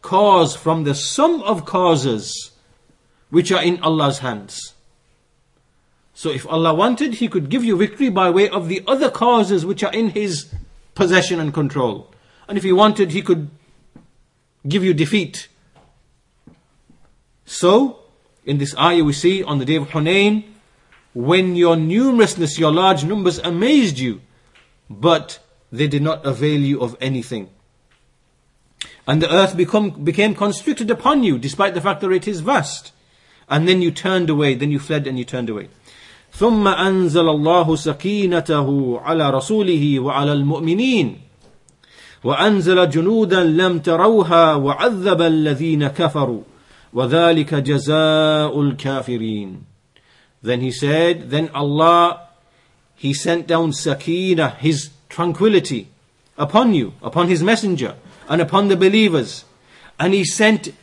cause 0.00 0.56
from 0.56 0.84
the 0.84 0.94
sum 0.94 1.42
of 1.42 1.66
causes 1.66 2.52
which 3.28 3.52
are 3.52 3.62
in 3.62 3.82
Allah's 3.82 4.20
hands. 4.20 4.73
So 6.14 6.30
if 6.30 6.46
Allah 6.46 6.72
wanted, 6.72 7.14
He 7.14 7.28
could 7.28 7.48
give 7.48 7.64
you 7.64 7.76
victory 7.76 8.08
by 8.08 8.30
way 8.30 8.48
of 8.48 8.68
the 8.68 8.82
other 8.86 9.10
causes 9.10 9.66
which 9.66 9.82
are 9.82 9.92
in 9.92 10.10
His 10.10 10.52
possession 10.94 11.40
and 11.40 11.52
control. 11.52 12.12
And 12.48 12.56
if 12.56 12.64
He 12.64 12.72
wanted, 12.72 13.10
He 13.10 13.20
could 13.20 13.50
give 14.66 14.84
you 14.84 14.94
defeat. 14.94 15.48
So, 17.44 17.98
in 18.44 18.58
this 18.58 18.76
ayah 18.76 19.04
we 19.04 19.12
see 19.12 19.42
on 19.42 19.58
the 19.58 19.64
day 19.64 19.76
of 19.76 19.88
Hunayn, 19.88 20.44
when 21.12 21.56
your 21.56 21.76
numerousness, 21.76 22.58
your 22.58 22.72
large 22.72 23.04
numbers 23.04 23.38
amazed 23.38 23.98
you, 23.98 24.20
but 24.88 25.38
they 25.70 25.88
did 25.88 26.02
not 26.02 26.24
avail 26.24 26.60
you 26.60 26.80
of 26.80 26.96
anything. 27.00 27.50
And 29.06 29.22
the 29.22 29.32
earth 29.32 29.56
become, 29.56 30.04
became 30.04 30.34
constricted 30.34 30.90
upon 30.90 31.24
you, 31.24 31.38
despite 31.38 31.74
the 31.74 31.80
fact 31.80 32.00
that 32.00 32.10
it 32.10 32.26
is 32.26 32.40
vast. 32.40 32.92
And 33.48 33.68
then 33.68 33.82
you 33.82 33.90
turned 33.90 34.30
away, 34.30 34.54
then 34.54 34.70
you 34.70 34.78
fled 34.78 35.06
and 35.06 35.18
you 35.18 35.24
turned 35.24 35.50
away. 35.50 35.68
ثم 36.33 36.67
أنزل 36.67 37.29
الله 37.29 37.75
سكينته 37.75 38.99
على 38.99 39.29
رسوله 39.29 39.99
وعلى 39.99 40.33
المؤمنين 40.33 41.17
وأنزل 42.23 42.89
جنودا 42.89 43.43
لم 43.43 43.79
تروها 43.79 44.55
وعذب 44.55 45.21
الذين 45.21 45.87
كفروا 45.87 46.41
وذلك 46.93 47.55
جزاء 47.55 48.61
الكافرين 48.61 49.69
then 50.41 50.61
he 50.61 50.71
said, 50.71 51.29
then 51.29 51.49
Allah, 51.53 52.27
He 52.95 53.13
sent 53.13 53.47
down 53.47 53.73
sakina, 53.73 54.51
His 54.59 54.91
tranquility 55.09 55.89
upon 56.37 56.73
you, 56.73 56.93
upon 57.01 57.27
His 57.27 57.43
messenger, 57.43 57.95
and 58.29 58.41
upon 58.41 58.69
the 58.69 58.77
believers. 58.77 59.43
And 59.99 60.13
He 60.13 60.23
sent 60.23 60.73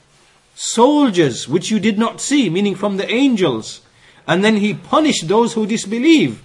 soldiers 0.54 1.48
which 1.48 1.70
you 1.70 1.80
did 1.80 1.98
not 1.98 2.20
see, 2.20 2.50
meaning 2.50 2.74
from 2.74 2.96
the 2.98 3.10
angels. 3.10 3.80
and 4.27 4.43
then 4.43 4.57
He 4.57 4.73
punished 4.73 5.27
those 5.27 5.53
who 5.53 5.65
disbelieve. 5.65 6.43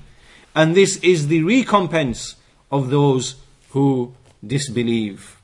And 0.55 0.75
this 0.75 0.97
is 0.99 1.29
the 1.29 1.43
recompense 1.43 2.37
of 2.71 2.91
those 2.91 3.37
who 3.71 4.15
disbelieve. 4.45 5.41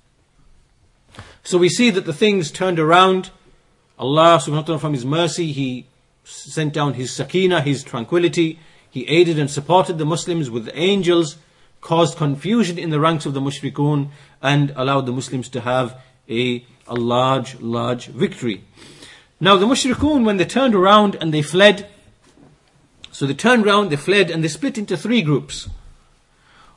So 1.44 1.58
we 1.58 1.68
see 1.68 1.90
that 1.90 2.06
the 2.06 2.12
things 2.12 2.50
turned 2.50 2.78
around. 2.78 3.30
Allah 3.98 4.40
subhanahu 4.42 4.56
wa 4.56 4.62
ta'ala 4.62 4.78
from 4.78 4.94
His 4.94 5.04
mercy, 5.04 5.52
He 5.52 5.86
sent 6.24 6.72
down 6.72 6.94
his 6.94 7.12
sakina, 7.12 7.60
his 7.60 7.82
tranquility. 7.82 8.58
He 8.88 9.06
aided 9.08 9.38
and 9.38 9.50
supported 9.50 9.98
the 9.98 10.04
Muslims 10.04 10.50
with 10.50 10.66
the 10.66 10.78
angels, 10.78 11.36
caused 11.80 12.16
confusion 12.16 12.78
in 12.78 12.90
the 12.90 13.00
ranks 13.00 13.26
of 13.26 13.34
the 13.34 13.40
mushrikun, 13.40 14.10
and 14.40 14.72
allowed 14.76 15.06
the 15.06 15.12
Muslims 15.12 15.48
to 15.50 15.60
have 15.60 16.00
a, 16.28 16.64
a 16.86 16.94
large, 16.94 17.58
large 17.60 18.06
victory. 18.06 18.64
Now 19.40 19.56
the 19.56 19.66
mushrikun, 19.66 20.24
when 20.24 20.36
they 20.36 20.44
turned 20.44 20.74
around 20.74 21.16
and 21.20 21.32
they 21.32 21.42
fled, 21.42 21.88
so 23.22 23.28
they 23.28 23.34
turned 23.34 23.64
round, 23.64 23.90
they 23.90 23.96
fled, 23.96 24.32
and 24.32 24.42
they 24.42 24.48
split 24.48 24.76
into 24.76 24.96
three 24.96 25.22
groups. 25.22 25.68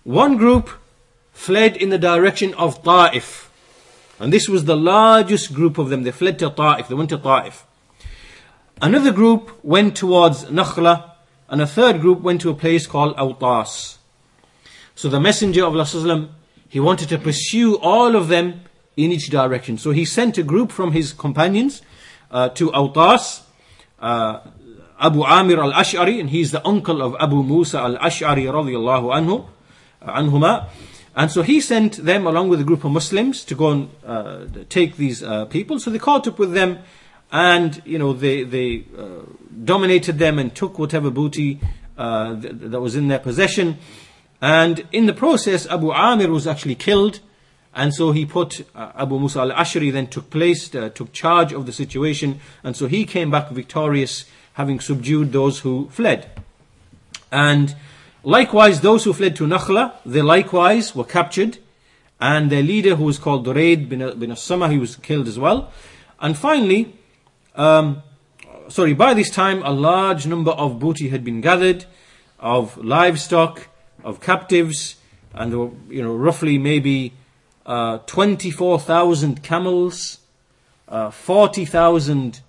One 0.03 0.37
group 0.37 0.69
fled 1.31 1.75
in 1.75 1.89
the 1.89 1.97
direction 1.97 2.53
of 2.53 2.83
Ta'if. 2.83 3.49
And 4.19 4.31
this 4.31 4.47
was 4.47 4.65
the 4.65 4.75
largest 4.75 5.55
group 5.55 5.79
of 5.79 5.89
them. 5.89 6.03
They 6.03 6.11
fled 6.11 6.37
to 6.37 6.51
Ta'if, 6.51 6.87
they 6.87 6.93
went 6.93 7.09
to 7.09 7.17
Ta'if. 7.17 7.65
Another 8.79 9.11
group 9.11 9.57
went 9.63 9.97
towards 9.97 10.45
Nakhla, 10.45 11.13
and 11.49 11.63
a 11.63 11.65
third 11.65 11.99
group 11.99 12.19
went 12.21 12.41
to 12.41 12.51
a 12.51 12.53
place 12.53 12.85
called 12.85 13.17
Awtas. 13.17 13.97
So 14.93 15.09
the 15.09 15.19
Messenger 15.19 15.65
of 15.65 15.75
Allah, 15.75 16.29
he 16.69 16.79
wanted 16.79 17.09
to 17.09 17.17
pursue 17.17 17.79
all 17.79 18.15
of 18.15 18.27
them 18.27 18.61
in 18.95 19.11
each 19.11 19.31
direction. 19.31 19.79
So 19.79 19.89
he 19.89 20.05
sent 20.05 20.37
a 20.37 20.43
group 20.43 20.71
from 20.71 20.91
his 20.91 21.11
companions 21.11 21.81
uh, 22.29 22.49
to 22.49 22.69
Awtas, 22.69 23.41
uh, 23.97 24.41
Abu 24.99 25.23
Amir 25.23 25.59
al-Ash'ari, 25.59 26.19
and 26.19 26.29
he's 26.29 26.51
the 26.51 26.65
uncle 26.65 27.01
of 27.01 27.15
Abu 27.19 27.43
Musa 27.43 27.79
al-Ash'ari 27.79 28.45
radiallahu 28.45 29.13
anhu, 29.13 29.47
uh, 30.01 30.19
anhuma. 30.19 30.67
And 31.15 31.31
so 31.31 31.41
he 31.41 31.61
sent 31.61 31.97
them 31.97 32.27
along 32.27 32.49
with 32.49 32.59
a 32.59 32.63
group 32.63 32.83
of 32.83 32.91
Muslims 32.91 33.45
to 33.45 33.55
go 33.55 33.71
and 33.71 33.89
uh, 34.05 34.45
take 34.69 34.97
these 34.97 35.23
uh, 35.23 35.45
people. 35.45 35.79
So 35.79 35.89
they 35.89 35.99
caught 35.99 36.27
up 36.27 36.37
with 36.37 36.53
them 36.53 36.79
and 37.31 37.81
you 37.85 37.97
know 37.97 38.13
they 38.13 38.43
they 38.43 38.85
uh, 38.97 39.23
dominated 39.63 40.19
them 40.19 40.39
and 40.39 40.55
took 40.55 40.77
whatever 40.79 41.09
booty 41.09 41.59
uh, 41.97 42.39
th- 42.39 42.53
that 42.55 42.79
was 42.79 42.95
in 42.95 43.07
their 43.07 43.19
possession. 43.19 43.77
And 44.41 44.85
in 44.91 45.05
the 45.05 45.13
process, 45.13 45.65
Abu 45.67 45.91
Amir 45.91 46.29
was 46.29 46.45
actually 46.45 46.75
killed, 46.75 47.19
and 47.73 47.93
so 47.93 48.11
he 48.11 48.25
put 48.25 48.65
uh, 48.75 48.91
Abu 48.95 49.19
Musa 49.19 49.39
al 49.39 49.51
Ashari 49.51 49.91
then 49.91 50.07
took 50.07 50.29
place, 50.29 50.69
took 50.69 51.11
charge 51.13 51.51
of 51.53 51.65
the 51.65 51.71
situation, 51.71 52.39
and 52.63 52.75
so 52.75 52.87
he 52.87 53.05
came 53.05 53.31
back 53.31 53.49
victorious, 53.49 54.25
having 54.55 54.79
subdued 54.79 55.31
those 55.31 55.59
who 55.59 55.87
fled. 55.91 56.29
And 57.31 57.75
likewise, 58.23 58.81
those 58.81 59.03
who 59.03 59.13
fled 59.13 59.35
to 59.37 59.45
Nakhla, 59.45 59.93
they 60.05 60.21
likewise 60.21 60.95
were 60.95 61.03
captured, 61.03 61.59
and 62.19 62.49
their 62.49 62.63
leader, 62.63 62.95
who 62.95 63.03
was 63.03 63.19
called 63.19 63.45
Duraid 63.45 63.89
bin, 63.89 64.17
bin 64.17 64.31
As-Sama, 64.31 64.69
he 64.69 64.77
was 64.77 64.95
killed 64.95 65.27
as 65.27 65.37
well. 65.37 65.71
And 66.19 66.37
finally, 66.37 66.95
um, 67.55 68.01
sorry, 68.69 68.93
by 68.93 69.13
this 69.13 69.29
time 69.29 69.61
a 69.63 69.71
large 69.71 70.25
number 70.25 70.51
of 70.51 70.79
booty 70.79 71.09
had 71.09 71.23
been 71.23 71.41
gathered, 71.41 71.85
of 72.39 72.77
livestock, 72.77 73.67
of 74.03 74.21
captives, 74.21 74.95
and 75.33 75.51
there 75.51 75.59
were, 75.59 75.71
you 75.89 76.01
know, 76.01 76.15
roughly 76.15 76.57
maybe 76.57 77.13
uh, 77.65 77.97
24,000 78.05 79.43
camels, 79.43 80.19
uh, 80.87 81.09
40,000 81.11 82.39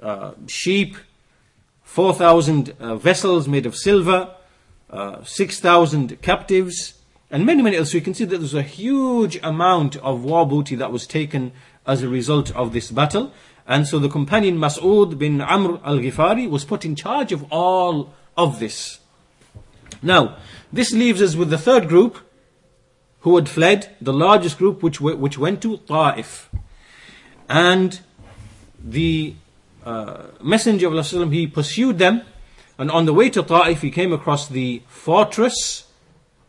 uh, 0.00 0.32
sheep, 0.46 0.96
4,000 1.86 2.74
uh, 2.78 2.96
vessels 2.96 3.48
made 3.48 3.64
of 3.64 3.74
silver, 3.74 4.34
uh, 4.90 5.22
6,000 5.24 6.20
captives, 6.20 7.00
and 7.30 7.46
many, 7.46 7.62
many 7.62 7.76
others. 7.76 7.92
So 7.92 7.96
you 7.96 8.02
can 8.02 8.12
see 8.12 8.24
that 8.24 8.36
there's 8.36 8.54
a 8.54 8.62
huge 8.62 9.38
amount 9.42 9.96
of 9.96 10.22
war 10.22 10.46
booty 10.46 10.74
that 10.74 10.92
was 10.92 11.06
taken 11.06 11.52
as 11.86 12.02
a 12.02 12.08
result 12.08 12.54
of 12.54 12.72
this 12.72 12.90
battle. 12.90 13.32
And 13.66 13.86
so 13.86 13.98
the 13.98 14.08
companion 14.08 14.58
Mas'ud 14.58 15.16
bin 15.16 15.40
Amr 15.40 15.80
al-Ghifari 15.84 16.50
was 16.50 16.64
put 16.64 16.84
in 16.84 16.96
charge 16.96 17.32
of 17.32 17.46
all 17.50 18.12
of 18.36 18.58
this. 18.58 18.98
Now, 20.02 20.36
this 20.72 20.92
leaves 20.92 21.22
us 21.22 21.34
with 21.34 21.50
the 21.50 21.58
third 21.58 21.88
group 21.88 22.18
who 23.20 23.36
had 23.36 23.48
fled, 23.48 23.96
the 24.00 24.12
largest 24.12 24.58
group 24.58 24.82
which, 24.82 25.00
which 25.00 25.38
went 25.38 25.62
to 25.62 25.78
Ta'if. 25.78 26.50
And 27.48 28.00
the 28.78 29.34
uh, 29.86 30.26
Messenger 30.42 30.88
of 30.88 30.92
Allah 30.92 31.30
he 31.30 31.46
pursued 31.46 31.98
them, 31.98 32.22
and 32.76 32.90
on 32.90 33.06
the 33.06 33.14
way 33.14 33.30
to 33.30 33.42
Ta'if 33.42 33.80
he 33.80 33.90
came 33.90 34.12
across 34.12 34.48
the 34.48 34.82
fortress 34.88 35.86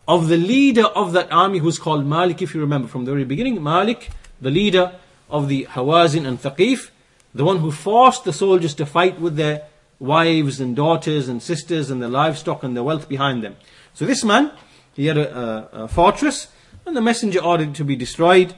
of 0.07 0.27
the 0.27 0.38
leader 0.38 0.85
of 0.85 1.13
that 1.13 1.31
army 1.31 1.59
who's 1.59 1.77
called 1.77 2.05
Malik, 2.05 2.41
if 2.41 2.53
you 2.55 2.61
remember 2.61 2.88
from 2.88 3.05
the 3.05 3.11
very 3.11 3.25
beginning. 3.25 3.61
Malik, 3.61 4.09
the 4.41 4.49
leader 4.49 4.95
of 5.29 5.47
the 5.47 5.65
Hawazin 5.65 6.25
and 6.25 6.41
Thaqif, 6.41 6.89
the 7.35 7.43
one 7.43 7.59
who 7.59 7.71
forced 7.71 8.23
the 8.23 8.33
soldiers 8.33 8.73
to 8.75 8.85
fight 8.85 9.19
with 9.19 9.35
their 9.35 9.63
wives 9.99 10.59
and 10.59 10.75
daughters 10.75 11.27
and 11.27 11.41
sisters 11.41 11.91
and 11.91 12.01
their 12.01 12.09
livestock 12.09 12.63
and 12.63 12.75
their 12.75 12.83
wealth 12.83 13.09
behind 13.09 13.43
them. 13.43 13.55
So 13.93 14.05
this 14.05 14.23
man, 14.23 14.51
he 14.93 15.07
had 15.07 15.17
a, 15.17 15.38
a, 15.38 15.69
a 15.83 15.88
fortress, 15.88 16.47
and 16.85 16.95
the 16.95 17.01
messenger 17.01 17.43
ordered 17.43 17.69
it 17.69 17.75
to 17.75 17.83
be 17.83 17.95
destroyed. 17.95 18.55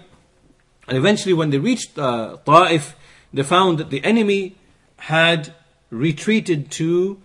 And 0.87 0.97
eventually, 0.97 1.33
when 1.33 1.49
they 1.49 1.57
reached 1.57 1.97
uh, 1.97 2.37
Ta'if, 2.45 2.95
they 3.33 3.43
found 3.43 3.77
that 3.79 3.89
the 3.89 4.03
enemy 4.03 4.55
had 4.99 5.53
retreated 5.89 6.71
to 6.71 7.21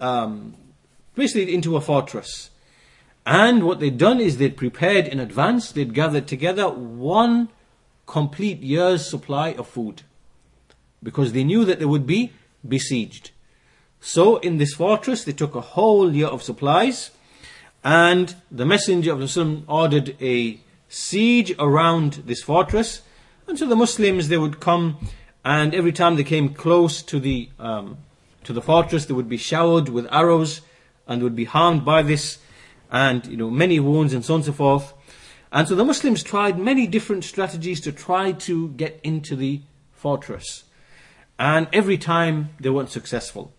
um, 0.00 0.54
basically 1.14 1.54
into 1.54 1.76
a 1.76 1.80
fortress. 1.80 2.50
And 3.24 3.64
what 3.64 3.80
they'd 3.80 3.98
done 3.98 4.20
is 4.20 4.38
they'd 4.38 4.56
prepared 4.56 5.06
in 5.06 5.20
advance, 5.20 5.70
they'd 5.70 5.94
gathered 5.94 6.26
together 6.26 6.68
one 6.68 7.48
complete 8.06 8.60
year's 8.60 9.08
supply 9.08 9.52
of 9.52 9.68
food 9.68 10.02
because 11.02 11.32
they 11.32 11.44
knew 11.44 11.64
that 11.64 11.78
they 11.78 11.84
would 11.84 12.06
be 12.06 12.32
besieged. 12.66 13.30
So 14.00 14.36
in 14.38 14.58
this 14.58 14.74
fortress, 14.74 15.24
they 15.24 15.32
took 15.32 15.54
a 15.54 15.60
whole 15.60 16.12
year 16.12 16.26
of 16.26 16.42
supplies, 16.42 17.12
and 17.84 18.34
the 18.50 18.66
Messenger 18.66 19.12
of 19.12 19.22
Islam 19.22 19.64
ordered 19.68 20.16
a 20.20 20.60
siege 20.88 21.54
around 21.58 22.24
this 22.26 22.42
fortress. 22.42 23.02
And 23.46 23.58
so 23.58 23.66
the 23.66 23.76
Muslims 23.76 24.28
they 24.28 24.38
would 24.38 24.60
come, 24.60 24.98
and 25.44 25.74
every 25.74 25.92
time 25.92 26.16
they 26.16 26.24
came 26.24 26.54
close 26.54 27.02
to 27.02 27.18
the 27.18 27.50
um, 27.58 27.98
to 28.44 28.52
the 28.52 28.62
fortress, 28.62 29.06
they 29.06 29.14
would 29.14 29.28
be 29.28 29.36
showered 29.36 29.88
with 29.88 30.06
arrows 30.10 30.60
and 31.06 31.22
would 31.22 31.36
be 31.36 31.44
harmed 31.44 31.84
by 31.84 32.02
this, 32.02 32.38
and 32.90 33.26
you 33.26 33.36
know 33.36 33.50
many 33.50 33.80
wounds 33.80 34.12
and 34.12 34.24
so 34.24 34.34
on 34.34 34.38
and 34.38 34.46
so 34.46 34.52
forth. 34.52 34.92
And 35.52 35.68
so 35.68 35.74
the 35.74 35.84
Muslims 35.84 36.22
tried 36.22 36.58
many 36.58 36.86
different 36.86 37.24
strategies 37.24 37.80
to 37.82 37.92
try 37.92 38.32
to 38.32 38.68
get 38.70 38.98
into 39.04 39.36
the 39.36 39.60
fortress. 39.92 40.64
And 41.38 41.68
every 41.72 41.98
time 41.98 42.50
they 42.58 42.70
weren't 42.70 42.88
successful. 42.88 43.52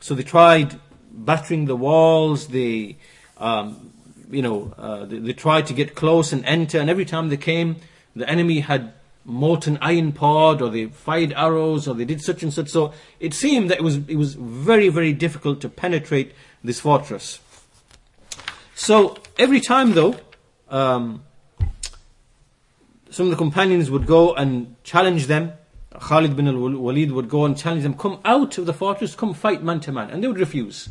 So 0.00 0.14
they 0.14 0.22
tried 0.22 0.80
battering 1.12 1.66
the 1.66 1.76
walls, 1.76 2.48
they, 2.48 2.96
um, 3.36 3.92
you 4.30 4.40
know, 4.40 4.74
uh, 4.78 5.04
they, 5.04 5.18
they, 5.18 5.32
tried 5.34 5.66
to 5.66 5.74
get 5.74 5.94
close 5.94 6.32
and 6.32 6.44
enter, 6.46 6.78
and 6.78 6.88
every 6.88 7.04
time 7.04 7.28
they 7.28 7.36
came, 7.36 7.76
the 8.16 8.28
enemy 8.28 8.60
had 8.60 8.92
molten 9.24 9.78
iron 9.80 10.12
pod 10.12 10.60
or 10.60 10.70
they 10.70 10.86
fired 10.86 11.32
arrows, 11.32 11.88
or 11.88 11.94
they 11.94 12.04
did 12.04 12.20
such 12.20 12.42
and 12.42 12.52
such. 12.52 12.68
So 12.68 12.92
it 13.20 13.34
seemed 13.34 13.70
that 13.70 13.78
it 13.78 13.82
was, 13.82 13.96
it 14.08 14.16
was 14.16 14.34
very, 14.34 14.88
very 14.88 15.12
difficult 15.12 15.60
to 15.62 15.68
penetrate 15.68 16.32
this 16.62 16.80
fortress. 16.80 17.40
So 18.74 19.16
every 19.38 19.60
time, 19.60 19.92
though, 19.92 20.16
um, 20.68 21.22
some 23.10 23.26
of 23.26 23.30
the 23.30 23.36
companions 23.36 23.90
would 23.90 24.06
go 24.06 24.34
and 24.34 24.74
challenge 24.82 25.26
them. 25.26 25.52
Khalid 26.00 26.34
bin 26.34 26.48
al-Walid 26.48 27.12
would 27.12 27.28
go 27.28 27.44
and 27.44 27.56
challenge 27.56 27.84
them, 27.84 27.94
come 27.94 28.18
out 28.24 28.58
of 28.58 28.66
the 28.66 28.72
fortress, 28.72 29.14
come 29.14 29.32
fight 29.32 29.62
man 29.62 29.78
to 29.80 29.92
man. 29.92 30.10
And 30.10 30.22
they 30.22 30.26
would 30.26 30.40
refuse. 30.40 30.88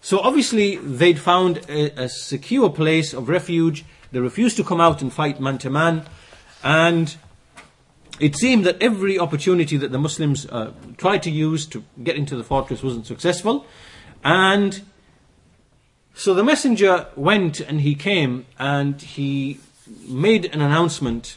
So 0.00 0.18
obviously 0.18 0.76
they'd 0.76 1.18
found 1.18 1.58
a, 1.68 2.04
a 2.04 2.08
secure 2.08 2.70
place 2.70 3.12
of 3.12 3.28
refuge. 3.28 3.84
They 4.10 4.20
refused 4.20 4.56
to 4.56 4.64
come 4.64 4.80
out 4.80 5.02
and 5.02 5.12
fight 5.12 5.40
man 5.40 5.58
to 5.58 5.70
man. 5.70 6.06
And 6.64 7.14
it 8.20 8.36
seemed 8.36 8.64
that 8.66 8.80
every 8.80 9.18
opportunity 9.18 9.76
that 9.76 9.90
the 9.90 9.98
Muslims 9.98 10.46
uh, 10.46 10.72
tried 10.96 11.22
to 11.24 11.30
use 11.30 11.66
to 11.66 11.82
get 12.02 12.16
into 12.16 12.36
the 12.36 12.44
fortress 12.44 12.82
wasn't 12.82 13.06
successful. 13.06 13.66
And 14.22 14.82
so 16.14 16.34
the 16.34 16.44
messenger 16.44 17.08
went 17.16 17.60
and 17.60 17.80
he 17.80 17.94
came 17.94 18.46
and 18.58 19.00
he 19.00 19.60
made 20.06 20.44
an 20.54 20.60
announcement 20.60 21.36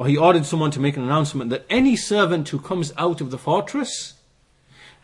or 0.00 0.06
he 0.06 0.16
ordered 0.16 0.46
someone 0.46 0.70
to 0.70 0.80
make 0.80 0.96
an 0.96 1.02
announcement 1.02 1.50
that 1.50 1.66
any 1.68 1.94
servant 1.94 2.48
who 2.48 2.58
comes 2.58 2.90
out 2.96 3.20
of 3.20 3.30
the 3.30 3.36
fortress, 3.36 4.14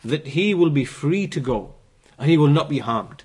that 0.03 0.27
he 0.29 0.55
will 0.55 0.71
be 0.71 0.85
free 0.85 1.27
to 1.27 1.39
go 1.39 1.75
and 2.17 2.29
he 2.29 2.37
will 2.37 2.47
not 2.47 2.67
be 2.67 2.79
harmed. 2.79 3.23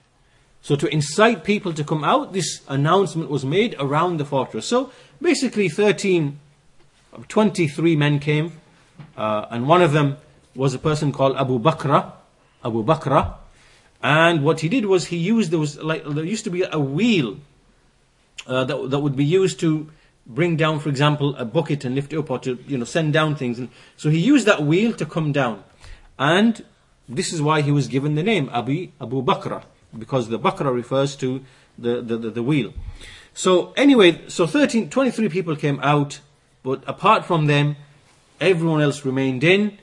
So 0.60 0.76
to 0.76 0.86
incite 0.88 1.44
people 1.44 1.72
to 1.72 1.82
come 1.82 2.04
out, 2.04 2.34
this 2.34 2.60
announcement 2.68 3.30
was 3.30 3.44
made 3.44 3.74
around 3.78 4.18
the 4.18 4.24
fortress. 4.26 4.66
So 4.66 4.92
basically 5.22 5.68
13, 5.68 6.38
23 7.28 7.96
men 7.96 8.18
came, 8.18 8.52
uh, 9.16 9.46
and 9.50 9.66
one 9.66 9.82
of 9.82 9.92
them 9.92 10.16
was 10.54 10.74
a 10.74 10.78
person 10.78 11.12
called 11.12 11.36
Abu 11.36 11.58
Bakr, 11.58 12.12
Abu 12.64 12.84
Bakr, 12.84 13.34
and 14.02 14.44
what 14.44 14.60
he 14.60 14.68
did 14.68 14.86
was 14.86 15.06
he 15.06 15.16
used, 15.16 15.50
there 15.50 15.58
was 15.58 15.78
like, 15.78 16.04
there 16.04 16.24
used 16.24 16.44
to 16.44 16.50
be 16.50 16.64
a 16.70 16.78
wheel 16.78 17.38
uh, 18.46 18.64
that, 18.64 18.90
that 18.90 18.98
would 18.98 19.16
be 19.16 19.24
used 19.24 19.60
to 19.60 19.90
bring 20.26 20.56
down, 20.56 20.80
for 20.80 20.88
example, 20.88 21.36
a 21.36 21.44
bucket 21.44 21.84
and 21.84 21.94
lift 21.94 22.12
it 22.12 22.18
up, 22.18 22.30
or 22.30 22.38
to 22.40 22.58
you 22.66 22.78
know 22.78 22.84
send 22.84 23.12
down 23.12 23.36
things. 23.36 23.58
And 23.58 23.68
so 23.96 24.10
he 24.10 24.18
used 24.18 24.46
that 24.46 24.62
wheel 24.62 24.92
to 24.94 25.06
come 25.06 25.32
down, 25.32 25.62
and 26.18 26.64
this 27.08 27.32
is 27.32 27.42
why 27.42 27.62
he 27.62 27.70
was 27.70 27.88
given 27.88 28.14
the 28.14 28.22
name 28.22 28.50
Abu 28.52 28.88
Abu 29.00 29.22
Bakr, 29.22 29.62
because 29.96 30.28
the 30.28 30.38
Bakr 30.38 30.72
refers 30.72 31.16
to 31.16 31.44
the, 31.78 32.00
the, 32.02 32.16
the, 32.16 32.30
the 32.30 32.42
wheel. 32.42 32.72
So 33.34 33.72
anyway, 33.72 34.20
so 34.28 34.46
13, 34.46 34.90
23 34.90 35.28
people 35.28 35.56
came 35.56 35.80
out, 35.82 36.20
but 36.62 36.82
apart 36.86 37.24
from 37.24 37.46
them, 37.46 37.76
everyone 38.40 38.82
else 38.82 39.04
remained 39.04 39.42
in, 39.42 39.78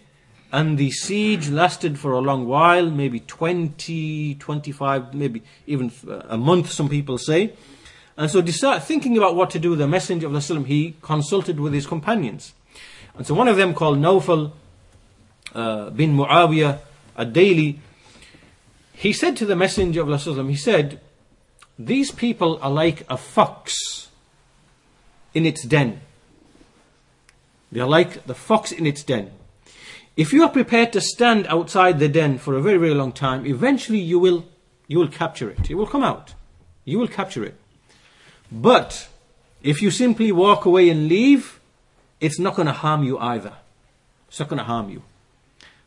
and 0.52 0.78
the 0.78 0.91
siege 0.91 1.50
lasted 1.50 2.00
for 2.00 2.12
a 2.12 2.20
long 2.20 2.47
while, 2.47 2.89
maybe 2.89 3.20
20, 3.22 4.36
25, 4.36 5.14
maybe 5.14 5.43
even 5.68 5.91
a 6.28 6.38
month, 6.38 6.72
some 6.72 6.89
people 6.89 7.18
say. 7.18 7.54
And 8.18 8.30
so, 8.30 8.41
thinking 8.80 9.18
about 9.18 9.36
what 9.36 9.50
to 9.52 9.60
do, 9.60 9.76
the 9.76 9.88
Messenger 9.88 10.28
of 10.28 10.52
Allah, 10.52 10.64
he 10.66 10.95
consulted 11.02 11.60
with 11.60 11.74
his 11.74 11.88
companions. 11.88 12.54
And 13.16 13.26
so, 13.26 13.34
one 13.34 13.47
of 13.47 13.58
them 13.58 13.74
called 13.74 13.97
Nawfal 13.97 14.52
uh, 15.56 15.89
bin 15.91 16.18
Muawiyah 16.18 16.80
ad-Daili, 17.18 17.78
he 18.93 19.14
said 19.14 19.38
to 19.38 19.45
the 19.45 19.56
Messenger 19.56 20.02
of 20.02 20.28
Allah, 20.28 20.43
he 20.50 20.56
said, 20.56 21.00
These 21.80 22.11
people 22.11 22.59
are 22.61 22.69
like 22.69 23.05
a 23.09 23.15
fox 23.15 24.09
in 25.34 25.45
its 25.45 25.63
den. 25.63 26.01
They 27.71 27.80
are 27.80 27.88
like 27.88 28.25
the 28.25 28.36
fox 28.36 28.73
in 28.73 28.86
its 28.86 29.01
den. 29.01 29.32
If 30.17 30.34
you 30.34 30.43
are 30.43 30.49
prepared 30.49 30.91
to 30.91 30.99
stand 30.99 31.47
outside 31.47 31.99
the 31.99 32.09
den 32.09 32.38
for 32.38 32.55
a 32.55 32.61
very, 32.61 32.77
very 32.77 32.93
long 32.93 33.13
time, 33.13 33.45
eventually 33.45 33.99
you 33.99 34.19
will, 34.19 34.45
you 34.88 34.99
will 34.99 35.07
capture 35.07 35.49
it. 35.49 35.71
It 35.71 35.75
will 35.75 35.88
come 35.88 36.03
out. 36.03 36.34
You 36.84 36.99
will 36.99 37.07
capture 37.07 37.45
it. 37.45 37.55
But 38.51 39.07
if 39.63 39.82
you 39.82 39.89
simply 39.91 40.34
walk 40.34 40.65
away 40.65 40.89
and 40.89 41.07
leave, 41.07 41.61
it's 42.19 42.39
not 42.39 42.55
going 42.55 42.65
to 42.65 42.73
harm 42.73 43.03
you 43.03 43.17
either. 43.19 43.53
It's 44.27 44.39
not 44.41 44.49
going 44.49 44.57
to 44.57 44.65
harm 44.65 44.89
you. 44.89 45.03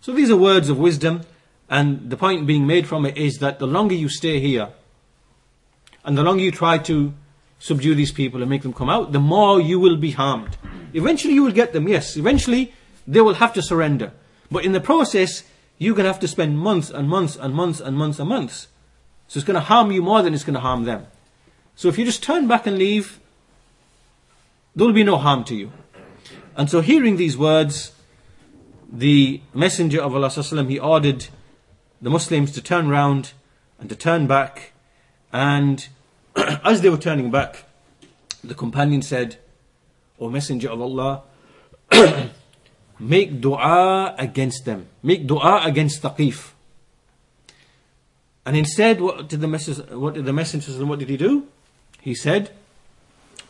So 0.00 0.12
these 0.12 0.30
are 0.30 0.36
words 0.36 0.70
of 0.70 0.78
wisdom, 0.78 1.22
and 1.68 2.08
the 2.08 2.16
point 2.16 2.46
being 2.46 2.66
made 2.66 2.86
from 2.86 3.04
it 3.04 3.18
is 3.18 3.38
that 3.38 3.58
the 3.58 3.66
longer 3.66 3.94
you 3.94 4.08
stay 4.08 4.40
here, 4.40 4.70
and 6.04 6.16
the 6.16 6.22
longer 6.22 6.42
you 6.42 6.50
try 6.50 6.78
to 6.78 7.14
subdue 7.58 7.94
these 7.94 8.12
people 8.12 8.40
and 8.40 8.50
make 8.50 8.62
them 8.62 8.72
come 8.72 8.90
out, 8.90 9.12
the 9.12 9.20
more 9.20 9.60
you 9.60 9.78
will 9.78 9.96
be 9.96 10.10
harmed. 10.10 10.56
Eventually 10.94 11.34
you 11.34 11.42
will 11.42 11.52
get 11.52 11.72
them, 11.72 11.88
yes. 11.88 12.16
Eventually 12.16 12.72
they 13.06 13.20
will 13.20 13.34
have 13.34 13.52
to 13.54 13.62
surrender. 13.62 14.12
But 14.50 14.64
in 14.64 14.72
the 14.72 14.80
process, 14.80 15.44
you're 15.78 15.94
going 15.94 16.04
to 16.04 16.12
have 16.12 16.20
to 16.20 16.28
spend 16.28 16.58
months 16.58 16.90
and 16.90 17.08
months 17.08 17.36
and 17.36 17.54
months 17.54 17.80
and 17.80 17.96
months 17.96 18.18
and 18.18 18.28
months. 18.28 18.68
So 19.28 19.38
it's 19.38 19.46
going 19.46 19.54
to 19.54 19.60
harm 19.60 19.90
you 19.90 20.02
more 20.02 20.22
than 20.22 20.34
it's 20.34 20.44
going 20.44 20.54
to 20.54 20.60
harm 20.60 20.84
them. 20.84 21.06
So 21.74 21.88
if 21.88 21.98
you 21.98 22.04
just 22.04 22.22
turn 22.22 22.46
back 22.46 22.66
and 22.66 22.78
leave, 22.78 23.18
there 24.74 24.86
will 24.86 24.92
be 24.92 25.04
no 25.04 25.16
harm 25.16 25.44
to 25.44 25.54
you. 25.54 25.72
And 26.56 26.68
so 26.68 26.80
hearing 26.80 27.16
these 27.16 27.36
words, 27.36 27.92
the 28.92 29.40
Messenger 29.54 30.02
of 30.02 30.14
Allah 30.14 30.30
he 30.64 30.78
ordered 30.78 31.28
the 32.00 32.10
Muslims 32.10 32.52
to 32.52 32.60
turn 32.60 32.88
round 32.88 33.32
and 33.78 33.88
to 33.88 33.96
turn 33.96 34.26
back. 34.26 34.71
And 35.32 35.88
as 36.36 36.80
they 36.82 36.90
were 36.90 36.98
turning 36.98 37.30
back, 37.30 37.64
the 38.44 38.54
companion 38.54 39.02
said, 39.02 39.36
O 40.20 40.28
Messenger 40.28 40.70
of 40.70 40.80
Allah, 40.80 41.22
make 42.98 43.40
dua 43.40 44.14
against 44.18 44.64
them. 44.64 44.88
Make 45.02 45.26
dua 45.26 45.62
against 45.64 46.02
Thaqif. 46.02 46.52
And 48.44 48.56
instead, 48.56 49.00
what 49.00 49.28
did 49.28 49.40
the 49.40 49.46
messenger, 49.46 49.98
what 49.98 50.14
did 50.14 50.24
the 50.24 50.32
messenger, 50.32 50.84
what 50.84 50.98
did 50.98 51.08
he 51.08 51.16
do? 51.16 51.46
He 52.00 52.14
said, 52.14 52.50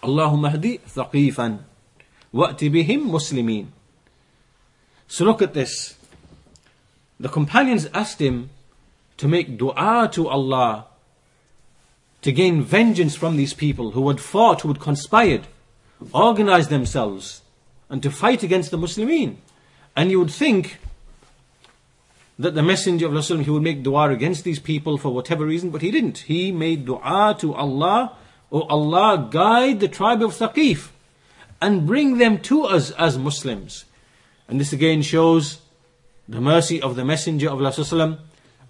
Allahumma 0.03 0.51
hadi 0.51 0.79
thaqifan, 0.79 1.61
wa'ti 2.33 2.69
bihim 2.69 3.07
muslimin. 3.09 3.69
So 5.09 5.25
look 5.25 5.41
at 5.41 5.55
this. 5.55 5.97
The 7.19 7.29
companions 7.29 7.87
asked 7.95 8.21
him 8.21 8.51
to 9.17 9.29
make 9.29 9.57
dua 9.57 10.11
to 10.13 10.29
Allah 10.29 10.87
to 12.23 12.33
gain 12.33 12.63
vengeance 12.63 13.15
from 13.15 13.37
these 13.37 13.55
people 13.55 13.93
who 13.93 14.09
had 14.09 14.21
fought, 14.21 14.63
who 14.63 14.69
had 14.69 14.81
conspired, 14.81 15.47
organized 16.13 16.71
themselves, 16.71 17.43
and 17.91 18.03
to 18.03 18.11
fight 18.11 18.43
against 18.43 18.71
the 18.71 18.79
Muslimin. 18.79 19.37
And 19.95 20.11
you 20.11 20.19
would 20.19 20.31
think 20.31 20.79
that 22.39 22.55
the 22.55 22.63
Messenger 22.63 23.07
of 23.07 23.13
Allah 23.15 23.43
he 23.43 23.51
would 23.51 23.63
make 23.63 23.83
dua 23.83 24.11
against 24.11 24.45
these 24.45 24.59
people 24.59 24.97
for 24.97 25.13
whatever 25.13 25.45
reason, 25.45 25.71
but 25.71 25.83
he 25.83 25.91
didn't. 25.91 26.19
He 26.19 26.51
made 26.51 26.87
dua 26.87 27.37
to 27.41 27.55
Allah, 27.55 28.17
O 28.51 28.63
Allah, 28.63 29.29
guide 29.31 29.81
the 29.81 29.89
tribe 29.89 30.23
of 30.23 30.33
Thaqif 30.33 30.89
and 31.61 31.87
bring 31.87 32.19
them 32.19 32.39
to 32.39 32.65
us 32.65 32.91
as 32.93 33.19
Muslims. 33.19 33.85
And 34.49 34.61
this 34.61 34.73
again 34.73 35.03
shows 35.03 35.61
the 36.29 36.41
mercy 36.41 36.81
of 36.81 36.97
the 36.97 37.05
Messenger 37.05 37.51
of 37.51 37.61
Allah 37.63 38.19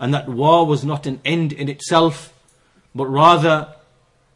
and 0.01 0.13
that 0.13 0.29
war 0.29 0.67
was 0.67 0.85
not 0.85 1.07
an 1.07 1.21
end 1.25 1.53
in 1.53 1.69
itself, 1.69 2.32
but 2.95 3.07
rather 3.07 3.75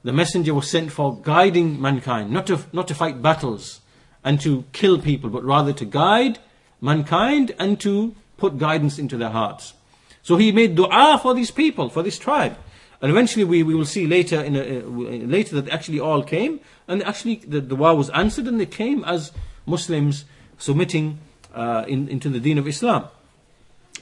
the 0.02 0.12
Messenger 0.12 0.54
was 0.54 0.70
sent 0.70 0.92
for 0.92 1.20
guiding 1.20 1.80
mankind, 1.80 2.30
not 2.30 2.46
to, 2.46 2.60
not 2.72 2.88
to 2.88 2.94
fight 2.94 3.20
battles 3.20 3.80
and 4.24 4.40
to 4.40 4.64
kill 4.72 5.00
people, 5.00 5.30
but 5.30 5.44
rather 5.44 5.72
to 5.72 5.84
guide 5.84 6.38
mankind 6.80 7.54
and 7.58 7.80
to 7.80 8.14
put 8.36 8.58
guidance 8.58 8.98
into 8.98 9.16
their 9.16 9.30
hearts. 9.30 9.74
So 10.22 10.36
he 10.36 10.52
made 10.52 10.74
dua 10.74 11.18
for 11.22 11.34
these 11.34 11.50
people, 11.50 11.88
for 11.88 12.02
this 12.02 12.18
tribe. 12.18 12.56
And 13.00 13.10
eventually 13.10 13.44
we, 13.44 13.62
we 13.62 13.74
will 13.74 13.84
see 13.84 14.06
later 14.06 14.42
in 14.42 14.56
a, 14.56 14.78
uh, 14.78 15.26
later 15.26 15.60
that 15.60 15.72
actually 15.72 16.00
all 16.00 16.22
came 16.22 16.60
and 16.88 17.02
actually 17.02 17.36
the 17.36 17.60
dua 17.60 17.94
was 17.94 18.10
answered 18.10 18.46
and 18.46 18.58
they 18.58 18.66
came 18.66 19.04
as 19.04 19.32
Muslims 19.66 20.24
submitting 20.58 21.18
uh, 21.54 21.84
in, 21.86 22.08
into 22.08 22.28
the 22.28 22.40
deen 22.40 22.58
of 22.58 22.66
Islam. 22.66 23.06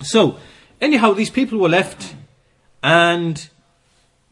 So 0.03 0.39
anyhow 0.81 1.13
these 1.13 1.31
people 1.31 1.59
were 1.59 1.69
left 1.69 2.15
and 2.83 3.49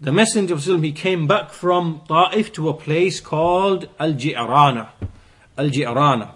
the 0.03 0.11
messenger 0.11 0.55
of 0.55 0.61
Islam 0.61 0.83
he 0.83 0.91
came 0.91 1.29
back 1.29 1.51
from 1.51 2.03
Ta'if 2.09 2.53
to 2.55 2.69
a 2.69 2.75
place 2.75 3.21
called 3.21 3.89
Al-Ji'rana. 4.01 4.89
Al-Ji'rana. 5.57 6.33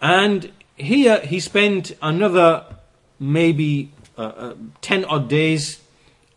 And 0.00 0.50
here 0.74 1.20
he 1.20 1.38
spent 1.38 1.92
another 2.02 2.64
maybe 3.20 3.92
uh, 4.18 4.22
uh, 4.22 4.54
10 4.80 5.04
odd 5.04 5.28
days 5.28 5.80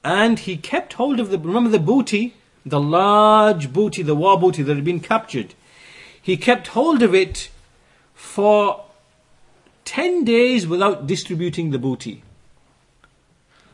and 0.04 0.38
he 0.38 0.56
kept 0.56 0.94
hold 0.94 1.20
of 1.20 1.32
the 1.32 1.40
remember 1.40 1.70
the 1.70 1.80
booty 1.80 2.36
the 2.64 2.80
large 2.80 3.74
booty 3.74 4.04
the 4.04 4.14
war 4.14 4.40
booty 4.40 4.62
that 4.62 4.76
had 4.76 4.86
been 4.86 5.00
captured 5.00 5.56
he 6.22 6.38
kept 6.38 6.68
hold 6.68 7.02
of 7.02 7.16
it 7.16 7.50
for 8.14 8.86
10 9.86 10.24
days 10.24 10.68
without 10.68 11.08
distributing 11.08 11.72
the 11.72 11.80
booty 11.80 12.22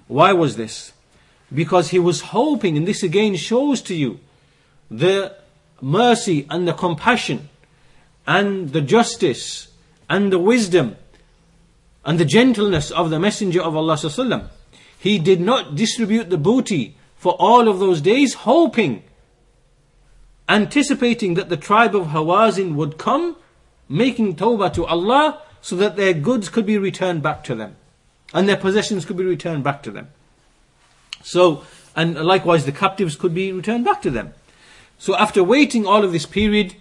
why 0.08 0.32
was 0.32 0.56
this 0.56 0.94
because 1.54 1.90
he 1.90 2.00
was 2.00 2.22
hoping 2.22 2.78
and 2.78 2.88
this 2.88 3.04
again 3.04 3.36
shows 3.36 3.82
to 3.82 3.96
you 3.96 4.20
the 4.90 5.36
mercy 5.82 6.46
and 6.50 6.68
the 6.68 6.74
compassion 6.74 7.50
and 8.28 8.72
the 8.72 8.82
justice 8.82 9.68
and 10.10 10.32
the 10.32 10.40
wisdom 10.40 10.96
and 12.04 12.20
the 12.20 12.26
gentleness 12.26 12.92
of 12.92 13.10
the 13.10 13.20
Messenger 13.20 13.62
of 13.62 13.76
Allah 13.76 14.50
He 14.98 15.20
did 15.20 15.42
not 15.42 15.76
distribute 15.76 16.30
the 16.30 16.38
booty 16.38 16.96
for 17.16 17.34
all 17.34 17.68
of 17.68 17.80
those 17.80 18.02
days, 18.02 18.34
hoping, 18.34 19.04
anticipating 20.50 21.36
that 21.36 21.50
the 21.50 21.58
tribe 21.58 21.96
of 21.96 22.08
Hawazin 22.08 22.74
would 22.76 22.98
come, 22.98 23.36
making 23.88 24.36
tawbah 24.36 24.74
to 24.74 24.86
Allah, 24.86 25.42
so 25.62 25.76
that 25.76 25.96
their 25.96 26.14
goods 26.14 26.50
could 26.50 26.66
be 26.66 26.80
returned 26.80 27.22
back 27.22 27.44
to 27.44 27.54
them, 27.54 27.76
and 28.34 28.50
their 28.50 28.58
possessions 28.58 29.06
could 29.06 29.18
be 29.18 29.24
returned 29.24 29.64
back 29.64 29.84
to 29.84 29.92
them. 29.92 30.10
So, 31.24 31.64
and 31.96 32.16
likewise 32.16 32.66
the 32.66 32.72
captives 32.72 33.16
could 33.16 33.34
be 33.34 33.52
returned 33.52 33.86
back 33.86 34.02
to 34.04 34.12
them. 34.12 34.34
So 34.98 35.16
after 35.16 35.44
waiting 35.44 35.86
all 35.86 36.04
of 36.04 36.12
this 36.12 36.26
period, 36.26 36.76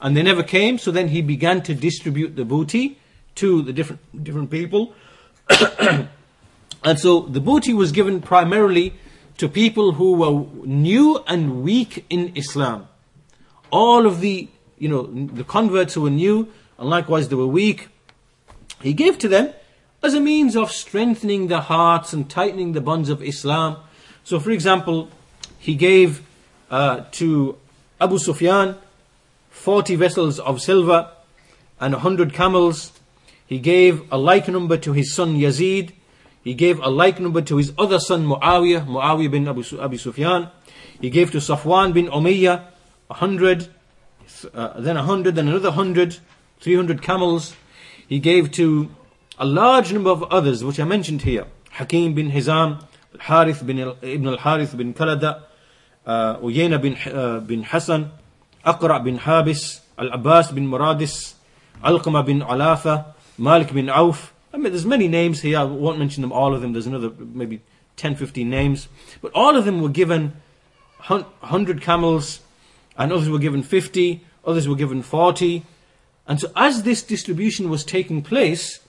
and 0.00 0.16
they 0.16 0.22
never 0.22 0.42
came. 0.42 0.78
So 0.78 0.90
then 0.90 1.08
he 1.08 1.22
began 1.22 1.62
to 1.62 1.74
distribute 1.74 2.36
the 2.36 2.44
booty 2.44 2.98
to 3.36 3.62
the 3.62 3.72
different 3.72 4.24
different 4.24 4.50
people. 4.50 4.94
and 6.84 6.98
so 6.98 7.20
the 7.20 7.40
booty 7.40 7.72
was 7.72 7.92
given 7.92 8.20
primarily 8.20 8.94
to 9.38 9.48
people 9.48 9.92
who 9.92 10.14
were 10.14 10.46
new 10.66 11.22
and 11.26 11.62
weak 11.62 12.04
in 12.10 12.32
Islam. 12.34 12.88
All 13.70 14.06
of 14.06 14.20
the 14.20 14.48
you 14.78 14.88
know 14.88 15.02
the 15.02 15.44
converts 15.44 15.94
who 15.94 16.02
were 16.02 16.10
new 16.10 16.48
and 16.78 16.90
likewise 16.90 17.28
they 17.28 17.36
were 17.36 17.46
weak, 17.46 17.88
he 18.80 18.92
gave 18.92 19.18
to 19.18 19.28
them 19.28 19.52
as 20.02 20.14
a 20.14 20.20
means 20.20 20.56
of 20.56 20.70
strengthening 20.70 21.48
the 21.48 21.62
hearts 21.62 22.12
and 22.12 22.28
tightening 22.28 22.72
the 22.72 22.80
bonds 22.80 23.08
of 23.08 23.22
Islam. 23.22 23.78
So, 24.24 24.38
for 24.38 24.50
example, 24.50 25.08
he 25.58 25.74
gave 25.74 26.22
uh, 26.70 27.04
to 27.12 27.56
Abu 28.00 28.18
Sufyan 28.18 28.76
40 29.50 29.96
vessels 29.96 30.38
of 30.38 30.60
silver 30.60 31.10
and 31.80 31.94
100 31.94 32.32
camels. 32.32 32.92
He 33.46 33.58
gave 33.58 34.10
a 34.12 34.18
like 34.18 34.48
number 34.48 34.76
to 34.76 34.92
his 34.92 35.14
son 35.14 35.36
Yazid. 35.36 35.92
He 36.44 36.54
gave 36.54 36.78
a 36.80 36.88
like 36.88 37.18
number 37.18 37.42
to 37.42 37.56
his 37.56 37.72
other 37.78 37.98
son 37.98 38.26
Muawiyah, 38.26 38.86
Muawiyah 38.86 39.30
bin 39.30 39.48
Abu, 39.48 39.64
Abu 39.80 39.96
Sufyan. 39.96 40.50
He 41.00 41.10
gave 41.10 41.32
to 41.32 41.38
Safwan 41.38 41.92
bin 41.92 42.06
Umayyah 42.06 42.64
100, 43.08 43.68
uh, 44.54 44.80
then 44.80 44.96
100, 44.96 45.34
then 45.34 45.48
another 45.48 45.70
100, 45.70 46.18
300 46.60 47.02
camels. 47.02 47.54
He 48.08 48.18
gave 48.18 48.50
to 48.52 48.90
a 49.38 49.44
large 49.44 49.92
number 49.92 50.10
of 50.10 50.22
others, 50.24 50.64
which 50.64 50.80
I 50.80 50.84
mentioned 50.84 51.22
here. 51.22 51.46
Hakim 51.70 52.14
bin 52.14 52.30
Hizam, 52.30 52.82
Al-Harith 53.14 53.66
bin 53.66 53.78
Ibn 53.78 54.28
al-Harith 54.28 54.76
bin 54.76 54.94
Kalada, 54.94 55.42
uh, 56.06 56.38
bin, 56.78 56.96
uh, 56.96 57.40
bin 57.40 57.62
Hassan, 57.62 58.10
Aqra 58.64 59.02
bin 59.04 59.18
Habis, 59.18 59.80
Al 59.98 60.12
Abbas 60.12 60.52
bin 60.52 60.68
Muradis, 60.68 61.34
Alqama 61.82 62.24
bin 62.24 62.40
Alafa, 62.40 63.14
Malik 63.36 63.72
bin 63.72 63.90
Auf. 63.90 64.32
I 64.52 64.56
mean, 64.56 64.72
there's 64.72 64.86
many 64.86 65.08
names 65.08 65.42
here. 65.42 65.58
I 65.58 65.64
won't 65.64 65.98
mention 65.98 66.22
them 66.22 66.32
all 66.32 66.54
of 66.54 66.62
them. 66.62 66.72
There's 66.72 66.86
another 66.86 67.10
maybe 67.18 67.60
10, 67.96 68.16
15 68.16 68.48
names. 68.48 68.88
But 69.20 69.32
all 69.34 69.56
of 69.56 69.66
them 69.66 69.82
were 69.82 69.90
given 69.90 70.32
100 71.06 71.82
camels, 71.82 72.40
and 72.96 73.12
others 73.12 73.28
were 73.28 73.38
given 73.38 73.62
50, 73.62 74.24
others 74.46 74.66
were 74.66 74.76
given 74.76 75.02
40. 75.02 75.64
And 76.26 76.40
so, 76.40 76.50
as 76.56 76.82
this 76.82 77.02
distribution 77.02 77.68
was 77.68 77.84
taking 77.84 78.22
place, 78.22 78.80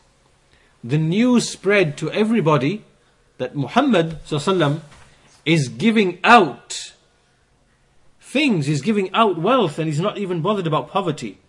the 0.88 0.98
news 0.98 1.50
spread 1.50 1.98
to 1.98 2.10
everybody 2.12 2.86
that 3.40 3.56
Muhammad 3.56 4.20
is 5.46 5.68
giving 5.68 6.20
out 6.24 6.94
things, 8.22 8.68
he's 8.68 8.82
giving 8.82 9.14
out 9.14 9.38
wealth 9.38 9.80
and 9.80 9.88
he's 9.88 10.00
not 10.00 10.18
even 10.18 10.42
bothered 10.42 10.66
about 10.66 10.90
poverty. 10.90 11.40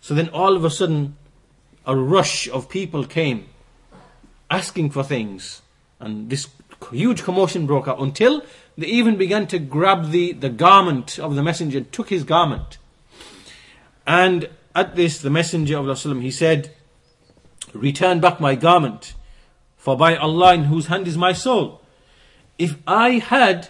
So 0.00 0.12
then 0.12 0.28
all 0.30 0.56
of 0.56 0.64
a 0.64 0.70
sudden, 0.70 1.16
a 1.86 1.94
rush 1.94 2.48
of 2.48 2.68
people 2.68 3.04
came 3.04 3.46
asking 4.50 4.90
for 4.90 5.04
things. 5.04 5.62
And 6.00 6.28
this 6.28 6.48
huge 6.90 7.22
commotion 7.22 7.66
broke 7.66 7.86
out 7.86 8.00
until 8.00 8.42
they 8.76 8.88
even 8.88 9.16
began 9.16 9.46
to 9.48 9.60
grab 9.60 10.10
the, 10.10 10.32
the 10.32 10.48
garment 10.48 11.16
of 11.18 11.36
the 11.36 11.44
messenger, 11.44 11.80
took 11.82 12.08
his 12.08 12.24
garment. 12.24 12.78
And 14.04 14.48
at 14.74 14.96
this, 14.96 15.20
the 15.20 15.30
messenger 15.30 15.78
of 15.78 15.88
Allah, 15.88 16.20
he 16.20 16.32
said, 16.32 16.74
Return 17.72 18.20
back 18.20 18.40
my 18.40 18.54
garment, 18.54 19.14
for 19.76 19.96
by 19.96 20.16
Allah 20.16 20.54
in 20.54 20.64
whose 20.64 20.86
hand 20.86 21.06
is 21.06 21.16
my 21.16 21.32
soul. 21.32 21.80
If 22.58 22.76
I 22.86 23.12
had 23.12 23.68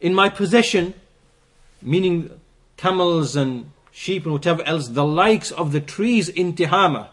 in 0.00 0.14
my 0.14 0.28
possession 0.28 0.94
meaning 1.82 2.30
camels 2.76 3.36
and 3.36 3.70
sheep 3.90 4.24
and 4.24 4.32
whatever 4.32 4.62
else, 4.62 4.88
the 4.88 5.04
likes 5.04 5.50
of 5.50 5.72
the 5.72 5.80
trees 5.80 6.28
in 6.28 6.54
Tihama. 6.54 7.08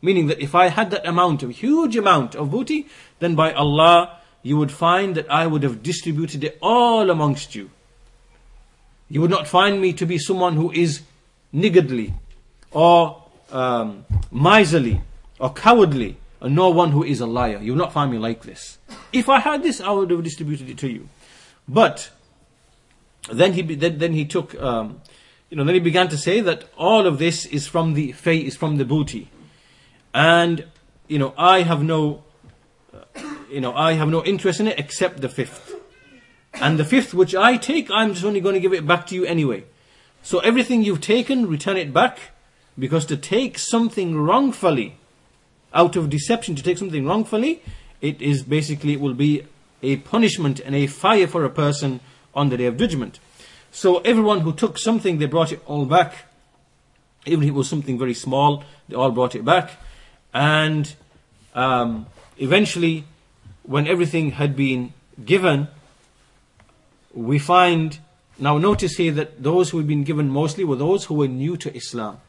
Meaning 0.00 0.28
that 0.28 0.40
if 0.40 0.54
I 0.54 0.68
had 0.68 0.90
that 0.90 1.06
amount, 1.06 1.42
a 1.42 1.50
huge 1.50 1.96
amount 1.96 2.34
of 2.34 2.50
booty, 2.50 2.86
then 3.18 3.34
by 3.34 3.52
Allah, 3.52 4.18
you 4.42 4.56
would 4.56 4.70
find 4.70 5.16
that 5.16 5.30
I 5.30 5.46
would 5.46 5.64
have 5.64 5.82
distributed 5.82 6.44
it 6.44 6.56
all 6.62 7.10
amongst 7.10 7.54
you. 7.54 7.70
You 9.10 9.20
would 9.20 9.30
not 9.30 9.48
find 9.48 9.80
me 9.80 9.92
to 9.94 10.06
be 10.06 10.18
someone 10.18 10.54
who 10.54 10.70
is 10.70 11.02
niggardly 11.52 12.14
or 12.70 13.24
um, 13.50 14.04
miserly 14.30 15.02
or 15.38 15.52
cowardly, 15.52 16.16
or 16.40 16.48
nor 16.48 16.72
one 16.72 16.90
who 16.90 17.04
is 17.04 17.20
a 17.20 17.26
liar. 17.26 17.58
You 17.60 17.72
will 17.72 17.78
not 17.78 17.92
find 17.92 18.10
me 18.10 18.18
like 18.18 18.42
this. 18.42 18.78
If 19.12 19.28
I 19.28 19.40
had 19.40 19.62
this, 19.62 19.80
I 19.80 19.90
would 19.90 20.10
have 20.10 20.22
distributed 20.22 20.68
it 20.68 20.78
to 20.78 20.88
you. 20.88 21.08
But 21.68 22.10
then 23.32 23.52
he 23.52 23.62
then, 23.62 23.98
then 23.98 24.12
he 24.12 24.24
took 24.24 24.54
um, 24.60 25.00
you 25.50 25.56
know 25.56 25.64
then 25.64 25.74
he 25.74 25.80
began 25.80 26.08
to 26.08 26.16
say 26.16 26.40
that 26.40 26.64
all 26.76 27.06
of 27.06 27.18
this 27.18 27.46
is 27.46 27.66
from 27.66 27.94
the 27.94 28.12
fay 28.12 28.38
is 28.38 28.56
from 28.56 28.76
the 28.76 28.84
booty 28.84 29.30
and 30.14 30.64
you 31.06 31.18
know 31.18 31.34
i 31.36 31.60
have 31.60 31.82
no 31.82 32.22
uh, 32.94 32.98
you 33.50 33.60
know 33.60 33.74
i 33.74 33.92
have 33.92 34.08
no 34.08 34.24
interest 34.24 34.60
in 34.60 34.66
it 34.66 34.78
except 34.78 35.20
the 35.20 35.28
fifth 35.28 35.74
and 36.54 36.78
the 36.78 36.84
fifth 36.84 37.12
which 37.12 37.34
i 37.34 37.58
take 37.58 37.90
i'm 37.90 38.14
just 38.14 38.24
only 38.24 38.40
going 38.40 38.54
to 38.54 38.60
give 38.60 38.72
it 38.72 38.86
back 38.86 39.06
to 39.06 39.14
you 39.14 39.26
anyway 39.26 39.62
so 40.22 40.38
everything 40.38 40.82
you've 40.82 41.02
taken 41.02 41.46
return 41.46 41.76
it 41.76 41.92
back 41.92 42.18
Because 42.78 43.04
to 43.06 43.16
take 43.16 43.58
something 43.58 44.16
wrongfully, 44.16 44.96
out 45.74 45.96
of 45.96 46.10
deception, 46.10 46.54
to 46.56 46.62
take 46.62 46.78
something 46.78 47.06
wrongfully, 47.06 47.62
it 48.00 48.20
is 48.22 48.42
basically, 48.42 48.92
it 48.94 49.00
will 49.00 49.14
be 49.14 49.42
a 49.82 49.96
punishment 49.96 50.60
and 50.60 50.74
a 50.74 50.86
fire 50.86 51.26
for 51.26 51.44
a 51.44 51.50
person 51.50 52.00
on 52.34 52.48
the 52.48 52.56
day 52.56 52.66
of 52.66 52.76
judgment. 52.76 53.18
So 53.70 53.98
everyone 53.98 54.40
who 54.40 54.52
took 54.52 54.78
something, 54.78 55.18
they 55.18 55.26
brought 55.26 55.52
it 55.52 55.62
all 55.66 55.84
back. 55.84 56.26
Even 57.26 57.44
if 57.44 57.50
it 57.50 57.54
was 57.54 57.68
something 57.68 57.98
very 57.98 58.14
small, 58.14 58.64
they 58.88 58.96
all 58.96 59.10
brought 59.10 59.34
it 59.34 59.44
back. 59.44 59.72
And 60.32 60.92
um, 61.54 62.06
eventually, 62.38 63.04
when 63.62 63.86
everything 63.86 64.32
had 64.32 64.56
been 64.56 64.92
given, 65.24 65.68
we 67.12 67.38
find 67.38 67.98
now 68.38 68.56
notice 68.56 68.96
here 68.96 69.12
that 69.12 69.42
those 69.42 69.70
who 69.70 69.78
had 69.78 69.88
been 69.88 70.04
given 70.04 70.28
mostly 70.28 70.64
were 70.64 70.76
those 70.76 71.06
who 71.06 71.14
were 71.14 71.28
new 71.28 71.56
to 71.56 71.74
Islam. 71.76 72.20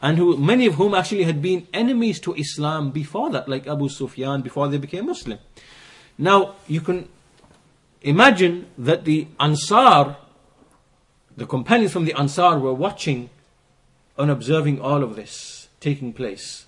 And 0.00 0.18
who 0.18 0.36
many 0.36 0.66
of 0.66 0.74
whom 0.74 0.94
actually 0.94 1.24
had 1.24 1.40
been 1.40 1.66
enemies 1.72 2.20
to 2.20 2.34
Islam 2.34 2.90
before 2.90 3.30
that, 3.30 3.48
like 3.48 3.66
Abu 3.66 3.88
Sufyan 3.88 4.42
before 4.42 4.68
they 4.68 4.78
became 4.78 5.06
Muslim. 5.06 5.38
Now 6.18 6.54
you 6.66 6.80
can 6.80 7.08
imagine 8.02 8.66
that 8.78 9.04
the 9.04 9.26
Ansar, 9.40 10.16
the 11.36 11.46
companions 11.46 11.92
from 11.92 12.04
the 12.04 12.14
Ansar 12.14 12.58
were 12.58 12.74
watching 12.74 13.30
and 14.18 14.30
observing 14.30 14.80
all 14.80 15.02
of 15.02 15.16
this 15.16 15.68
taking 15.80 16.12
place. 16.12 16.66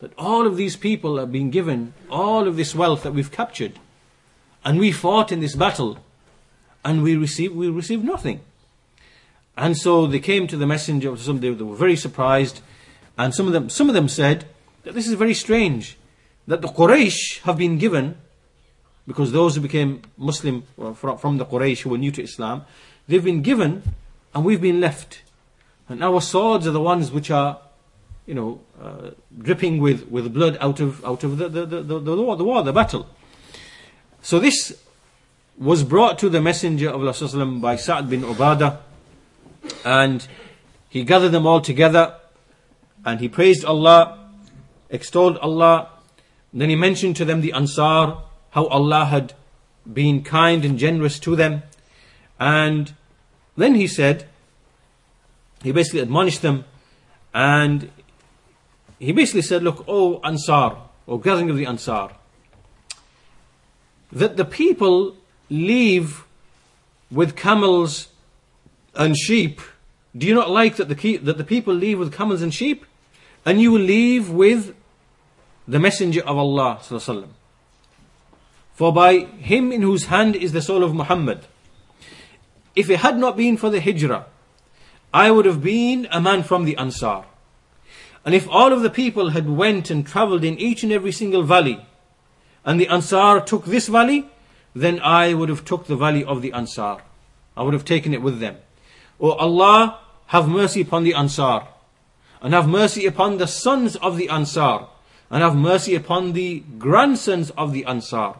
That 0.00 0.12
all 0.18 0.46
of 0.46 0.56
these 0.56 0.76
people 0.76 1.18
are 1.20 1.26
being 1.26 1.50
given 1.50 1.94
all 2.10 2.48
of 2.48 2.56
this 2.56 2.74
wealth 2.74 3.02
that 3.04 3.14
we've 3.14 3.30
captured. 3.30 3.78
And 4.64 4.78
we 4.78 4.92
fought 4.92 5.30
in 5.30 5.40
this 5.40 5.54
battle 5.54 5.98
and 6.84 7.02
we 7.02 7.16
received, 7.16 7.54
we 7.54 7.68
received 7.68 8.04
nothing. 8.04 8.40
And 9.56 9.76
so 9.76 10.06
they 10.06 10.20
came 10.20 10.46
to 10.46 10.56
the 10.56 10.66
messenger 10.66 11.10
of 11.10 11.20
some 11.20 11.40
they 11.40 11.50
were 11.50 11.76
very 11.76 11.96
surprised, 11.96 12.60
and 13.18 13.34
some 13.34 13.46
of 13.46 13.52
them 13.52 13.68
some 13.68 13.88
of 13.88 13.94
them 13.94 14.08
said 14.08 14.46
that 14.84 14.94
this 14.94 15.06
is 15.06 15.14
very 15.14 15.34
strange 15.34 15.98
that 16.46 16.62
the 16.62 16.68
Quraysh 16.68 17.40
have 17.42 17.58
been 17.58 17.78
given 17.78 18.16
because 19.06 19.32
those 19.32 19.54
who 19.54 19.60
became 19.60 20.02
Muslim 20.16 20.64
from 20.96 21.38
the 21.38 21.44
Quraysh 21.44 21.82
who 21.82 21.90
were 21.90 21.98
new 21.98 22.10
to 22.12 22.22
Islam, 22.22 22.64
they've 23.08 23.24
been 23.24 23.42
given 23.42 23.82
and 24.34 24.44
we've 24.44 24.60
been 24.60 24.80
left. 24.80 25.22
And 25.88 26.02
our 26.02 26.20
swords 26.20 26.66
are 26.66 26.70
the 26.70 26.80
ones 26.80 27.10
which 27.10 27.30
are, 27.30 27.58
you 28.26 28.34
know, 28.34 28.60
uh, 28.80 29.10
dripping 29.38 29.80
with, 29.80 30.08
with 30.08 30.32
blood 30.32 30.56
out 30.60 30.80
of 30.80 31.04
out 31.04 31.24
of 31.24 31.36
the 31.36 31.48
the, 31.48 31.66
the, 31.66 31.82
the, 31.82 31.98
the, 32.00 32.16
war, 32.16 32.36
the 32.36 32.44
war, 32.44 32.62
the 32.62 32.72
battle. 32.72 33.06
So 34.22 34.38
this 34.38 34.80
was 35.58 35.82
brought 35.82 36.18
to 36.20 36.28
the 36.28 36.40
Messenger 36.40 36.90
of 36.90 37.02
Allah 37.02 37.46
by 37.60 37.76
Sa'd 37.76 38.08
bin 38.08 38.22
Ubadah 38.22 38.78
and 39.84 40.26
he 40.88 41.04
gathered 41.04 41.30
them 41.30 41.46
all 41.46 41.60
together 41.60 42.16
and 43.04 43.20
he 43.20 43.28
praised 43.28 43.64
Allah, 43.64 44.18
extolled 44.90 45.38
Allah. 45.38 45.88
Then 46.52 46.68
he 46.68 46.76
mentioned 46.76 47.16
to 47.16 47.24
them 47.24 47.40
the 47.40 47.52
Ansar, 47.52 48.22
how 48.50 48.66
Allah 48.66 49.06
had 49.06 49.34
been 49.90 50.22
kind 50.22 50.64
and 50.64 50.78
generous 50.78 51.18
to 51.20 51.34
them. 51.34 51.62
And 52.38 52.94
then 53.56 53.74
he 53.74 53.86
said, 53.86 54.28
he 55.62 55.72
basically 55.72 56.00
admonished 56.00 56.42
them 56.42 56.64
and 57.34 57.90
he 58.98 59.12
basically 59.12 59.42
said, 59.42 59.62
Look, 59.62 59.84
O 59.88 60.20
Ansar, 60.22 60.76
O 61.08 61.18
gathering 61.18 61.50
of 61.50 61.56
the 61.56 61.66
Ansar, 61.66 62.10
that 64.12 64.36
the 64.36 64.44
people 64.44 65.16
leave 65.48 66.24
with 67.10 67.34
camels 67.34 68.08
and 68.94 69.16
sheep, 69.16 69.60
do 70.16 70.26
you 70.26 70.34
not 70.34 70.50
like 70.50 70.76
that 70.76 70.88
the, 70.88 71.16
that 71.18 71.38
the 71.38 71.44
people 71.44 71.74
leave 71.74 71.98
with 71.98 72.12
camels 72.12 72.42
and 72.42 72.52
sheep? 72.52 72.84
And 73.44 73.60
you 73.60 73.72
will 73.72 73.80
leave 73.80 74.30
with 74.30 74.74
the 75.66 75.78
Messenger 75.78 76.22
of 76.22 76.36
Allah. 76.36 76.80
For 78.74 78.92
by 78.92 79.18
him 79.18 79.72
in 79.72 79.82
whose 79.82 80.06
hand 80.06 80.36
is 80.36 80.52
the 80.52 80.62
soul 80.62 80.82
of 80.84 80.94
Muhammad, 80.94 81.46
if 82.74 82.88
it 82.90 83.00
had 83.00 83.18
not 83.18 83.36
been 83.36 83.56
for 83.56 83.70
the 83.70 83.80
Hijrah, 83.80 84.26
I 85.12 85.30
would 85.30 85.44
have 85.44 85.62
been 85.62 86.08
a 86.10 86.20
man 86.20 86.42
from 86.42 86.64
the 86.64 86.76
Ansar. 86.76 87.24
And 88.24 88.34
if 88.34 88.48
all 88.48 88.72
of 88.72 88.82
the 88.82 88.90
people 88.90 89.30
had 89.30 89.48
went 89.48 89.90
and 89.90 90.06
travelled 90.06 90.44
in 90.44 90.58
each 90.58 90.82
and 90.82 90.92
every 90.92 91.12
single 91.12 91.42
valley, 91.42 91.84
and 92.64 92.80
the 92.80 92.88
Ansar 92.88 93.40
took 93.40 93.64
this 93.64 93.88
valley, 93.88 94.28
then 94.74 95.00
I 95.00 95.34
would 95.34 95.48
have 95.48 95.64
took 95.64 95.86
the 95.86 95.96
valley 95.96 96.24
of 96.24 96.40
the 96.40 96.52
Ansar. 96.52 97.02
I 97.56 97.62
would 97.62 97.74
have 97.74 97.84
taken 97.84 98.14
it 98.14 98.22
with 98.22 98.40
them. 98.40 98.56
O 99.20 99.30
Allah, 99.32 99.98
have 100.26 100.48
mercy 100.48 100.80
upon 100.80 101.04
the 101.04 101.14
Ansar, 101.14 101.66
and 102.40 102.54
have 102.54 102.68
mercy 102.68 103.06
upon 103.06 103.38
the 103.38 103.46
sons 103.46 103.96
of 103.96 104.16
the 104.16 104.28
Ansar, 104.28 104.86
and 105.30 105.42
have 105.42 105.56
mercy 105.56 105.94
upon 105.94 106.32
the 106.32 106.60
grandsons 106.78 107.50
of 107.50 107.72
the 107.72 107.84
Ansar. 107.84 108.36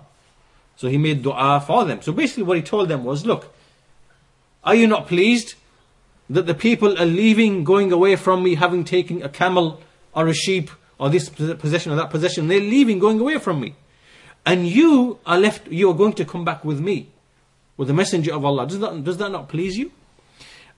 So 0.76 0.88
he 0.88 0.98
made 0.98 1.22
dua 1.22 1.62
for 1.64 1.84
them. 1.84 2.02
So 2.02 2.12
basically 2.12 2.42
what 2.42 2.56
he 2.56 2.62
told 2.62 2.88
them 2.88 3.04
was, 3.04 3.24
look, 3.24 3.54
are 4.64 4.74
you 4.74 4.86
not 4.86 5.06
pleased 5.06 5.54
that 6.30 6.46
the 6.46 6.54
people 6.54 6.98
are 6.98 7.06
leaving, 7.06 7.64
going 7.64 7.92
away 7.92 8.16
from 8.16 8.42
me, 8.42 8.54
having 8.54 8.84
taken 8.84 9.22
a 9.22 9.28
camel 9.28 9.80
or 10.14 10.28
a 10.28 10.34
sheep 10.34 10.70
or 10.98 11.10
this 11.10 11.28
possession 11.28 11.92
or 11.92 11.96
that 11.96 12.10
possession? 12.10 12.48
They're 12.48 12.60
leaving, 12.60 12.98
going 12.98 13.20
away 13.20 13.38
from 13.38 13.60
me. 13.60 13.74
And 14.44 14.66
you 14.66 15.18
are 15.24 15.38
left, 15.38 15.68
you 15.68 15.88
are 15.90 15.94
going 15.94 16.14
to 16.14 16.24
come 16.24 16.44
back 16.44 16.64
with 16.64 16.80
me, 16.80 17.10
with 17.76 17.88
the 17.88 17.94
messenger 17.94 18.34
of 18.34 18.44
Allah. 18.44 18.66
Does 18.66 18.80
that, 18.80 19.04
does 19.04 19.18
that 19.18 19.30
not 19.30 19.48
please 19.48 19.76
you? 19.76 19.92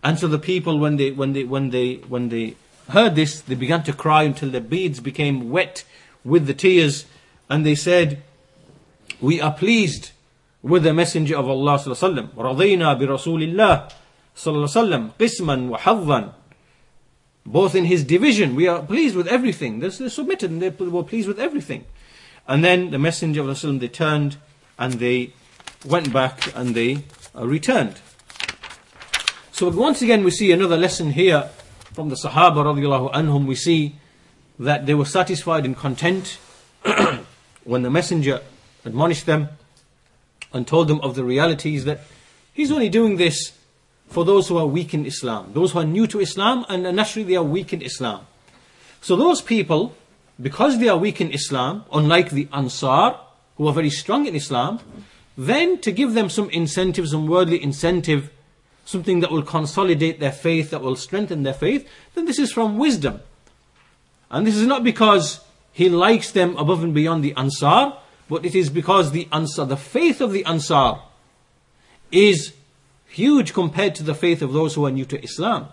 And 0.03 0.17
so 0.17 0.27
the 0.27 0.39
people, 0.39 0.79
when 0.79 0.97
they, 0.97 1.11
when 1.11 1.33
they, 1.33 1.43
when 1.43 1.71
they, 1.71 1.95
when 1.95 2.29
they 2.29 2.55
heard 2.89 3.15
this, 3.15 3.41
they 3.41 3.55
began 3.55 3.83
to 3.83 3.93
cry 3.93 4.23
until 4.23 4.49
their 4.49 4.61
beads 4.61 4.99
became 4.99 5.49
wet 5.49 5.83
with 6.23 6.47
the 6.47 6.53
tears. 6.53 7.05
And 7.49 7.65
they 7.65 7.75
said, 7.75 8.23
we 9.19 9.41
are 9.41 9.51
pleased 9.51 10.11
with 10.61 10.83
the 10.83 10.93
messenger 10.93 11.37
of 11.37 11.49
Allah 11.49 11.77
sallallahu 11.77 12.31
alaihi 12.31 12.33
wasallam. 12.33 12.55
رضينا 12.55 12.99
برسول 12.99 13.53
الله 13.53 13.89
صلى 14.35 14.55
الله 14.55 14.67
عليه 14.67 15.09
وسلم 15.09 15.09
قسما 15.19 15.69
وحظا 15.69 16.33
both 17.45 17.73
in 17.73 17.85
his 17.85 18.03
division, 18.03 18.55
we 18.55 18.67
are 18.67 18.83
pleased 18.83 19.15
with 19.15 19.27
everything. 19.27 19.79
They're, 19.79 19.89
they're 19.89 20.09
submitted 20.09 20.51
and 20.51 20.61
they 20.61 20.69
were 20.69 21.03
pleased 21.03 21.27
with 21.27 21.39
everything. 21.39 21.85
And 22.47 22.63
then 22.63 22.91
the 22.91 22.99
Messenger 22.99 23.41
of 23.41 23.65
Allah, 23.65 23.79
they 23.79 23.87
turned 23.87 24.37
and 24.77 24.93
they 24.93 25.33
went 25.83 26.13
back 26.13 26.55
and 26.55 26.75
they 26.75 27.03
uh, 27.35 27.47
returned. 27.47 27.95
So 29.54 29.68
once 29.68 30.02
again 30.02 30.24
we 30.24 30.32
see 30.32 30.50
another 30.50 30.76
lesson 30.76 31.12
here 31.12 31.48
from 31.92 32.08
the 32.08 32.16
Sahaba 32.16 32.64
radiallahu 32.64 33.12
anhum. 33.12 33.46
We 33.46 33.54
see 33.54 33.94
that 34.58 34.84
they 34.84 34.94
were 34.94 35.04
satisfied 35.04 35.64
and 35.64 35.76
content 35.76 36.38
when 37.62 37.82
the 37.82 37.88
Messenger 37.88 38.40
admonished 38.84 39.26
them 39.26 39.50
and 40.52 40.66
told 40.66 40.88
them 40.88 41.00
of 41.02 41.14
the 41.14 41.22
realities 41.22 41.84
that 41.84 42.00
he's 42.52 42.72
only 42.72 42.88
doing 42.88 43.16
this 43.16 43.52
for 44.08 44.24
those 44.24 44.48
who 44.48 44.58
are 44.58 44.66
weak 44.66 44.92
in 44.92 45.06
Islam, 45.06 45.52
those 45.54 45.70
who 45.70 45.78
are 45.78 45.84
new 45.84 46.08
to 46.08 46.18
Islam 46.18 46.66
and 46.68 46.82
naturally 46.96 47.22
they 47.22 47.36
are 47.36 47.44
weak 47.44 47.72
in 47.72 47.80
Islam. 47.80 48.26
So 49.02 49.14
those 49.14 49.40
people 49.40 49.94
because 50.42 50.80
they 50.80 50.88
are 50.88 50.98
weak 50.98 51.20
in 51.20 51.30
Islam, 51.30 51.84
unlike 51.92 52.30
the 52.30 52.48
Ansar, 52.52 53.20
who 53.56 53.68
are 53.68 53.72
very 53.72 53.90
strong 53.90 54.26
in 54.26 54.34
Islam, 54.34 54.80
then 55.38 55.80
to 55.82 55.92
give 55.92 56.14
them 56.14 56.28
some 56.28 56.50
incentive, 56.50 57.06
some 57.08 57.28
worldly 57.28 57.62
incentive, 57.62 58.32
something 58.84 59.20
that 59.20 59.30
will 59.30 59.42
consolidate 59.42 60.20
their 60.20 60.32
faith, 60.32 60.70
that 60.70 60.82
will 60.82 60.96
strengthen 60.96 61.42
their 61.42 61.54
faith, 61.54 61.88
then 62.14 62.26
this 62.26 62.38
is 62.38 62.52
from 62.52 62.78
wisdom. 62.78 63.20
And 64.30 64.46
this 64.46 64.56
is 64.56 64.66
not 64.66 64.84
because 64.84 65.40
he 65.72 65.88
likes 65.88 66.30
them 66.30 66.56
above 66.56 66.82
and 66.82 66.94
beyond 66.94 67.24
the 67.24 67.34
Ansar, 67.34 67.98
but 68.28 68.44
it 68.44 68.54
is 68.54 68.70
because 68.70 69.10
the 69.10 69.28
Ansar, 69.32 69.64
the 69.64 69.76
faith 69.76 70.20
of 70.20 70.32
the 70.32 70.44
Ansar, 70.44 71.00
is 72.10 72.52
huge 73.06 73.52
compared 73.52 73.94
to 73.94 74.02
the 74.02 74.14
faith 74.14 74.42
of 74.42 74.52
those 74.52 74.74
who 74.74 74.86
are 74.86 74.90
new 74.90 75.04
to 75.04 75.22
Islam. 75.22 75.68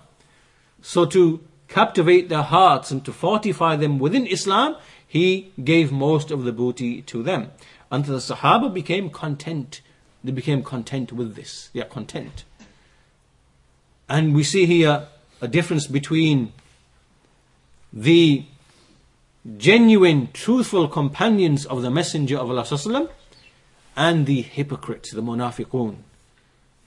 So 0.81 1.05
to 1.05 1.41
captivate 1.67 2.29
their 2.29 2.43
hearts 2.43 2.91
and 2.91 3.03
to 3.05 3.13
fortify 3.13 3.75
them 3.75 3.99
within 3.99 4.27
Islam, 4.27 4.75
he 5.07 5.51
gave 5.63 5.91
most 5.91 6.31
of 6.31 6.43
the 6.43 6.51
booty 6.51 7.01
to 7.03 7.23
them. 7.23 7.51
And 7.89 8.05
the 8.05 8.17
Sahaba 8.17 8.73
became 8.73 9.09
content. 9.09 9.81
They 10.23 10.31
became 10.31 10.63
content 10.63 11.11
with 11.11 11.35
this. 11.35 11.69
They 11.73 11.81
are 11.81 11.85
content. 11.85 12.45
And 14.11 14.35
we 14.35 14.43
see 14.43 14.65
here 14.65 15.07
a 15.39 15.47
difference 15.47 15.87
between 15.87 16.51
the 17.93 18.43
genuine, 19.57 20.27
truthful 20.33 20.89
companions 20.89 21.65
of 21.65 21.81
the 21.81 21.89
Messenger 21.89 22.37
of 22.37 22.49
Allah 22.49 23.09
and 23.95 24.25
the 24.25 24.41
hypocrites, 24.41 25.11
the 25.11 25.21
munafiqun. 25.23 25.95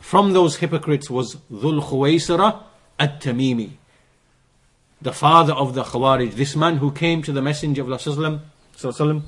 From 0.01 0.35
those 0.35 0.57
hypocrites 0.57 1.09
was 1.09 1.37
Dhul 1.51 1.83
Khuwaisara 1.83 2.62
at-Tamimi 2.99 3.70
the 5.05 5.12
father 5.12 5.53
of 5.53 5.75
the 5.75 5.83
Khawarij, 5.83 6.33
this 6.35 6.57
man 6.57 6.79
who 6.79 6.91
came 6.91 7.22
to 7.22 7.33
the 7.33 7.43
Messenger 7.43 7.83
of 7.83 8.09
Allah 8.09 9.22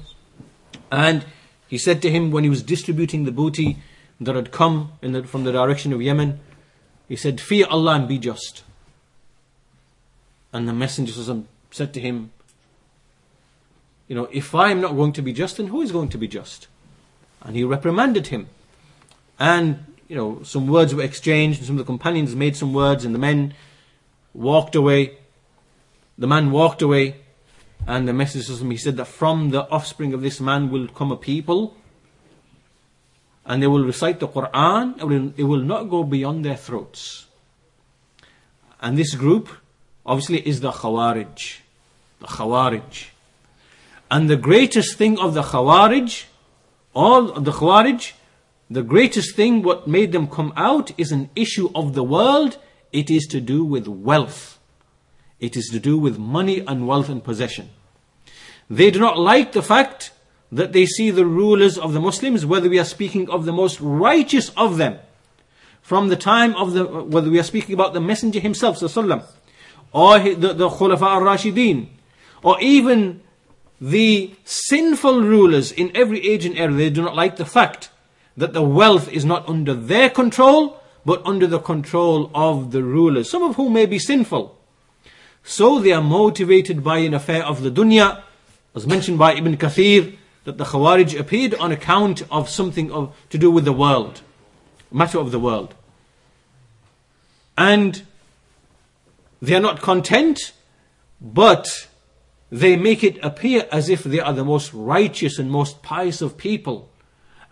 and 0.90 1.24
he 1.68 1.76
said 1.76 2.00
to 2.00 2.10
him 2.10 2.30
when 2.30 2.44
he 2.44 2.50
was 2.50 2.62
distributing 2.62 3.24
the 3.24 3.32
booty 3.32 3.76
that 4.18 4.34
had 4.34 4.50
come 4.50 4.92
the, 5.02 5.22
from 5.24 5.44
the 5.44 5.52
direction 5.52 5.92
of 5.92 6.00
Yemen, 6.00 6.40
he 7.08 7.16
said, 7.16 7.40
Fear 7.40 7.66
Allah 7.68 7.94
and 7.94 8.08
be 8.08 8.18
just. 8.18 8.64
And 10.52 10.68
the 10.68 10.72
Messenger 10.72 11.12
said 11.70 11.92
to 11.94 12.00
him, 12.00 12.30
You 14.08 14.16
know, 14.16 14.28
if 14.32 14.54
I 14.54 14.70
am 14.70 14.80
not 14.80 14.96
going 14.96 15.12
to 15.14 15.22
be 15.22 15.32
just, 15.32 15.58
then 15.58 15.68
who 15.68 15.82
is 15.82 15.92
going 15.92 16.08
to 16.10 16.18
be 16.18 16.28
just? 16.28 16.68
And 17.42 17.54
he 17.54 17.64
reprimanded 17.64 18.28
him. 18.28 18.48
And, 19.38 19.84
you 20.08 20.16
know, 20.16 20.42
some 20.42 20.66
words 20.66 20.94
were 20.94 21.02
exchanged, 21.02 21.58
and 21.58 21.66
some 21.66 21.76
of 21.76 21.84
the 21.84 21.92
companions 21.92 22.34
made 22.34 22.56
some 22.56 22.72
words, 22.72 23.04
and 23.04 23.14
the 23.14 23.18
men 23.18 23.54
walked 24.32 24.74
away. 24.74 25.18
The 26.18 26.26
man 26.26 26.50
walked 26.50 26.82
away, 26.82 27.16
and 27.86 28.08
the 28.08 28.12
Messenger 28.12 28.76
said 28.78 28.96
that 28.96 29.04
from 29.04 29.50
the 29.50 29.68
offspring 29.68 30.14
of 30.14 30.22
this 30.22 30.40
man 30.40 30.70
will 30.70 30.88
come 30.88 31.12
a 31.12 31.16
people, 31.16 31.76
and 33.46 33.62
they 33.62 33.66
will 33.66 33.84
recite 33.84 34.20
the 34.20 34.28
Quran, 34.28 34.98
it 34.98 35.04
will, 35.04 35.32
it 35.36 35.44
will 35.44 35.62
not 35.62 35.84
go 35.84 36.02
beyond 36.02 36.44
their 36.44 36.56
throats. 36.56 37.26
And 38.80 38.98
this 38.98 39.14
group, 39.14 39.48
obviously, 40.04 40.46
is 40.46 40.60
the 40.60 40.72
Khawarij. 40.72 41.58
The 42.20 42.26
Khawarij. 42.26 43.06
And 44.10 44.28
the 44.28 44.36
greatest 44.36 44.96
thing 44.96 45.18
of 45.18 45.34
the 45.34 45.42
Khawarij, 45.42 46.24
all 46.92 47.40
the 47.40 47.52
Khawarij, 47.52 48.12
the 48.68 48.82
greatest 48.82 49.36
thing 49.36 49.62
what 49.62 49.86
made 49.86 50.10
them 50.10 50.26
come 50.26 50.52
out 50.56 50.90
is 50.98 51.12
an 51.12 51.30
issue 51.36 51.70
of 51.74 51.94
the 51.94 52.02
world. 52.02 52.58
It 52.92 53.10
is 53.10 53.26
to 53.28 53.40
do 53.40 53.64
with 53.64 53.86
wealth. 53.86 54.58
It 55.38 55.56
is 55.56 55.68
to 55.68 55.78
do 55.78 55.96
with 55.98 56.18
money 56.18 56.64
and 56.66 56.88
wealth 56.88 57.08
and 57.08 57.22
possession. 57.22 57.70
They 58.68 58.90
do 58.90 58.98
not 58.98 59.18
like 59.18 59.52
the 59.52 59.62
fact 59.62 60.10
that 60.52 60.72
they 60.72 60.86
see 60.86 61.10
the 61.10 61.26
rulers 61.26 61.76
of 61.76 61.92
the 61.92 62.00
Muslims, 62.00 62.46
whether 62.46 62.68
we 62.68 62.78
are 62.78 62.84
speaking 62.84 63.28
of 63.30 63.44
the 63.44 63.52
most 63.52 63.80
righteous 63.80 64.50
of 64.56 64.76
them, 64.76 64.98
from 65.82 66.08
the 66.08 66.16
time 66.16 66.54
of 66.56 66.72
the, 66.72 66.84
whether 66.84 67.30
we 67.30 67.38
are 67.38 67.44
speaking 67.44 67.74
about 67.74 67.92
the 67.92 68.00
Messenger 68.00 68.40
himself, 68.40 68.78
sallam, 68.78 69.24
or 69.92 70.18
the, 70.18 70.52
the 70.52 70.68
Khulafa 70.68 71.02
al-Rashideen, 71.02 71.88
or 72.42 72.60
even 72.60 73.22
the 73.80 74.34
sinful 74.44 75.22
rulers 75.22 75.72
in 75.72 75.94
every 75.96 76.26
age 76.26 76.44
and 76.44 76.56
era, 76.56 76.72
they 76.72 76.90
do 76.90 77.02
not 77.02 77.14
like 77.14 77.36
the 77.36 77.44
fact 77.44 77.90
that 78.36 78.52
the 78.52 78.62
wealth 78.62 79.10
is 79.12 79.24
not 79.24 79.48
under 79.48 79.74
their 79.74 80.10
control, 80.10 80.80
but 81.04 81.24
under 81.24 81.46
the 81.46 81.58
control 81.58 82.30
of 82.34 82.72
the 82.72 82.82
rulers, 82.82 83.30
some 83.30 83.42
of 83.42 83.56
whom 83.56 83.72
may 83.72 83.86
be 83.86 83.98
sinful. 83.98 84.58
So 85.44 85.78
they 85.78 85.92
are 85.92 86.02
motivated 86.02 86.82
by 86.82 86.98
an 86.98 87.14
affair 87.14 87.44
of 87.44 87.62
the 87.62 87.70
dunya, 87.70 88.22
as 88.74 88.86
mentioned 88.86 89.18
by 89.18 89.34
Ibn 89.34 89.56
Kathir, 89.56 90.16
that 90.46 90.58
the 90.58 90.64
Khawarij 90.64 91.18
appeared 91.18 91.54
on 91.56 91.72
account 91.72 92.22
of 92.30 92.48
something 92.48 92.92
of, 92.92 93.12
to 93.30 93.36
do 93.36 93.50
with 93.50 93.64
the 93.64 93.72
world, 93.72 94.22
matter 94.92 95.18
of 95.18 95.32
the 95.32 95.40
world. 95.40 95.74
And 97.58 98.04
they 99.42 99.56
are 99.56 99.60
not 99.60 99.82
content, 99.82 100.52
but 101.20 101.88
they 102.48 102.76
make 102.76 103.02
it 103.02 103.18
appear 103.24 103.66
as 103.72 103.88
if 103.88 104.04
they 104.04 104.20
are 104.20 104.32
the 104.32 104.44
most 104.44 104.72
righteous 104.72 105.40
and 105.40 105.50
most 105.50 105.82
pious 105.82 106.22
of 106.22 106.38
people, 106.38 106.90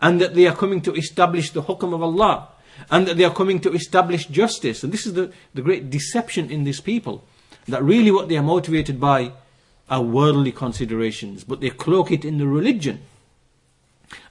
and 0.01 0.21
that 0.21 0.33
they 0.33 0.47
are 0.47 0.55
coming 0.55 0.79
to 0.79 0.93
establish 0.95 1.51
the 1.51 1.63
hukm 1.63 1.93
of 1.93 2.01
Allah, 2.01 2.47
and 2.89 3.05
that 3.07 3.17
they 3.17 3.25
are 3.25 3.33
coming 3.33 3.59
to 3.59 3.73
establish 3.73 4.27
justice. 4.27 4.85
And 4.85 4.93
this 4.93 5.05
is 5.05 5.15
the, 5.15 5.33
the 5.53 5.61
great 5.61 5.89
deception 5.89 6.49
in 6.49 6.63
these 6.63 6.79
people, 6.79 7.25
that 7.67 7.83
really 7.83 8.11
what 8.11 8.29
they 8.29 8.37
are 8.37 8.43
motivated 8.43 9.01
by 9.01 9.33
are 9.89 10.01
worldly 10.01 10.51
considerations, 10.51 11.43
but 11.43 11.61
they 11.61 11.69
cloak 11.69 12.11
it 12.11 12.25
in 12.25 12.37
the 12.37 12.47
religion. 12.47 13.01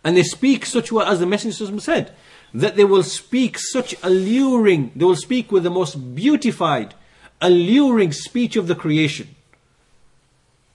And 0.03 0.17
they 0.17 0.23
speak 0.23 0.67
such 0.67 0.91
well 0.91 1.07
as 1.07 1.21
the 1.21 1.27
Messenger 1.27 1.81
said, 1.81 2.15
that 2.53 2.77
they 2.77 2.85
will 2.85 3.03
speak 3.03 3.59
such 3.59 3.95
alluring, 4.03 4.93
they 4.95 5.05
will 5.05 5.17
speak 5.17 5.51
with 5.51 5.65
the 5.65 5.71
most 5.71 6.15
beautified, 6.15 6.95
alluring 7.41 8.13
speech 8.13 8.57
of 8.57 8.69
the 8.69 8.75
creation. 8.75 9.35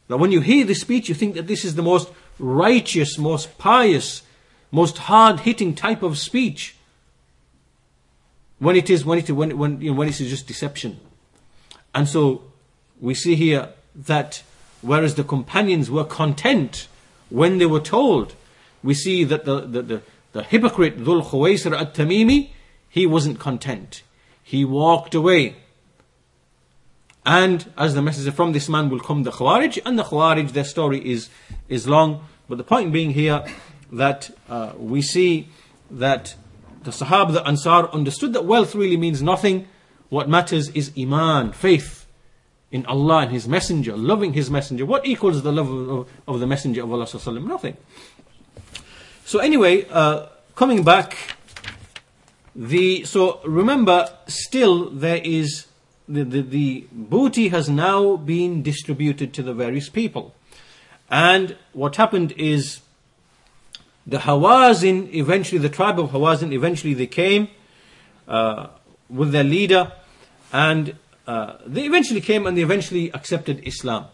That 0.08 0.18
when 0.18 0.32
you 0.32 0.42
hear 0.42 0.66
this 0.66 0.82
speech, 0.82 1.08
you 1.08 1.16
think 1.16 1.36
that 1.36 1.48
this 1.48 1.64
is 1.64 1.76
the 1.76 1.84
most 1.84 2.10
righteous, 2.38 3.18
most 3.18 3.58
pious, 3.58 4.24
most 4.72 4.98
hard 4.98 5.42
hitting 5.42 5.76
type 5.76 6.04
of 6.04 6.18
speech. 6.18 6.76
When 8.58 8.76
it 8.76 8.90
is, 8.90 9.06
when 9.06 9.20
it, 9.20 9.30
when, 9.30 9.58
when, 9.58 9.82
you 9.82 9.92
know, 9.92 9.98
when 9.98 10.10
it 10.10 10.20
is 10.20 10.30
just 10.30 10.48
deception. 10.48 11.00
And 11.94 12.10
so 12.10 12.44
we 13.00 13.14
see 13.14 13.36
here 13.36 13.70
that 13.96 14.44
whereas 14.82 15.16
the 15.16 15.24
companions 15.24 15.90
were 15.90 16.04
content 16.04 16.88
when 17.30 17.58
they 17.58 17.66
were 17.66 17.80
told, 17.80 18.36
we 18.84 18.94
see 18.94 19.24
that 19.24 19.46
the, 19.46 19.62
the, 19.62 19.82
the, 19.82 20.02
the 20.32 20.44
hypocrite 20.44 20.98
Dhul 21.00 21.24
Khuwaisir 21.24 21.80
at 21.80 21.94
Tamimi, 21.94 22.50
he 22.88 23.06
wasn't 23.06 23.40
content. 23.40 24.04
He 24.44 24.66
walked 24.66 25.14
away. 25.14 25.56
And 27.26 27.72
as 27.78 27.94
the 27.94 28.02
messenger 28.02 28.32
from 28.32 28.54
this 28.54 28.70
man 28.70 28.90
will 28.90 29.00
come 29.00 29.24
the 29.24 29.32
Khawarij, 29.32 29.80
and 29.86 30.00
the 30.00 30.04
Khawarij, 30.04 30.52
their 30.52 30.64
story 30.64 31.08
is, 31.08 31.30
is 31.68 31.88
long. 31.88 32.26
But 32.48 32.58
the 32.58 32.64
point 32.64 32.92
being 32.92 33.12
here 33.12 33.46
that 33.92 34.32
uh, 34.50 34.72
we 34.78 35.02
see 35.02 35.50
that 35.92 36.36
the 36.84 36.92
Sahaba, 36.92 37.34
the 37.34 37.46
Ansar, 37.46 37.90
understood 37.90 38.34
that 38.34 38.46
wealth 38.46 38.74
really 38.74 38.98
means 38.98 39.22
nothing. 39.22 39.68
What 40.08 40.30
matters 40.30 40.70
is 40.70 40.92
Iman, 40.98 41.52
faith 41.52 41.99
in 42.72 42.86
Allah 42.86 43.20
and 43.20 43.32
His 43.32 43.48
Messenger, 43.48 43.98
loving 43.98 44.34
His 44.34 44.50
Messenger. 44.50 44.86
What 44.86 45.06
equals 45.06 45.42
the 45.42 45.52
love 45.52 45.70
of, 45.70 46.10
of 46.28 46.40
the 46.40 46.48
Messenger 46.48 46.84
of 46.84 46.92
Allah? 46.92 47.40
Nothing. 47.40 47.78
So, 49.26 49.40
anyway, 49.40 49.86
uh, 49.90 50.28
coming 50.56 50.84
back, 50.84 51.16
the 52.56 53.06
so 53.06 53.40
remember, 53.46 54.10
still 54.28 54.90
there 54.90 55.22
is 55.24 55.68
the, 56.08 56.24
the, 56.24 56.42
the 56.42 56.88
booty 56.92 57.50
has 57.50 57.70
now 57.70 58.18
been 58.18 58.64
distributed 58.64 59.34
to 59.36 59.44
the 59.44 59.54
various 59.54 59.90
people. 59.90 60.34
And 61.10 61.56
what 61.74 61.96
happened 61.96 62.34
is 62.34 62.82
the 64.06 64.18
Hawazin, 64.18 65.14
eventually, 65.14 65.60
the 65.60 65.70
tribe 65.70 66.00
of 66.00 66.10
Hawazin, 66.10 66.52
eventually 66.52 66.94
they 66.94 67.08
came 67.08 67.50
uh, 68.28 68.68
with 69.10 69.32
their 69.32 69.44
leader 69.44 69.92
and 70.52 70.96
uh, 71.30 71.60
they 71.64 71.84
eventually 71.84 72.22
came 72.22 72.48
and 72.48 72.58
they 72.58 72.64
eventually 72.64 73.12
accepted 73.12 73.62
Islam. 73.64 74.08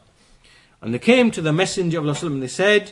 And 0.81 0.93
they 0.93 0.99
came 0.99 1.31
to 1.31 1.41
the 1.41 1.53
Messenger 1.53 1.99
of 1.99 2.03
Allah 2.05 2.33
and 2.33 2.43
they 2.43 2.49
said, 2.49 2.91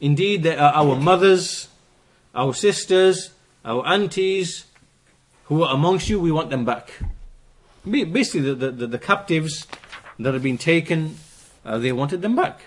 Indeed, 0.00 0.42
they 0.42 0.56
are 0.56 0.72
our 0.74 0.96
mothers, 0.96 1.68
our 2.34 2.52
sisters, 2.52 3.30
our 3.64 3.86
aunties 3.86 4.64
who 5.44 5.62
are 5.62 5.72
amongst 5.72 6.08
you, 6.08 6.18
we 6.18 6.32
want 6.32 6.50
them 6.50 6.64
back. 6.64 6.90
Basically, 7.88 8.40
the, 8.40 8.72
the, 8.72 8.86
the 8.88 8.98
captives 8.98 9.68
that 10.18 10.34
had 10.34 10.42
been 10.42 10.58
taken, 10.58 11.16
uh, 11.64 11.78
they 11.78 11.92
wanted 11.92 12.22
them 12.22 12.34
back. 12.34 12.62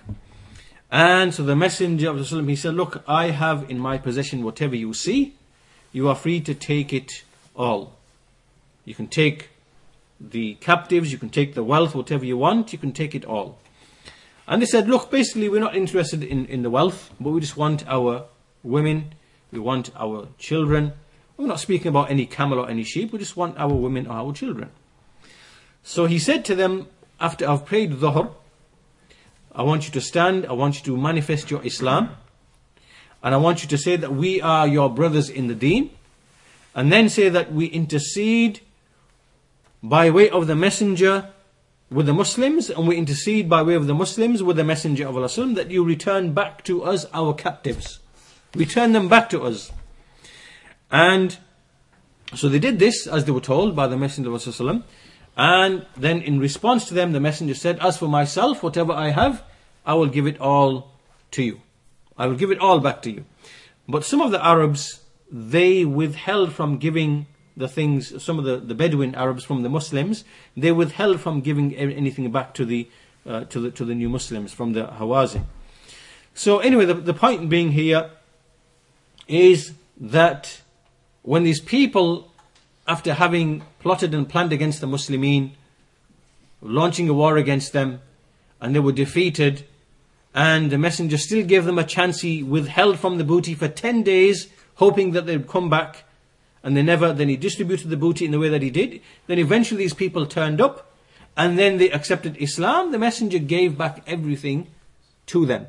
And 0.89 1.33
so 1.33 1.43
the 1.43 1.55
Messenger 1.55 2.11
of 2.11 2.31
Allah, 2.31 2.43
he 2.45 2.55
said, 2.55 2.75
Look, 2.75 3.03
I 3.09 3.31
have 3.31 3.69
in 3.69 3.77
my 3.77 3.97
possession 3.97 4.41
whatever 4.45 4.77
you 4.77 4.93
see, 4.93 5.35
you 5.91 6.07
are 6.07 6.15
free 6.15 6.39
to 6.39 6.53
take 6.55 6.93
it 6.93 7.23
all. 7.57 7.97
You 8.85 8.95
can 8.95 9.07
take 9.07 9.50
the 10.29 10.55
captives, 10.55 11.11
you 11.11 11.17
can 11.17 11.29
take 11.29 11.55
the 11.55 11.63
wealth, 11.63 11.95
whatever 11.95 12.25
you 12.25 12.37
want, 12.37 12.71
you 12.71 12.79
can 12.79 12.91
take 12.91 13.15
it 13.15 13.25
all. 13.25 13.59
And 14.47 14.61
they 14.61 14.65
said, 14.65 14.87
Look, 14.87 15.09
basically, 15.09 15.49
we're 15.49 15.61
not 15.61 15.75
interested 15.75 16.23
in, 16.23 16.45
in 16.45 16.61
the 16.61 16.69
wealth, 16.69 17.11
but 17.19 17.31
we 17.31 17.39
just 17.39 17.57
want 17.57 17.87
our 17.87 18.25
women, 18.63 19.13
we 19.51 19.59
want 19.59 19.91
our 19.95 20.27
children. 20.37 20.93
We're 21.37 21.47
not 21.47 21.59
speaking 21.59 21.87
about 21.87 22.11
any 22.11 22.25
camel 22.25 22.59
or 22.59 22.69
any 22.69 22.83
sheep, 22.83 23.11
we 23.11 23.19
just 23.19 23.35
want 23.35 23.57
our 23.57 23.73
women 23.73 24.07
or 24.07 24.13
our 24.13 24.33
children. 24.33 24.69
So 25.83 26.05
he 26.05 26.19
said 26.19 26.45
to 26.45 26.55
them, 26.55 26.87
after 27.19 27.49
I've 27.49 27.65
prayed 27.65 27.93
Dhuhr, 27.93 28.33
I 29.53 29.63
want 29.63 29.85
you 29.85 29.91
to 29.93 30.01
stand, 30.01 30.45
I 30.45 30.53
want 30.53 30.75
you 30.75 30.83
to 30.85 30.97
manifest 30.97 31.49
your 31.49 31.65
Islam, 31.65 32.15
and 33.23 33.33
I 33.33 33.37
want 33.37 33.63
you 33.63 33.69
to 33.69 33.77
say 33.77 33.95
that 33.95 34.13
we 34.13 34.41
are 34.41 34.67
your 34.67 34.89
brothers 34.89 35.29
in 35.29 35.47
the 35.47 35.55
deen, 35.55 35.91
and 36.73 36.91
then 36.91 37.09
say 37.09 37.29
that 37.29 37.51
we 37.51 37.65
intercede 37.65 38.61
by 39.83 40.09
way 40.09 40.29
of 40.29 40.47
the 40.47 40.55
messenger 40.55 41.29
with 41.89 42.05
the 42.05 42.13
Muslims, 42.13 42.69
and 42.69 42.87
we 42.87 42.95
intercede 42.95 43.49
by 43.49 43.61
way 43.61 43.75
of 43.75 43.87
the 43.87 43.93
Muslims 43.93 44.41
with 44.41 44.55
the 44.55 44.63
messenger 44.63 45.07
of 45.07 45.17
Allah, 45.17 45.53
that 45.55 45.71
you 45.71 45.83
return 45.83 46.33
back 46.33 46.63
to 46.63 46.83
us 46.83 47.05
our 47.13 47.33
captives. 47.33 47.99
Return 48.55 48.93
them 48.93 49.09
back 49.09 49.29
to 49.31 49.41
us. 49.41 49.71
And 50.89 51.37
so 52.33 52.47
they 52.47 52.59
did 52.59 52.79
this 52.79 53.07
as 53.07 53.25
they 53.25 53.31
were 53.31 53.41
told 53.41 53.75
by 53.75 53.87
the 53.87 53.97
messenger 53.97 54.33
of 54.33 54.61
Allah. 54.61 54.83
And 55.35 55.85
then 55.97 56.21
in 56.21 56.39
response 56.39 56.87
to 56.87 56.93
them, 56.93 57.11
the 57.11 57.19
messenger 57.19 57.53
said, 57.53 57.79
As 57.79 57.97
for 57.97 58.07
myself, 58.07 58.63
whatever 58.63 58.93
I 58.93 59.09
have, 59.09 59.43
I 59.85 59.93
will 59.95 60.07
give 60.07 60.27
it 60.27 60.39
all 60.39 60.91
to 61.31 61.43
you. 61.43 61.61
I 62.17 62.27
will 62.27 62.35
give 62.35 62.51
it 62.51 62.59
all 62.59 62.79
back 62.79 63.01
to 63.03 63.11
you. 63.11 63.25
But 63.87 64.05
some 64.05 64.21
of 64.21 64.31
the 64.31 64.45
Arabs, 64.45 65.01
they 65.31 65.83
withheld 65.85 66.53
from 66.53 66.77
giving 66.77 67.27
the 67.61 67.69
things, 67.69 68.21
some 68.21 68.37
of 68.37 68.45
the, 68.45 68.57
the 68.57 68.75
Bedouin 68.75 69.15
Arabs 69.15 69.43
from 69.43 69.63
the 69.63 69.69
Muslims, 69.69 70.25
they 70.57 70.71
withheld 70.71 71.21
from 71.21 71.41
giving 71.41 71.73
anything 71.75 72.29
back 72.31 72.53
to 72.55 72.65
the, 72.65 72.89
uh, 73.25 73.45
to 73.45 73.59
the, 73.61 73.71
to 73.71 73.85
the 73.85 73.95
new 73.95 74.09
Muslims 74.09 74.51
from 74.51 74.73
the 74.73 74.87
Hawazin. 74.87 75.45
So 76.33 76.59
anyway, 76.59 76.85
the, 76.85 76.95
the 76.95 77.13
point 77.13 77.49
being 77.49 77.71
here 77.71 78.09
is 79.27 79.73
that 79.97 80.61
when 81.21 81.43
these 81.43 81.61
people 81.61 82.31
after 82.87 83.13
having 83.13 83.63
plotted 83.79 84.13
and 84.13 84.27
planned 84.27 84.51
against 84.51 84.81
the 84.81 84.87
Muslimin, 84.87 85.51
launching 86.61 87.07
a 87.09 87.13
war 87.13 87.37
against 87.37 87.73
them, 87.73 88.01
and 88.59 88.75
they 88.75 88.79
were 88.79 88.91
defeated. 88.91 89.65
And 90.33 90.71
the 90.71 90.77
messenger 90.77 91.17
still 91.17 91.45
gave 91.45 91.65
them 91.65 91.79
a 91.79 91.83
chance. 91.83 92.21
He 92.21 92.43
withheld 92.43 92.99
from 92.99 93.17
the 93.17 93.23
booty 93.23 93.55
for 93.55 93.67
10 93.67 94.03
days, 94.03 94.47
hoping 94.75 95.11
that 95.11 95.25
they'd 95.25 95.47
come 95.47 95.69
back. 95.69 96.03
And 96.63 96.77
they 96.77 96.83
never, 96.83 97.11
then 97.11 97.29
he 97.29 97.37
distributed 97.37 97.89
the 97.89 97.97
booty 97.97 98.25
in 98.25 98.31
the 98.31 98.39
way 98.39 98.49
that 98.49 98.61
he 98.61 98.69
did. 98.69 99.01
Then 99.27 99.39
eventually 99.39 99.83
these 99.83 99.93
people 99.93 100.25
turned 100.25 100.61
up, 100.61 100.95
and 101.35 101.57
then 101.57 101.77
they 101.77 101.89
accepted 101.89 102.37
Islam. 102.37 102.91
The 102.91 102.99
messenger 102.99 103.39
gave 103.39 103.77
back 103.77 104.03
everything 104.05 104.67
to 105.27 105.45
them. 105.45 105.67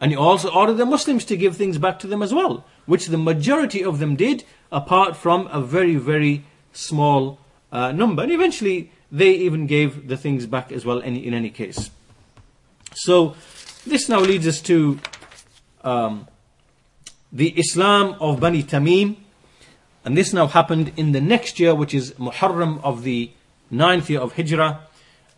And 0.00 0.10
he 0.10 0.16
also 0.16 0.50
ordered 0.52 0.74
the 0.74 0.86
Muslims 0.86 1.24
to 1.26 1.36
give 1.36 1.56
things 1.56 1.78
back 1.78 1.98
to 2.00 2.06
them 2.06 2.22
as 2.22 2.34
well, 2.34 2.64
which 2.84 3.06
the 3.06 3.16
majority 3.16 3.82
of 3.82 4.00
them 4.00 4.16
did, 4.16 4.44
apart 4.70 5.16
from 5.16 5.46
a 5.46 5.60
very, 5.60 5.96
very 5.96 6.44
small 6.72 7.38
uh, 7.72 7.92
number. 7.92 8.22
And 8.22 8.32
eventually, 8.32 8.90
they 9.10 9.30
even 9.30 9.66
gave 9.66 10.08
the 10.08 10.16
things 10.16 10.46
back 10.46 10.72
as 10.72 10.84
well 10.84 10.98
in, 10.98 11.16
in 11.16 11.32
any 11.32 11.50
case. 11.50 11.90
So, 12.94 13.36
this 13.86 14.08
now 14.08 14.20
leads 14.20 14.46
us 14.46 14.60
to 14.62 14.98
um, 15.82 16.26
the 17.32 17.58
Islam 17.58 18.16
of 18.20 18.40
Bani 18.40 18.62
Tamim. 18.62 19.16
And 20.04 20.16
this 20.16 20.32
now 20.32 20.46
happened 20.46 20.92
in 20.96 21.12
the 21.12 21.20
next 21.20 21.58
year, 21.58 21.74
which 21.74 21.94
is 21.94 22.12
Muharram 22.12 22.82
of 22.84 23.04
the 23.04 23.30
ninth 23.70 24.10
year 24.10 24.20
of 24.20 24.34
Hijrah. 24.34 24.80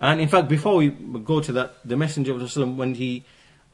And 0.01 0.21
in 0.21 0.29
fact, 0.29 0.49
before 0.49 0.77
we 0.77 0.89
go 0.89 1.41
to 1.41 1.53
that, 1.53 1.77
the 1.85 1.97
Messenger 1.97 2.33
of 2.35 2.43
Islam, 2.43 2.77
when 2.77 2.95
he, 2.95 3.25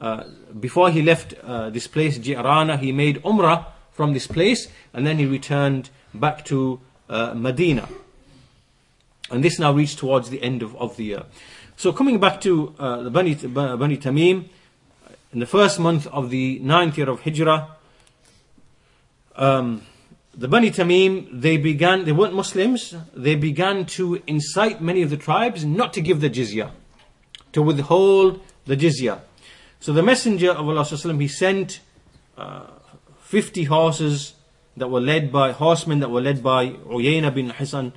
uh, 0.00 0.24
before 0.60 0.90
he 0.90 1.02
left 1.02 1.34
uh, 1.42 1.70
this 1.70 1.86
place, 1.86 2.18
Ji'rana, 2.18 2.78
he 2.78 2.92
made 2.92 3.22
Umrah 3.22 3.66
from 3.92 4.12
this 4.12 4.26
place, 4.26 4.68
and 4.92 5.06
then 5.06 5.18
he 5.18 5.26
returned 5.26 5.90
back 6.14 6.44
to 6.46 6.80
uh, 7.08 7.34
Medina. 7.34 7.88
And 9.30 9.42
this 9.42 9.58
now 9.58 9.72
reached 9.72 9.98
towards 9.98 10.28
the 10.28 10.42
end 10.42 10.62
of, 10.62 10.76
of 10.76 10.96
the 10.96 11.04
year. 11.04 11.22
So 11.76 11.92
coming 11.92 12.20
back 12.20 12.40
to 12.42 12.74
uh, 12.78 13.02
the 13.02 13.10
Bani, 13.10 13.34
Bani 13.34 13.96
Tamim, 13.96 14.44
in 15.32 15.40
the 15.40 15.46
first 15.46 15.80
month 15.80 16.06
of 16.08 16.28
the 16.28 16.58
ninth 16.58 16.98
year 16.98 17.08
of 17.08 17.22
Hijrah, 17.22 17.76
um, 19.36 19.82
the 20.34 20.48
Bani 20.48 20.70
Tamim, 20.70 21.28
they 21.30 21.56
began, 21.56 22.04
they 22.04 22.12
weren't 22.12 22.34
Muslims, 22.34 22.94
they 23.14 23.34
began 23.34 23.84
to 23.84 24.22
incite 24.26 24.80
many 24.80 25.02
of 25.02 25.10
the 25.10 25.16
tribes 25.16 25.64
not 25.64 25.92
to 25.92 26.00
give 26.00 26.20
the 26.20 26.30
jizya, 26.30 26.70
to 27.52 27.60
withhold 27.60 28.40
the 28.64 28.76
jizya. 28.76 29.20
So 29.80 29.92
the 29.92 30.02
Messenger 30.02 30.52
of 30.52 30.68
Allah, 30.68 30.84
he 30.84 31.28
sent 31.28 31.80
uh, 32.38 32.66
50 33.20 33.64
horses 33.64 34.34
that 34.76 34.88
were 34.88 35.00
led 35.00 35.30
by 35.30 35.52
horsemen 35.52 36.00
that 36.00 36.10
were 36.10 36.20
led 36.20 36.42
by 36.42 36.70
Uyayna 36.70 37.34
bin 37.34 37.50
Hassan 37.50 37.92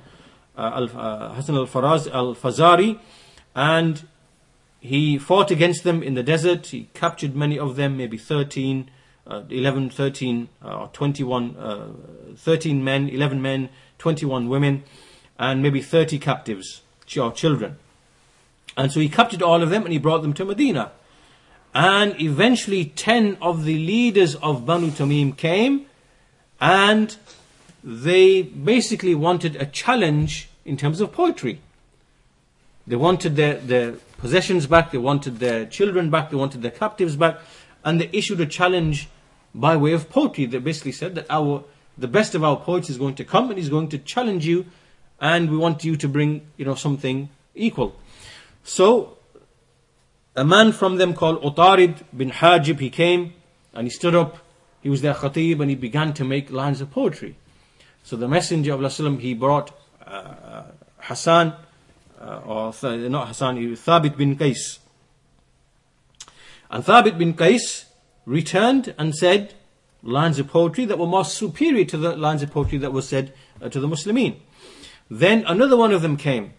uh, 0.56 0.60
al, 0.60 0.84
uh, 0.84 1.34
al-Faraz 1.36 2.12
al-Fazari 2.12 2.98
and 3.54 4.06
he 4.80 5.18
fought 5.18 5.50
against 5.50 5.84
them 5.84 6.02
in 6.02 6.14
the 6.14 6.22
desert. 6.22 6.66
He 6.66 6.88
captured 6.92 7.34
many 7.34 7.58
of 7.58 7.76
them 7.76 7.96
maybe 7.96 8.18
13 8.18 8.90
uh, 9.26 9.42
11 9.48 9.90
13 9.90 10.48
uh, 10.62 10.86
21 10.92 11.56
uh, 11.56 11.88
13 12.36 12.82
men 12.82 13.08
11 13.08 13.42
men 13.42 13.68
21 13.98 14.48
women 14.48 14.84
and 15.38 15.62
maybe 15.62 15.82
30 15.82 16.18
captives 16.18 16.82
or 17.18 17.32
children 17.32 17.76
and 18.76 18.92
so 18.92 19.00
he 19.00 19.08
captured 19.08 19.42
all 19.42 19.62
of 19.62 19.70
them 19.70 19.84
and 19.84 19.92
he 19.92 19.98
brought 19.98 20.22
them 20.22 20.32
to 20.32 20.44
Medina 20.44 20.92
and 21.74 22.20
eventually 22.20 22.86
10 22.86 23.36
of 23.40 23.64
the 23.64 23.74
leaders 23.74 24.34
of 24.36 24.64
Banu 24.64 24.90
Tamim 24.90 25.36
came 25.36 25.86
and 26.60 27.16
they 27.84 28.42
basically 28.42 29.14
wanted 29.14 29.56
a 29.56 29.66
challenge 29.66 30.48
in 30.64 30.76
terms 30.76 31.00
of 31.00 31.12
poetry. 31.12 31.60
They 32.86 32.96
wanted 32.96 33.36
their, 33.36 33.54
their 33.54 33.92
possessions 34.18 34.66
back, 34.66 34.90
they 34.90 34.98
wanted 34.98 35.38
their 35.38 35.66
children 35.66 36.10
back, 36.10 36.30
they 36.30 36.36
wanted 36.36 36.62
their 36.62 36.70
captives 36.70 37.16
back, 37.16 37.38
and 37.84 38.00
they 38.00 38.10
issued 38.12 38.40
a 38.40 38.46
challenge 38.46 39.08
by 39.56 39.76
way 39.76 39.92
of 39.92 40.08
poetry. 40.08 40.46
They 40.46 40.58
basically 40.58 40.92
said 40.92 41.14
that 41.16 41.26
our 41.28 41.64
the 41.98 42.08
best 42.08 42.34
of 42.34 42.44
our 42.44 42.58
poets 42.58 42.90
is 42.90 42.98
going 42.98 43.14
to 43.16 43.24
come 43.24 43.48
and 43.48 43.58
he's 43.58 43.70
going 43.70 43.88
to 43.88 43.98
challenge 43.98 44.46
you, 44.46 44.66
and 45.20 45.50
we 45.50 45.56
want 45.56 45.82
you 45.82 45.96
to 45.96 46.08
bring 46.08 46.46
you 46.56 46.64
know 46.64 46.74
something 46.74 47.28
equal. 47.54 47.96
So 48.62 49.16
a 50.36 50.44
man 50.44 50.72
from 50.72 50.96
them 50.96 51.14
called 51.14 51.42
Utarid 51.42 52.02
bin 52.16 52.30
Hajib, 52.30 52.78
he 52.78 52.90
came 52.90 53.32
and 53.72 53.86
he 53.86 53.90
stood 53.90 54.14
up 54.14 54.38
he 54.86 54.90
was 54.90 55.02
their 55.02 55.14
khatib 55.14 55.60
and 55.60 55.68
he 55.68 55.74
began 55.74 56.12
to 56.14 56.22
make 56.22 56.48
lines 56.48 56.80
of 56.80 56.92
poetry. 56.92 57.34
So 58.04 58.14
the 58.14 58.28
Messenger 58.28 58.74
of 58.74 58.78
Allah, 58.78 59.16
he 59.18 59.34
brought 59.34 59.76
uh, 60.06 60.62
Hassan, 60.98 61.54
uh, 62.20 62.40
or 62.46 62.72
th- 62.72 63.10
not 63.10 63.26
Hassan, 63.26 63.56
Thabit 63.56 64.16
bin 64.16 64.36
Qais. 64.36 64.78
And 66.70 66.84
Thabit 66.84 67.18
bin 67.18 67.34
Qais 67.34 67.85
returned 68.26 68.94
and 68.98 69.14
said 69.14 69.54
lines 70.02 70.38
of 70.38 70.48
poetry 70.48 70.84
that 70.84 70.98
were 70.98 71.06
more 71.06 71.24
superior 71.24 71.84
to 71.86 71.96
the 71.96 72.16
lines 72.16 72.42
of 72.42 72.50
poetry 72.50 72.78
that 72.78 72.92
were 72.92 73.02
said 73.02 73.32
uh, 73.62 73.68
to 73.70 73.80
the 73.80 73.88
Muslimin. 73.88 74.36
Then 75.10 75.44
another 75.46 75.76
one 75.76 75.92
of 75.92 76.02
them 76.02 76.16
came, 76.16 76.52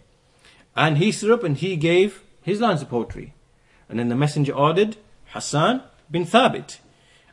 and 0.75 0.97
he 0.97 1.11
stood 1.11 1.31
up 1.31 1.43
and 1.43 1.57
he 1.57 1.75
gave 1.75 2.23
his 2.41 2.61
lines 2.61 2.81
of 2.81 2.89
poetry. 2.89 3.33
And 3.89 3.99
then 3.99 4.09
the 4.09 4.15
messenger 4.15 4.53
ordered 4.53 4.97
Hassan 5.27 5.83
bin 6.09 6.25
Thabit. 6.25 6.79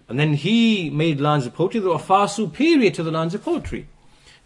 And 0.08 0.18
then 0.18 0.34
he 0.34 0.90
made 0.90 1.20
lines 1.20 1.46
of 1.46 1.54
poetry 1.54 1.80
that 1.80 1.88
were 1.88 1.98
far 1.98 2.28
superior 2.28 2.90
to 2.90 3.02
the 3.02 3.10
lines 3.10 3.34
of 3.34 3.42
poetry 3.44 3.88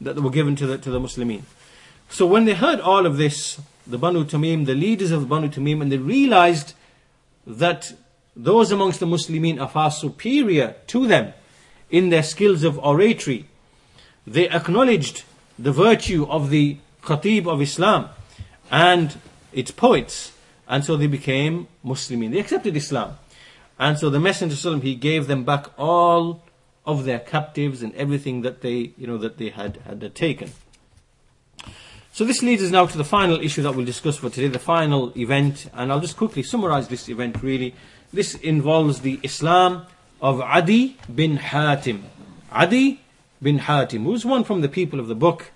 that 0.00 0.20
were 0.20 0.30
given 0.30 0.54
to 0.56 0.66
the, 0.66 0.78
to 0.78 0.90
the 0.90 1.00
Muslimin. 1.00 1.42
So 2.08 2.26
when 2.26 2.44
they 2.44 2.54
heard 2.54 2.80
all 2.80 3.06
of 3.06 3.16
this, 3.16 3.60
the 3.86 3.98
Banu 3.98 4.24
Tamim, 4.24 4.66
the 4.66 4.74
leaders 4.74 5.10
of 5.10 5.22
the 5.22 5.26
Banu 5.26 5.48
Tamim, 5.48 5.82
and 5.82 5.90
they 5.90 5.98
realized 5.98 6.74
that 7.46 7.92
those 8.38 8.70
amongst 8.70 9.00
the 9.00 9.06
Muslimin 9.06 9.60
are 9.60 9.68
far 9.68 9.90
superior 9.90 10.76
to 10.86 11.06
them 11.08 11.34
in 11.90 12.10
their 12.10 12.22
skills 12.22 12.62
of 12.62 12.78
oratory, 12.78 13.46
they 14.26 14.48
acknowledged 14.48 15.24
the 15.58 15.72
virtue 15.72 16.24
of 16.30 16.48
the 16.50 16.76
Khatib 17.02 17.48
of 17.48 17.60
Islam 17.60 18.10
and 18.70 19.18
its 19.52 19.72
poets, 19.72 20.32
and 20.68 20.84
so 20.84 20.96
they 20.96 21.08
became 21.08 21.66
Muslimin. 21.84 22.30
They 22.30 22.38
accepted 22.38 22.76
Islam. 22.76 23.18
And 23.78 23.98
so 23.98 24.08
the 24.08 24.20
Messenger 24.20 24.70
of 24.70 24.82
he 24.82 24.94
gave 24.94 25.26
them 25.26 25.44
back 25.44 25.66
all 25.76 26.42
of 26.86 27.04
their 27.04 27.18
captives 27.18 27.82
and 27.82 27.94
everything 27.94 28.42
that 28.42 28.60
they, 28.60 28.92
you 28.96 29.06
know, 29.06 29.18
that 29.18 29.38
they 29.38 29.50
had, 29.50 29.78
had 29.84 30.14
taken. 30.14 30.52
So 32.12 32.24
this 32.24 32.42
leads 32.42 32.62
us 32.62 32.70
now 32.70 32.86
to 32.86 32.98
the 32.98 33.04
final 33.04 33.40
issue 33.40 33.62
that 33.62 33.74
we'll 33.74 33.84
discuss 33.84 34.16
for 34.16 34.30
today, 34.30 34.48
the 34.48 34.58
final 34.58 35.12
event, 35.16 35.70
and 35.72 35.92
I'll 35.92 36.00
just 36.00 36.16
quickly 36.16 36.42
summarize 36.42 36.88
this 36.88 37.08
event 37.08 37.42
really. 37.42 37.74
This 38.12 38.34
involves 38.34 39.00
the 39.00 39.20
Islam 39.22 39.84
of 40.20 40.40
Adi 40.40 40.96
bin 41.14 41.36
Hatim. 41.36 42.04
Adi 42.50 43.00
bin 43.42 43.58
Hatim, 43.58 44.04
who's 44.04 44.24
one 44.24 44.44
from 44.44 44.62
the 44.62 44.68
people 44.68 44.98
of 44.98 45.08
the 45.08 45.14
book. 45.14 45.50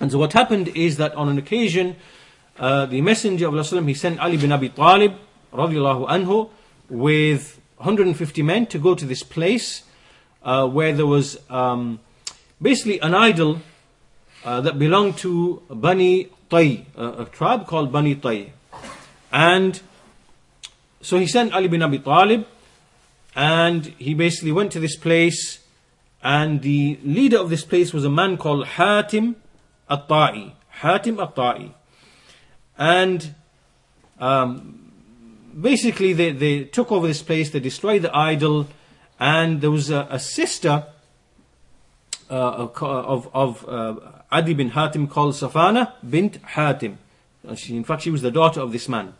And 0.00 0.10
so 0.10 0.18
what 0.18 0.32
happened 0.32 0.68
is 0.68 0.96
that 0.96 1.14
on 1.14 1.28
an 1.28 1.38
occasion, 1.38 1.96
uh, 2.58 2.86
the 2.86 3.00
Messenger 3.00 3.48
of 3.48 3.54
Allah, 3.54 3.82
he 3.82 3.94
sent 3.94 4.18
Ali 4.18 4.36
bin 4.36 4.50
Abi 4.50 4.70
Talib, 4.70 5.14
radiallahu 5.52 6.08
anhu, 6.08 6.48
with 6.88 7.60
150 7.76 8.42
men 8.42 8.66
to 8.66 8.78
go 8.78 8.94
to 8.94 9.04
this 9.04 9.22
place 9.22 9.82
uh, 10.42 10.66
where 10.66 10.92
there 10.94 11.06
was 11.06 11.38
um, 11.50 12.00
basically 12.62 12.98
an 13.00 13.14
idol 13.14 13.60
uh, 14.44 14.60
that 14.62 14.78
belonged 14.78 15.18
to 15.18 15.62
Bani 15.68 16.28
Tay, 16.48 16.86
a, 16.96 17.22
a 17.22 17.24
tribe 17.26 17.66
called 17.66 17.92
Bani 17.92 18.14
Tay. 18.14 18.52
And 19.32 19.80
so 21.00 21.18
he 21.18 21.26
sent 21.26 21.52
Ali 21.52 21.68
bin 21.68 21.82
Abi 21.82 21.98
Talib 21.98 22.46
and 23.34 23.86
he 23.98 24.14
basically 24.14 24.52
went 24.52 24.72
to 24.72 24.80
this 24.80 24.96
place 24.96 25.60
and 26.22 26.62
the 26.62 26.98
leader 27.04 27.38
of 27.38 27.50
this 27.50 27.64
place 27.64 27.92
was 27.92 28.04
a 28.04 28.10
man 28.10 28.36
called 28.36 28.66
Hatim 28.66 29.36
At-Ta'i. 29.88 30.52
Hatim 30.80 31.20
At-Ta'i. 31.20 31.72
And 32.78 33.34
um, 34.18 34.92
basically 35.58 36.12
they, 36.12 36.32
they 36.32 36.64
took 36.64 36.90
over 36.90 37.06
this 37.06 37.22
place, 37.22 37.50
they 37.50 37.60
destroyed 37.60 38.02
the 38.02 38.16
idol, 38.16 38.66
and 39.20 39.60
there 39.60 39.70
was 39.70 39.90
a, 39.90 40.08
a 40.10 40.18
sister 40.18 40.86
uh, 42.30 42.68
of, 42.74 43.28
of 43.32 43.68
uh, 43.68 43.94
Adi 44.32 44.54
bin 44.54 44.70
Hatim 44.70 45.08
called 45.08 45.34
Safana 45.34 45.92
bint 46.08 46.42
Hatim. 46.42 46.98
Uh, 47.46 47.54
she, 47.54 47.76
in 47.76 47.84
fact, 47.84 48.02
she 48.02 48.10
was 48.10 48.22
the 48.22 48.30
daughter 48.30 48.60
of 48.60 48.72
this 48.72 48.88
man. 48.88 49.14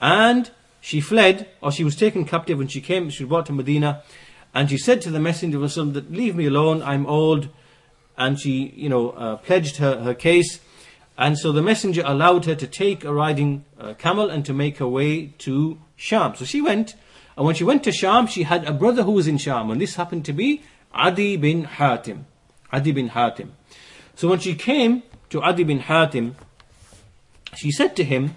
And 0.00 0.50
she 0.86 1.00
fled, 1.00 1.48
or 1.60 1.72
she 1.72 1.82
was 1.82 1.96
taken 1.96 2.24
captive 2.24 2.58
when 2.58 2.68
she 2.68 2.80
came, 2.80 3.10
she 3.10 3.24
was 3.24 3.28
brought 3.28 3.46
to 3.46 3.52
Medina, 3.52 4.04
and 4.54 4.70
she 4.70 4.78
said 4.78 5.02
to 5.02 5.10
the 5.10 5.18
Messenger 5.18 5.60
of 5.60 5.76
Allah 5.76 5.90
that, 5.90 6.12
leave 6.12 6.36
me 6.36 6.46
alone, 6.46 6.80
I'm 6.80 7.06
old. 7.06 7.48
And 8.16 8.38
she, 8.38 8.72
you 8.76 8.88
know, 8.88 9.10
uh, 9.10 9.34
pledged 9.38 9.78
her, 9.78 10.02
her 10.02 10.14
case. 10.14 10.60
And 11.18 11.36
so 11.36 11.50
the 11.50 11.60
messenger 11.60 12.04
allowed 12.06 12.44
her 12.44 12.54
to 12.54 12.68
take 12.68 13.02
a 13.02 13.12
riding 13.12 13.64
uh, 13.80 13.94
camel 13.94 14.30
and 14.30 14.46
to 14.46 14.54
make 14.54 14.78
her 14.78 14.86
way 14.86 15.34
to 15.38 15.76
Sham. 15.96 16.36
So 16.36 16.44
she 16.44 16.62
went, 16.62 16.94
and 17.36 17.44
when 17.44 17.56
she 17.56 17.64
went 17.64 17.82
to 17.82 17.90
Sham, 17.90 18.28
she 18.28 18.44
had 18.44 18.64
a 18.64 18.72
brother 18.72 19.02
who 19.02 19.10
was 19.10 19.26
in 19.26 19.38
Sham, 19.38 19.72
and 19.72 19.80
this 19.80 19.96
happened 19.96 20.24
to 20.26 20.32
be 20.32 20.62
Adi 20.92 21.36
bin 21.36 21.64
Hatim. 21.64 22.26
Adi 22.72 22.92
bin 22.92 23.08
Hatim. 23.08 23.54
So 24.14 24.28
when 24.28 24.38
she 24.38 24.54
came 24.54 25.02
to 25.30 25.42
Adi 25.42 25.64
bin 25.64 25.80
Hatim, 25.80 26.36
she 27.56 27.72
said 27.72 27.96
to 27.96 28.04
him, 28.04 28.36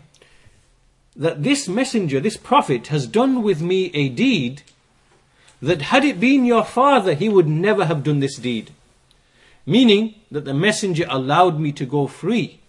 that 1.20 1.44
this 1.44 1.68
messenger, 1.68 2.22
this 2.22 2.38
prophet, 2.38 2.88
has 2.88 3.06
done 3.06 3.44
with 3.44 3.62
me 3.62 3.92
a 3.94 4.08
deed 4.08 4.64
that 5.62 5.82
had 5.82 6.06
it 6.06 6.18
been 6.18 6.46
your 6.46 6.64
father, 6.64 7.14
he 7.14 7.28
would 7.28 7.48
never 7.48 7.86
have 7.86 8.04
done 8.04 8.22
this 8.22 8.38
deed. 8.38 8.72
Meaning 9.66 10.16
that 10.32 10.46
the 10.46 10.54
messenger 10.54 11.06
allowed 11.10 11.60
me 11.60 11.74
to 11.74 11.86
go 11.86 12.08
free. 12.08 12.60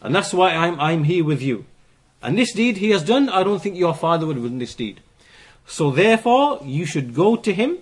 And 0.00 0.14
that's 0.14 0.32
why 0.32 0.54
I'm, 0.54 0.78
I'm 0.80 1.04
here 1.04 1.24
with 1.24 1.42
you. 1.42 1.66
And 2.22 2.38
this 2.38 2.52
deed 2.52 2.76
he 2.76 2.90
has 2.90 3.02
done, 3.02 3.28
I 3.28 3.42
don't 3.42 3.60
think 3.60 3.76
your 3.76 3.94
father 3.94 4.24
would 4.24 4.36
have 4.36 4.44
done 4.44 4.58
this 4.58 4.76
deed. 4.76 5.00
So 5.66 5.90
therefore, 5.90 6.60
you 6.64 6.86
should 6.86 7.14
go 7.14 7.34
to 7.34 7.52
him, 7.52 7.78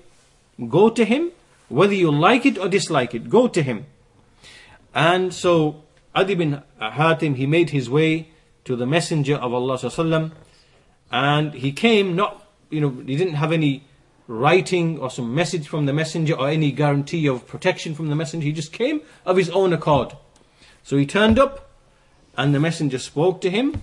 go 0.69 0.89
to 0.89 1.05
him, 1.05 1.31
whether 1.69 1.95
you 1.95 2.11
like 2.11 2.47
it 2.47 2.57
or 2.57 2.71
dislike 2.71 3.15
it, 3.15 3.29
go 3.29 3.49
to 3.49 3.63
him. 3.63 3.85
And 4.95 5.35
so, 5.35 5.83
Adi 6.15 6.35
bin 6.35 6.63
Hatim, 6.81 7.35
he 7.35 7.47
made 7.47 7.71
his 7.71 7.91
way 7.91 8.29
to 8.67 8.77
the 8.77 8.87
Messenger 8.87 9.37
of 9.37 9.55
Allah 9.55 10.31
and 11.11 11.55
he 11.55 11.73
came 11.73 12.15
not, 12.15 12.47
you 12.69 12.81
know, 12.81 12.91
he 12.91 13.17
didn't 13.17 13.35
have 13.35 13.53
any 13.53 13.85
writing 14.29 14.99
or 14.99 15.09
some 15.09 15.35
message 15.35 15.69
from 15.69 15.87
the 15.87 15.93
Messenger 15.93 16.35
or 16.35 16.49
any 16.49 16.73
guarantee 16.73 17.27
of 17.29 17.47
protection 17.47 17.95
from 17.95 18.09
the 18.09 18.17
Messenger. 18.17 18.45
He 18.45 18.53
just 18.53 18.73
came 18.73 19.01
of 19.25 19.37
his 19.37 19.49
own 19.51 19.73
accord. 19.73 20.15
So 20.83 20.97
he 20.97 21.07
turned 21.07 21.39
up 21.39 21.71
and 22.37 22.55
the 22.55 22.61
Messenger 22.61 22.99
spoke 22.99 23.41
to 23.43 23.51
him 23.51 23.83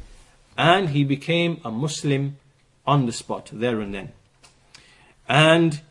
and 0.57 0.89
he 0.89 1.03
became 1.03 1.61
a 1.63 1.71
Muslim 1.71 2.37
on 2.85 3.05
the 3.05 3.13
spot, 3.13 3.49
there 3.53 3.79
and 3.79 3.93
then. 3.93 4.11
And 5.29 5.81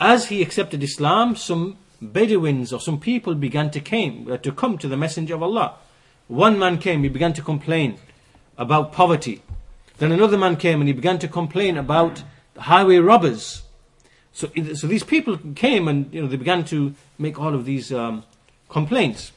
as 0.00 0.26
he 0.26 0.42
accepted 0.42 0.82
Islam, 0.82 1.36
some 1.36 1.78
Bedouins 2.00 2.72
or 2.72 2.80
some 2.80 2.98
people 2.98 3.36
began 3.36 3.70
to 3.70 3.78
came 3.80 4.30
uh, 4.30 4.36
to 4.38 4.50
come 4.50 4.76
to 4.78 4.88
the 4.88 4.96
Messenger 4.96 5.36
of 5.36 5.42
Allah. 5.44 5.76
One 6.26 6.58
man 6.58 6.78
came, 6.78 7.04
he 7.04 7.08
began 7.08 7.32
to 7.34 7.42
complain 7.42 7.98
about 8.58 8.92
poverty. 8.92 9.42
Then 9.98 10.12
another 10.12 10.38
man 10.38 10.56
came 10.56 10.80
and 10.80 10.88
he 10.88 10.92
began 10.92 11.18
to 11.20 11.28
complain 11.28 11.76
about 11.76 12.22
the 12.54 12.62
highway 12.62 12.98
robbers. 12.98 13.62
So, 14.32 14.50
so 14.74 14.86
these 14.86 15.04
people 15.04 15.38
came 15.54 15.88
and 15.88 16.12
you 16.12 16.22
know 16.22 16.28
they 16.28 16.36
began 16.36 16.64
to 16.66 16.94
make 17.18 17.38
all 17.38 17.54
of 17.54 17.64
these 17.64 17.92
um, 17.92 18.24
complaints. 18.68 19.32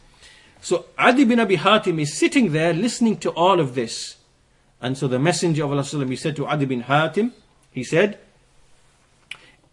So 0.61 0.85
Adi 0.97 1.25
bin 1.25 1.39
Abi 1.39 1.57
Hatim 1.57 1.99
is 1.99 2.17
sitting 2.17 2.51
there 2.51 2.73
listening 2.73 3.17
to 3.17 3.29
all 3.31 3.59
of 3.59 3.75
this. 3.75 4.17
And 4.81 4.97
so 4.97 5.07
the 5.07 5.19
Messenger 5.19 5.65
of 5.65 5.71
Allah 5.71 6.05
he 6.05 6.15
said 6.15 6.35
to 6.37 6.47
Adi 6.47 6.65
bin 6.65 6.81
Hatim, 6.81 7.33
he 7.71 7.83
said, 7.83 8.17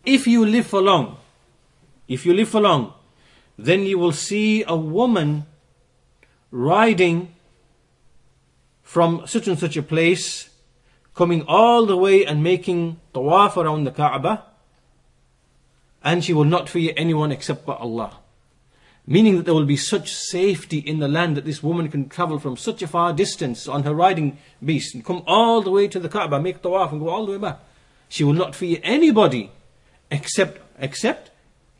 If 0.04 0.26
you 0.26 0.44
live 0.44 0.66
for 0.66 0.82
long, 0.82 1.16
if 2.08 2.26
you 2.26 2.34
live 2.34 2.48
for 2.48 2.60
long, 2.60 2.92
then 3.56 3.86
you 3.86 3.98
will 3.98 4.12
see 4.12 4.64
a 4.66 4.76
woman 4.76 5.46
riding 6.50 7.34
from 8.92 9.26
such 9.26 9.48
and 9.48 9.58
such 9.58 9.74
a 9.78 9.82
place, 9.82 10.50
coming 11.14 11.42
all 11.48 11.86
the 11.86 11.96
way 11.96 12.26
and 12.26 12.42
making 12.42 13.00
tawaf 13.14 13.56
around 13.56 13.84
the 13.84 13.90
Kaaba, 13.90 14.44
and 16.04 16.22
she 16.22 16.34
will 16.34 16.44
not 16.44 16.68
fear 16.68 16.92
anyone 16.94 17.32
except 17.32 17.64
but 17.64 17.80
Allah. 17.80 18.18
Meaning 19.06 19.38
that 19.38 19.46
there 19.46 19.54
will 19.54 19.64
be 19.64 19.78
such 19.78 20.12
safety 20.12 20.76
in 20.76 20.98
the 20.98 21.08
land 21.08 21.38
that 21.38 21.46
this 21.46 21.62
woman 21.62 21.88
can 21.88 22.10
travel 22.10 22.38
from 22.38 22.58
such 22.58 22.82
a 22.82 22.86
far 22.86 23.14
distance 23.14 23.66
on 23.66 23.84
her 23.84 23.94
riding 23.94 24.36
beast 24.62 24.94
and 24.94 25.02
come 25.02 25.22
all 25.26 25.62
the 25.62 25.70
way 25.70 25.88
to 25.88 25.98
the 25.98 26.10
Kaaba, 26.10 26.38
make 26.38 26.60
tawaf 26.60 26.92
and 26.92 27.00
go 27.00 27.08
all 27.08 27.24
the 27.24 27.32
way 27.32 27.38
back. 27.38 27.60
She 28.10 28.24
will 28.24 28.34
not 28.34 28.54
fear 28.54 28.78
anybody 28.82 29.52
except 30.10 30.60
except 30.78 31.30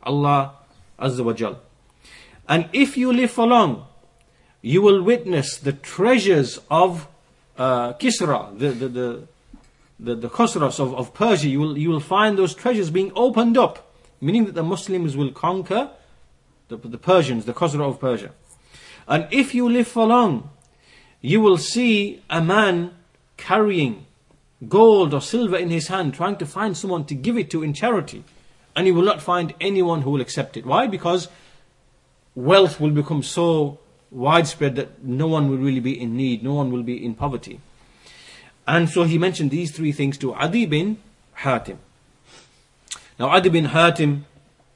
Allah 0.01 0.53
Azza 0.97 1.23
wa 1.23 1.33
Jal. 1.33 1.59
And 2.49 2.69
if 2.73 2.97
you 2.97 3.13
live 3.13 3.29
for 3.29 3.45
long, 3.45 3.85
you 4.63 4.81
will 4.81 5.03
witness 5.03 5.57
the 5.57 5.73
treasures 5.73 6.57
of 6.71 7.07
uh, 7.57 7.93
Kisra, 7.93 8.57
the, 8.57 8.69
the, 8.69 8.87
the, 8.87 9.27
the, 9.99 10.15
the 10.15 10.29
Khosros 10.29 10.79
of, 10.79 10.95
of 10.95 11.13
Persia. 11.13 11.49
You 11.49 11.59
will, 11.59 11.77
you 11.77 11.89
will 11.89 11.99
find 11.99 12.37
those 12.37 12.55
treasures 12.55 12.89
being 12.89 13.11
opened 13.13 13.57
up, 13.57 13.93
meaning 14.21 14.45
that 14.45 14.55
the 14.55 14.63
Muslims 14.63 15.17
will 15.17 15.31
conquer 15.31 15.91
the, 16.69 16.77
the 16.77 16.97
Persians, 16.97 17.43
the 17.43 17.53
Khosra 17.53 17.87
of 17.87 17.99
Persia. 17.99 18.31
And 19.05 19.27
if 19.31 19.53
you 19.53 19.69
live 19.69 19.89
for 19.89 20.07
long, 20.07 20.49
you 21.19 21.41
will 21.41 21.57
see 21.57 22.23
a 22.29 22.41
man 22.41 22.95
carrying 23.35 24.05
gold 24.69 25.13
or 25.13 25.19
silver 25.19 25.57
in 25.57 25.71
his 25.71 25.89
hand, 25.89 26.13
trying 26.13 26.37
to 26.37 26.45
find 26.45 26.77
someone 26.77 27.03
to 27.05 27.15
give 27.15 27.37
it 27.37 27.51
to 27.51 27.63
in 27.63 27.73
charity. 27.73 28.23
And 28.77 28.87
you 28.87 28.95
will 28.95 29.03
not 29.03 29.21
find 29.21 29.53
anyone 29.59 30.03
who 30.03 30.11
will 30.11 30.21
accept 30.21 30.55
it. 30.55 30.65
Why? 30.65 30.87
Because 30.87 31.27
wealth 32.33 32.79
will 32.79 32.91
become 32.91 33.23
so 33.23 33.79
widespread 34.13 34.75
that 34.75 35.03
no 35.03 35.27
one 35.27 35.49
will 35.49 35.57
really 35.57 35.79
be 35.79 35.99
in 35.99 36.15
need, 36.15 36.43
no 36.43 36.53
one 36.53 36.71
will 36.71 36.83
be 36.83 37.03
in 37.03 37.15
poverty. 37.15 37.59
And 38.67 38.89
so 38.89 39.03
he 39.03 39.17
mentioned 39.17 39.51
these 39.51 39.71
three 39.71 39.91
things 39.91 40.17
to 40.19 40.33
Adi 40.33 40.65
bin 40.65 40.97
Hatim. 41.37 41.79
Now 43.19 43.29
Adi 43.29 43.49
bin 43.49 43.65
Hatim, 43.65 44.25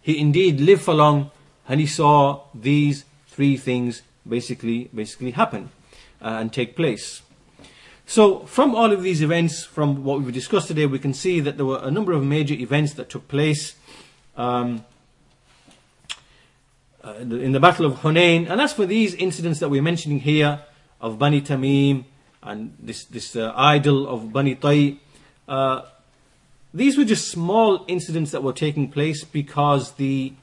he 0.01 0.19
indeed 0.19 0.59
lived 0.59 0.81
for 0.81 0.93
long 0.93 1.31
and 1.67 1.79
he 1.79 1.85
saw 1.85 2.41
these 2.53 3.05
three 3.27 3.57
things 3.57 4.01
basically 4.27 4.89
basically 4.93 5.31
happen 5.31 5.69
uh, 6.21 6.38
and 6.39 6.51
take 6.51 6.75
place. 6.75 7.21
So 8.05 8.39
from 8.45 8.73
all 8.73 8.91
of 8.93 9.03
these 9.03 9.21
events, 9.21 9.65
from 9.65 10.03
what 10.03 10.21
we've 10.21 10.33
discussed 10.33 10.69
today, 10.69 10.85
we 10.85 10.97
can 10.97 11.13
see 11.13 11.41
that 11.41 11.57
there 11.57 11.65
were 11.65 11.81
a 11.83 11.91
number 11.91 12.13
of 12.13 12.23
major 12.23 12.53
events 12.53 12.93
that 12.93 13.09
took 13.09 13.27
place. 13.27 13.75
Um, 14.38 14.85
uh, 17.08 17.14
in 17.20 17.53
the 17.53 17.60
Battle 17.60 17.86
of 17.86 18.01
Hunain. 18.01 18.49
And 18.49 18.60
as 18.60 18.74
for 18.74 18.86
these 18.86 19.14
incidents 19.14 19.60
that 19.60 19.70
we're 19.70 19.82
mentioning 19.82 20.20
here 20.20 20.60
of 20.99 21.18
Bani 21.18 21.41
Tamim 21.41 22.03
and 22.43 22.76
this, 22.80 23.05
this 23.05 23.36
uh, 23.36 23.53
idol 23.55 24.08
of 24.08 24.34
Bani 24.34 24.55
Tai, 24.55 24.97
uh, 25.47 25.82
these 26.74 26.97
were 26.97 27.05
just 27.05 27.30
small 27.32 27.86
incidents 27.88 28.32
that 28.32 28.43
were 28.43 28.51
taking 28.51 28.91
place 28.91 29.24
because 29.24 29.93
the 29.93 30.34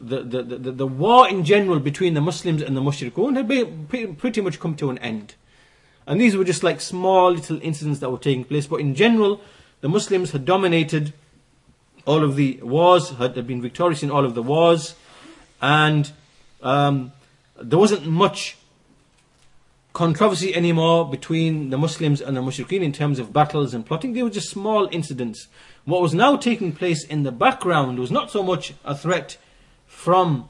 the, 0.00 0.22
the, 0.22 0.42
the, 0.42 0.70
the, 0.70 0.86
war 0.86 1.28
in 1.28 1.44
general 1.44 1.80
between 1.80 2.14
the 2.14 2.20
Muslims 2.20 2.62
and 2.62 2.76
the 2.76 2.80
Mushrikun 2.80 3.34
had 3.34 4.18
pretty 4.18 4.40
much 4.40 4.60
come 4.60 4.76
to 4.76 4.90
an 4.90 4.98
end. 4.98 5.34
And 6.06 6.20
these 6.20 6.36
were 6.36 6.44
just 6.44 6.62
like 6.62 6.80
small 6.80 7.32
little 7.32 7.58
incidents 7.62 7.98
that 7.98 8.08
were 8.08 8.18
taking 8.18 8.44
place. 8.44 8.68
But 8.68 8.78
in 8.78 8.94
general, 8.94 9.40
the 9.80 9.88
Muslims 9.88 10.30
had 10.30 10.44
dominated 10.44 11.14
all 12.06 12.22
of 12.22 12.36
the 12.36 12.60
wars, 12.62 13.10
had 13.10 13.44
been 13.44 13.60
victorious 13.60 14.04
in 14.04 14.10
all 14.10 14.24
of 14.24 14.36
the 14.36 14.42
wars 14.42 14.94
and 15.60 16.10
um, 16.62 17.12
there 17.60 17.78
wasn't 17.78 18.06
much 18.06 18.56
controversy 19.92 20.54
anymore 20.54 21.08
between 21.08 21.70
the 21.70 21.78
Muslims 21.78 22.20
and 22.20 22.36
the 22.36 22.40
Mushrikeen 22.40 22.82
in 22.82 22.92
terms 22.92 23.18
of 23.18 23.32
battles 23.32 23.74
and 23.74 23.84
plotting. 23.84 24.12
They 24.12 24.22
were 24.22 24.30
just 24.30 24.50
small 24.50 24.88
incidents. 24.92 25.48
What 25.84 26.02
was 26.02 26.14
now 26.14 26.36
taking 26.36 26.72
place 26.72 27.04
in 27.04 27.24
the 27.24 27.32
background 27.32 27.98
was 27.98 28.10
not 28.10 28.30
so 28.30 28.42
much 28.42 28.74
a 28.84 28.94
threat 28.94 29.38
from 29.86 30.48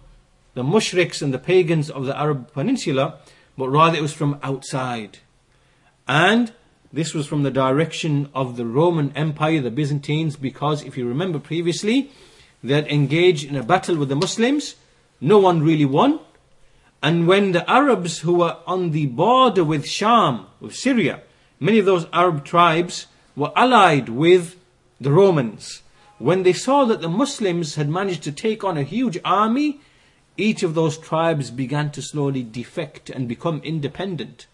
the 0.55 0.63
mushriks 0.63 1.23
and 1.23 1.33
the 1.33 1.39
pagans 1.39 1.89
of 1.89 2.05
the 2.05 2.19
Arab 2.19 2.53
Peninsula, 2.53 3.19
but 3.57 3.69
rather 3.69 3.97
it 3.97 4.03
was 4.03 4.13
from 4.13 4.39
outside. 4.43 5.19
And 6.07 6.53
this 6.93 7.15
was 7.15 7.27
from 7.27 7.43
the 7.43 7.51
direction 7.51 8.29
of 8.35 8.57
the 8.57 8.67
Roman 8.67 9.13
Empire, 9.15 9.61
the 9.61 9.71
Byzantines, 9.71 10.37
because 10.37 10.83
if 10.83 10.99
you 10.99 11.07
remember 11.07 11.39
previously, 11.39 12.11
they 12.63 12.75
had 12.75 12.89
engaged 12.89 13.49
in 13.49 13.57
a 13.57 13.63
battle 13.63 13.97
with 13.97 14.09
the 14.09 14.17
Muslims 14.17 14.75
no 15.21 15.39
one 15.39 15.63
really 15.63 15.85
won. 15.85 16.21
And 17.03 17.29
when 17.29 17.53
the 17.53 17.69
Arabs 17.71 18.21
who 18.21 18.35
were 18.35 18.57
on 18.67 18.91
the 18.91 19.07
border 19.07 19.65
with 19.65 19.87
Sham, 19.87 20.47
with 20.61 20.75
Syria, 20.75 21.23
many 21.61 21.79
of 21.79 21.87
those 21.87 22.07
Arab 22.13 22.45
tribes 22.45 23.07
were 23.37 23.53
allied 23.55 24.09
with 24.09 24.57
the 25.01 25.13
Romans. 25.13 25.83
When 26.19 26.43
they 26.43 26.53
saw 26.53 26.85
that 26.87 27.01
the 27.01 27.09
Muslims 27.09 27.77
had 27.77 27.89
managed 27.89 28.25
to 28.25 28.33
take 28.33 28.65
on 28.65 28.77
a 28.77 28.83
huge 28.83 29.19
army, 29.25 29.81
each 30.37 30.65
of 30.65 30.75
those 30.75 30.99
tribes 30.99 31.51
began 31.51 31.91
to 31.93 32.03
slowly 32.03 32.43
defect 32.43 33.11
and 33.11 33.29
become 33.29 33.61
independent. 33.63 34.47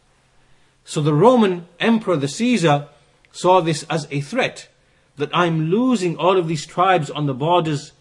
So 0.84 1.00
the 1.00 1.14
Roman 1.14 1.66
emperor, 1.80 2.16
the 2.16 2.28
Caesar, 2.28 2.88
saw 3.32 3.60
this 3.60 3.84
as 3.88 4.06
a 4.10 4.20
threat 4.20 4.68
that 5.16 5.34
I'm 5.34 5.70
losing 5.70 6.16
all 6.16 6.36
of 6.36 6.48
these 6.48 6.66
tribes 6.66 7.10
on 7.10 7.26
the 7.26 7.34
borders 7.34 7.92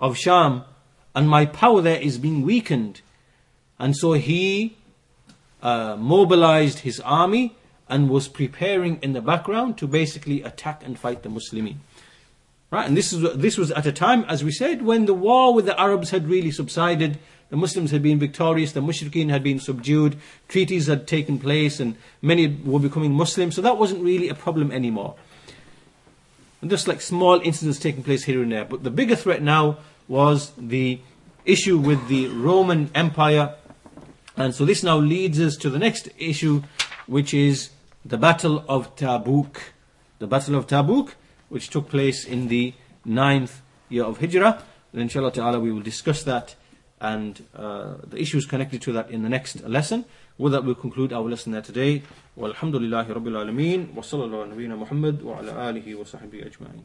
of 0.00 0.16
Sham 0.16 0.64
and 1.14 1.28
my 1.28 1.46
power 1.46 1.80
there 1.80 2.00
is 2.00 2.18
being 2.18 2.42
weakened. 2.42 3.00
And 3.78 3.96
so 3.96 4.12
he 4.12 4.76
uh, 5.62 5.96
mobilized 5.96 6.80
his 6.80 7.00
army 7.00 7.56
and 7.88 8.08
was 8.08 8.28
preparing 8.28 8.98
in 9.02 9.12
the 9.12 9.20
background 9.20 9.78
to 9.78 9.86
basically 9.86 10.42
attack 10.42 10.82
and 10.84 10.98
fight 10.98 11.22
the 11.22 11.28
Muslimin. 11.28 11.76
Right, 12.70 12.86
and 12.86 12.96
this 12.96 13.12
is 13.12 13.20
this 13.36 13.56
was 13.56 13.70
at 13.70 13.86
a 13.86 13.92
time, 13.92 14.24
as 14.24 14.42
we 14.42 14.50
said, 14.50 14.82
when 14.82 15.06
the 15.06 15.14
war 15.14 15.54
with 15.54 15.66
the 15.66 15.78
Arabs 15.78 16.10
had 16.10 16.26
really 16.26 16.50
subsided. 16.50 17.18
The 17.50 17.56
Muslims 17.56 17.92
had 17.92 18.02
been 18.02 18.18
victorious, 18.18 18.72
the 18.72 18.80
Mushrikeen 18.80 19.28
had 19.30 19.44
been 19.44 19.60
subdued, 19.60 20.16
treaties 20.48 20.88
had 20.88 21.06
taken 21.06 21.38
place, 21.38 21.78
and 21.78 21.94
many 22.20 22.48
were 22.48 22.80
becoming 22.80 23.12
Muslims. 23.12 23.54
So 23.54 23.62
that 23.62 23.78
wasn't 23.78 24.02
really 24.02 24.28
a 24.28 24.34
problem 24.34 24.72
anymore. 24.72 25.14
And 26.60 26.70
just 26.70 26.88
like 26.88 27.00
small 27.00 27.40
incidents 27.40 27.78
taking 27.78 28.02
place 28.02 28.24
here 28.24 28.42
and 28.42 28.50
there. 28.50 28.64
But 28.64 28.82
the 28.82 28.90
bigger 28.90 29.14
threat 29.14 29.40
now 29.40 29.76
was 30.08 30.52
the 30.58 31.00
issue 31.44 31.78
with 31.78 32.08
the 32.08 32.28
Roman 32.28 32.90
Empire. 32.94 33.54
And 34.36 34.54
so 34.54 34.64
this 34.64 34.82
now 34.82 34.98
leads 34.98 35.40
us 35.40 35.56
to 35.56 35.70
the 35.70 35.78
next 35.78 36.08
issue, 36.18 36.62
which 37.06 37.32
is 37.32 37.70
the 38.04 38.18
Battle 38.18 38.64
of 38.68 38.96
Tabuk. 38.96 39.56
The 40.18 40.26
Battle 40.26 40.56
of 40.56 40.66
Tabuk, 40.66 41.12
which 41.48 41.70
took 41.70 41.88
place 41.88 42.24
in 42.24 42.48
the 42.48 42.74
ninth 43.04 43.62
year 43.88 44.04
of 44.04 44.18
Hijrah. 44.18 44.62
And 44.92 45.02
inshallah 45.02 45.32
ta'ala 45.32 45.60
we 45.60 45.72
will 45.72 45.82
discuss 45.82 46.22
that 46.24 46.54
and 47.00 47.44
uh, 47.54 47.94
the 48.06 48.18
issues 48.20 48.46
connected 48.46 48.80
to 48.82 48.92
that 48.92 49.10
in 49.10 49.22
the 49.22 49.28
next 49.28 49.62
lesson. 49.64 50.04
With 50.38 50.52
that 50.52 50.64
we'll 50.64 50.74
conclude 50.74 51.12
our 51.12 51.22
lesson 51.22 51.52
there 51.52 51.62
today. 51.62 52.02
Walhamdulillahi 52.38 53.08
Rabbil 53.08 53.36
Alameen. 53.44 53.92
Wa 53.92 54.02
sallallahu 54.02 54.56
ala 54.56 54.76
Muhammad 54.76 55.22
wa 55.22 55.38
ala 55.38 55.52
alihi 55.72 55.96
wa 55.96 56.04
sahbihi 56.04 56.50
ajma'in. 56.50 56.82